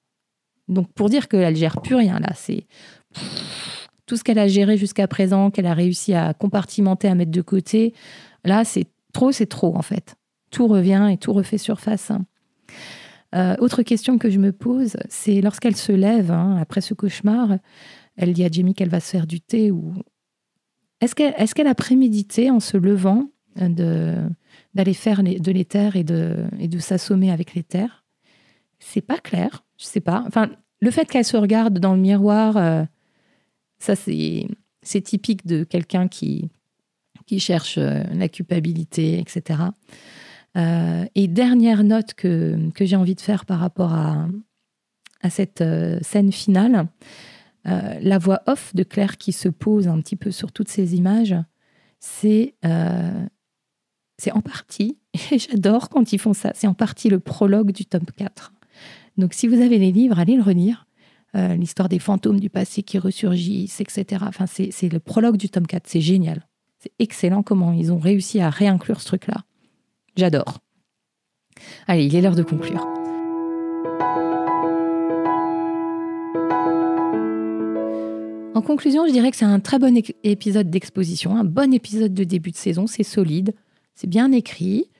Donc 0.68 0.90
pour 0.92 1.08
dire 1.08 1.28
qu'elle 1.28 1.56
gère 1.56 1.80
plus 1.80 1.96
rien 1.96 2.18
là, 2.18 2.32
c'est 2.34 2.66
tout 4.06 4.16
ce 4.16 4.24
qu'elle 4.24 4.38
a 4.38 4.48
géré 4.48 4.76
jusqu'à 4.76 5.06
présent, 5.06 5.50
qu'elle 5.50 5.66
a 5.66 5.74
réussi 5.74 6.14
à 6.14 6.34
compartimenter, 6.34 7.08
à 7.08 7.14
mettre 7.14 7.30
de 7.30 7.42
côté, 7.42 7.94
là, 8.44 8.64
c'est 8.64 8.86
trop, 9.12 9.30
c'est 9.32 9.46
trop 9.46 9.76
en 9.76 9.82
fait. 9.82 10.16
Tout 10.50 10.66
revient 10.66 11.08
et 11.12 11.16
tout 11.16 11.32
refait 11.32 11.58
surface. 11.58 12.10
Euh, 13.34 13.54
autre 13.60 13.82
question 13.82 14.18
que 14.18 14.28
je 14.28 14.38
me 14.38 14.52
pose, 14.52 14.96
c'est 15.08 15.40
lorsqu'elle 15.40 15.76
se 15.76 15.92
lève 15.92 16.30
hein, 16.30 16.56
après 16.60 16.80
ce 16.80 16.94
cauchemar, 16.94 17.58
elle 18.16 18.32
dit 18.32 18.44
à 18.44 18.50
Jamie 18.50 18.74
qu'elle 18.74 18.88
va 18.88 19.00
se 19.00 19.10
faire 19.10 19.26
du 19.26 19.40
thé 19.40 19.70
ou 19.70 19.94
est-ce 21.00 21.14
qu'elle 21.14 21.34
est 21.36 21.54
qu'elle 21.54 21.68
a 21.68 21.74
prémédité 21.74 22.50
en 22.50 22.60
se 22.60 22.76
levant 22.76 23.30
euh, 23.60 24.28
d'aller 24.74 24.94
faire 24.94 25.22
de 25.22 25.52
l'éther 25.52 25.96
et 25.96 26.04
de, 26.04 26.78
s'assommer 26.78 27.30
avec 27.30 27.54
l'éther? 27.54 28.04
C'est 28.80 29.00
pas 29.00 29.18
clair, 29.18 29.64
je 29.78 29.84
sais 29.84 30.00
pas. 30.00 30.24
Enfin, 30.26 30.50
le 30.80 30.90
fait 30.90 31.06
qu'elle 31.08 31.24
se 31.24 31.36
regarde 31.36 31.78
dans 31.78 31.94
le 31.94 32.00
miroir, 32.00 32.56
euh, 32.56 32.84
ça, 33.78 33.94
c'est 33.94 35.00
typique 35.02 35.46
de 35.46 35.64
quelqu'un 35.64 36.08
qui, 36.08 36.50
qui 37.26 37.38
cherche 37.38 37.78
la 37.78 38.28
culpabilité, 38.28 39.20
etc. 39.20 39.60
Euh, 40.56 41.04
et 41.14 41.28
dernière 41.28 41.84
note 41.84 42.14
que, 42.14 42.70
que 42.70 42.84
j'ai 42.84 42.96
envie 42.96 43.14
de 43.14 43.20
faire 43.20 43.44
par 43.44 43.60
rapport 43.60 43.92
à, 43.92 44.26
à 45.22 45.30
cette 45.30 45.60
euh, 45.60 45.98
scène 46.02 46.32
finale, 46.32 46.86
la 47.64 48.16
voix 48.16 48.40
off 48.46 48.74
de 48.74 48.82
Claire 48.82 49.18
qui 49.18 49.32
se 49.32 49.48
pose 49.48 49.86
un 49.86 50.00
petit 50.00 50.16
peu 50.16 50.30
sur 50.30 50.50
toutes 50.50 50.70
ces 50.70 50.94
images, 50.96 51.36
c'est 52.00 52.54
c'est 54.16 54.32
en 54.32 54.40
partie, 54.40 54.98
et 55.30 55.38
j'adore 55.38 55.88
quand 55.88 56.12
ils 56.12 56.18
font 56.18 56.32
ça, 56.32 56.52
c'est 56.54 56.66
en 56.66 56.74
partie 56.74 57.10
le 57.10 57.20
prologue 57.20 57.72
du 57.72 57.84
tome 57.84 58.06
4. 58.16 58.52
Donc 59.18 59.34
si 59.34 59.46
vous 59.46 59.60
avez 59.60 59.78
les 59.78 59.92
livres, 59.92 60.18
allez 60.18 60.36
le 60.36 60.42
relire. 60.42 60.86
Euh, 61.36 61.54
l'histoire 61.54 61.88
des 61.88 62.00
fantômes 62.00 62.40
du 62.40 62.50
passé 62.50 62.82
qui 62.82 62.98
ressurgissent, 62.98 63.80
etc. 63.80 64.24
Enfin, 64.26 64.46
c'est 64.46 64.88
le 64.88 64.98
prologue 64.98 65.36
du 65.36 65.48
tome 65.48 65.66
4, 65.66 65.84
c'est 65.86 66.00
génial. 66.00 66.46
C'est 66.78 66.92
excellent 66.98 67.42
comment 67.44 67.72
ils 67.72 67.92
ont 67.92 67.98
réussi 67.98 68.40
à 68.40 68.50
réinclure 68.50 69.00
ce 69.00 69.06
truc-là. 69.06 69.44
J'adore. 70.20 70.58
Allez, 71.86 72.04
il 72.04 72.14
est 72.14 72.20
l'heure 72.20 72.36
de 72.36 72.42
conclure. 72.42 72.86
En 78.54 78.60
conclusion, 78.60 79.06
je 79.06 79.12
dirais 79.12 79.30
que 79.30 79.38
c'est 79.38 79.46
un 79.46 79.60
très 79.60 79.78
bon 79.78 79.98
épisode 80.22 80.68
d'exposition, 80.68 81.36
un 81.36 81.44
bon 81.44 81.72
épisode 81.72 82.12
de 82.12 82.24
début 82.24 82.50
de 82.50 82.56
saison, 82.56 82.86
c'est 82.86 83.02
solide, 83.02 83.54
c'est 83.94 84.10
bien 84.10 84.30
écrit, 84.32 84.90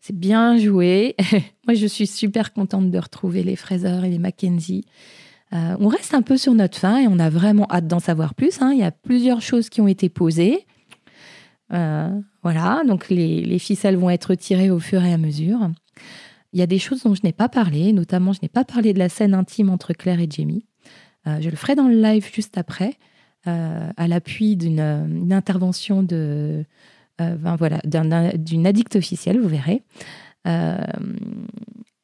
c'est 0.00 0.16
bien 0.16 0.56
joué. 0.56 1.16
Moi, 1.66 1.74
je 1.74 1.86
suis 1.86 2.06
super 2.06 2.54
contente 2.54 2.90
de 2.90 2.98
retrouver 2.98 3.42
les 3.42 3.56
Fraser 3.56 4.00
et 4.06 4.08
les 4.08 4.18
Mackenzie. 4.18 4.86
Euh, 5.52 5.76
on 5.80 5.88
reste 5.88 6.14
un 6.14 6.22
peu 6.22 6.38
sur 6.38 6.54
notre 6.54 6.78
fin 6.78 6.96
et 6.96 7.08
on 7.08 7.18
a 7.18 7.28
vraiment 7.28 7.66
hâte 7.70 7.88
d'en 7.88 8.00
savoir 8.00 8.34
plus. 8.34 8.62
Hein. 8.62 8.72
Il 8.72 8.78
y 8.78 8.84
a 8.84 8.90
plusieurs 8.90 9.42
choses 9.42 9.68
qui 9.68 9.82
ont 9.82 9.88
été 9.88 10.08
posées. 10.08 10.64
Euh, 11.72 12.20
voilà, 12.42 12.82
donc 12.86 13.08
les, 13.08 13.58
ficelles 13.58 13.96
vont 13.96 14.10
être 14.10 14.34
tirées 14.34 14.70
au 14.70 14.78
fur 14.78 15.02
et 15.04 15.12
à 15.12 15.18
mesure. 15.18 15.70
Il 16.52 16.60
y 16.60 16.62
a 16.62 16.66
des 16.66 16.78
choses 16.78 17.02
dont 17.02 17.14
je 17.14 17.22
n'ai 17.24 17.32
pas 17.32 17.48
parlé, 17.48 17.92
notamment 17.92 18.32
je 18.32 18.40
n'ai 18.42 18.48
pas 18.48 18.64
parlé 18.64 18.92
de 18.92 18.98
la 18.98 19.08
scène 19.08 19.34
intime 19.34 19.70
entre 19.70 19.92
Claire 19.94 20.20
et 20.20 20.28
Jamie. 20.28 20.66
Euh, 21.26 21.40
je 21.40 21.48
le 21.48 21.56
ferai 21.56 21.74
dans 21.74 21.88
le 21.88 22.00
live 22.00 22.28
juste 22.32 22.58
après, 22.58 22.94
à 23.44 24.06
l'appui 24.06 24.56
d'une 24.56 25.32
intervention 25.32 26.04
ben 26.04 26.66
d'une 28.36 28.66
addict 28.68 28.94
officielle, 28.94 29.40
vous 29.40 29.48
verrez. 29.48 29.82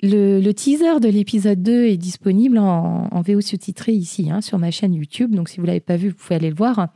Le, 0.01 0.53
teaser 0.53 1.01
de 1.01 1.09
l'épisode 1.09 1.61
2 1.61 1.87
est 1.87 1.97
disponible 1.97 2.59
en, 2.59 3.21
VO 3.23 3.41
sous-titré 3.41 3.93
ici, 3.93 4.31
hein, 4.31 4.41
sur 4.41 4.59
ma 4.59 4.71
chaîne 4.71 4.95
YouTube. 4.95 5.35
Donc, 5.35 5.49
si 5.49 5.57
vous 5.57 5.63
ne 5.63 5.69
l'avez 5.69 5.81
pas 5.81 5.97
vu, 5.97 6.11
vous 6.11 6.15
pouvez 6.15 6.37
aller 6.37 6.51
le 6.51 6.55
voir. 6.55 6.89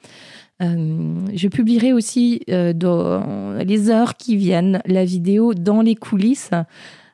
Euh, 0.63 1.27
je 1.35 1.49
publierai 1.49 1.93
aussi 1.93 2.43
euh, 2.49 2.73
dans 2.73 3.55
les 3.59 3.91
heures 3.91 4.17
qui 4.17 4.37
viennent 4.37 4.81
la 4.87 5.05
vidéo 5.05 5.55
dans 5.55 5.83
les 5.83 5.95
coulisses 5.95 6.51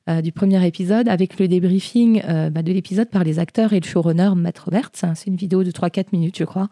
euh, 0.08 0.20
du 0.20 0.32
premier 0.32 0.64
épisode 0.66 1.08
avec 1.08 1.38
le 1.38 1.48
débriefing 1.48 2.22
bah, 2.50 2.62
de 2.62 2.72
l'épisode 2.72 3.08
par 3.08 3.24
les 3.24 3.38
acteurs 3.38 3.72
et 3.72 3.80
le 3.80 3.86
showrunner 3.86 4.30
Matt 4.36 4.58
Roberts. 4.58 4.90
C'est 4.92 5.26
une 5.26 5.36
vidéo 5.36 5.64
de 5.64 5.70
3-4 5.70 6.06
minutes, 6.12 6.38
je 6.38 6.44
crois. 6.44 6.68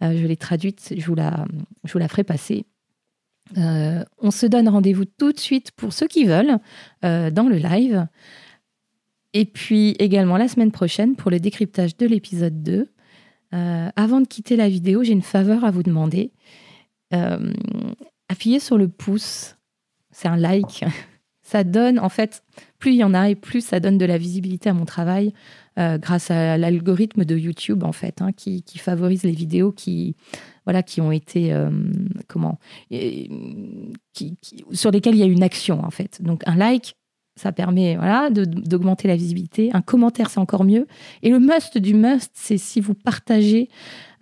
je 0.00 0.26
l'ai 0.26 0.36
traduite, 0.36 0.94
je 0.96 1.06
vous 1.06 1.14
la, 1.14 1.46
je 1.84 1.92
vous 1.92 1.98
la 1.98 2.08
ferai 2.08 2.24
passer. 2.24 2.64
on 3.56 4.30
se 4.30 4.46
donne 4.46 4.68
rendez-vous 4.68 5.04
tout 5.04 5.32
de 5.32 5.40
suite 5.40 5.70
pour 5.72 5.92
ceux 5.92 6.08
qui 6.08 6.24
veulent 6.24 6.58
dans 7.02 7.48
le 7.48 7.56
live. 7.56 8.06
Et 9.34 9.44
puis 9.44 9.90
également 9.98 10.36
la 10.36 10.48
semaine 10.48 10.72
prochaine 10.72 11.14
pour 11.14 11.30
le 11.30 11.40
décryptage 11.40 11.96
de 11.96 12.06
l'épisode 12.06 12.62
2. 12.62 12.88
Euh, 13.54 13.90
avant 13.96 14.20
de 14.20 14.26
quitter 14.26 14.56
la 14.56 14.68
vidéo, 14.68 15.02
j'ai 15.02 15.12
une 15.12 15.22
faveur 15.22 15.64
à 15.64 15.70
vous 15.70 15.82
demander. 15.82 16.32
Euh, 17.12 17.52
appuyez 18.28 18.60
sur 18.60 18.78
le 18.78 18.88
pouce, 18.88 19.56
c'est 20.10 20.28
un 20.28 20.36
like. 20.36 20.84
Ça 21.44 21.64
donne, 21.64 21.98
en 21.98 22.08
fait, 22.08 22.44
plus 22.78 22.92
il 22.92 22.98
y 22.98 23.04
en 23.04 23.12
a 23.12 23.28
et 23.28 23.34
plus 23.34 23.62
ça 23.62 23.78
donne 23.78 23.98
de 23.98 24.06
la 24.06 24.16
visibilité 24.16 24.70
à 24.70 24.74
mon 24.74 24.86
travail 24.86 25.34
euh, 25.78 25.98
grâce 25.98 26.30
à 26.30 26.56
l'algorithme 26.56 27.26
de 27.26 27.36
YouTube, 27.36 27.82
en 27.82 27.92
fait, 27.92 28.22
hein, 28.22 28.32
qui, 28.32 28.62
favorise 28.78 29.24
les 29.24 29.32
vidéos 29.32 29.70
qui, 29.70 30.16
voilà, 30.64 30.82
qui 30.82 31.02
ont 31.02 31.12
été, 31.12 31.54
comment, 32.26 32.58
qui, 32.88 34.38
sur 34.70 34.92
lesquelles 34.92 35.16
il 35.16 35.20
y 35.20 35.24
a 35.24 35.26
une 35.26 35.42
action, 35.42 35.84
en 35.84 35.90
fait. 35.90 36.22
Donc 36.22 36.42
un 36.46 36.54
like, 36.54 36.94
ça 37.34 37.52
permet 37.52 37.96
voilà, 37.96 38.30
d'augmenter 38.30 39.08
la 39.08 39.16
visibilité. 39.16 39.70
Un 39.72 39.80
commentaire, 39.80 40.30
c'est 40.30 40.40
encore 40.40 40.64
mieux. 40.64 40.86
Et 41.22 41.30
le 41.30 41.38
must 41.38 41.78
du 41.78 41.94
must, 41.94 42.30
c'est 42.34 42.58
si 42.58 42.80
vous 42.80 42.94
partagez, 42.94 43.68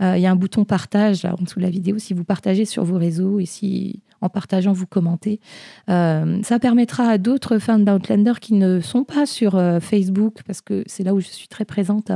euh, 0.01 0.16
il 0.16 0.23
y 0.23 0.27
a 0.27 0.31
un 0.31 0.37
bouton 0.37 0.65
partage 0.65 1.24
là, 1.24 1.35
en 1.39 1.43
dessous 1.43 1.59
de 1.59 1.65
la 1.65 1.70
vidéo, 1.70 1.99
si 1.99 2.15
vous 2.15 2.24
partagez 2.24 2.65
sur 2.65 2.85
vos 2.85 2.99
réseaux 2.99 3.41
et 3.41 3.47
si 3.47 4.03
en 4.23 4.28
partageant, 4.28 4.73
vous 4.73 4.87
commentez. 4.87 5.41
Euh, 5.89 6.43
ça 6.43 6.59
permettra 6.59 7.05
à 7.09 7.19
d'autres 7.19 7.59
fans 7.59 7.78
d'Outlander 7.78 8.35
qui 8.41 8.53
ne 8.55 8.81
sont 8.81 9.05
pas 9.05 9.24
sur 9.24 9.57
euh, 9.57 9.81
Facebook, 9.81 10.41
parce 10.47 10.61
que 10.61 10.85
c'est 10.87 11.03
là 11.03 11.15
où 11.15 11.20
je 11.20 11.28
suis 11.28 11.49
très 11.49 11.65
présente, 11.65 12.12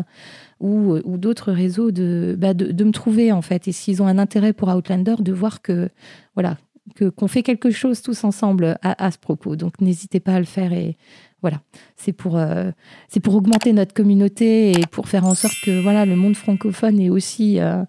ou, 0.60 0.98
d'autres 1.16 1.52
réseaux, 1.52 1.90
de, 1.90 2.36
bah 2.38 2.54
de, 2.54 2.72
de, 2.72 2.84
me 2.84 2.92
trouver 2.92 3.32
en 3.32 3.42
fait. 3.42 3.68
Et 3.68 3.72
s'ils 3.72 4.02
ont 4.02 4.06
un 4.06 4.18
intérêt 4.18 4.52
pour 4.52 4.68
Outlander, 4.68 5.16
de 5.18 5.32
voir 5.32 5.62
que 5.62 5.88
voilà, 6.34 6.58
que 6.94 7.08
qu'on 7.08 7.28
fait 7.28 7.42
quelque 7.42 7.70
chose 7.70 8.02
tous 8.02 8.24
ensemble 8.24 8.78
à, 8.82 9.10
ce 9.10 9.18
propos. 9.18 9.56
Donc 9.56 9.80
n'hésitez 9.80 10.20
pas 10.20 10.34
à 10.34 10.38
le 10.38 10.44
faire 10.44 10.72
et 10.72 10.96
voilà, 11.42 11.60
c'est 11.96 12.12
pour 12.12 12.36
euh, 12.36 12.70
c'est 13.08 13.20
pour 13.20 13.34
augmenter 13.34 13.72
notre 13.72 13.94
communauté 13.94 14.72
et 14.72 14.86
pour 14.90 15.08
faire 15.08 15.26
en 15.26 15.34
sorte 15.34 15.56
que 15.62 15.82
voilà 15.82 16.06
le 16.06 16.16
monde 16.16 16.36
francophone 16.36 17.00
ait 17.00 17.10
aussi 17.10 17.60
euh, 17.60 17.84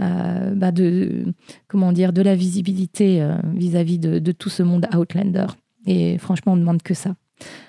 euh, 0.00 0.54
bah 0.54 0.72
de 0.72 1.24
comment 1.68 1.92
dire 1.92 2.12
de 2.12 2.22
la 2.22 2.34
visibilité 2.34 3.26
vis-à-vis 3.54 3.98
de, 3.98 4.18
de, 4.18 4.32
tout 4.32 4.50
ce 4.50 4.62
monde 4.62 4.86
Outlander. 4.94 5.46
Et 5.86 6.18
franchement, 6.18 6.52
on 6.52 6.56
ne 6.56 6.60
demande 6.60 6.82
que 6.82 6.94
ça. 6.94 7.14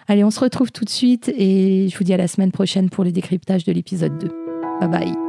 Allez, 0.08 0.24
on 0.24 0.32
se 0.32 0.40
retrouve 0.40 0.72
tout 0.72 0.86
de 0.86 0.90
suite 0.90 1.30
et 1.36 1.88
je 1.90 1.98
vous 1.98 2.04
dis 2.04 2.14
à 2.14 2.18
la 2.18 2.28
semaine 2.28 2.52
prochaine 2.52 2.90
pour 2.90 3.04
le 3.04 3.12
décryptage 3.12 3.64
de 3.66 3.72
l'épisode 3.72 4.18
2. 4.18 4.28
Bye 4.80 4.90
bye. 4.90 5.27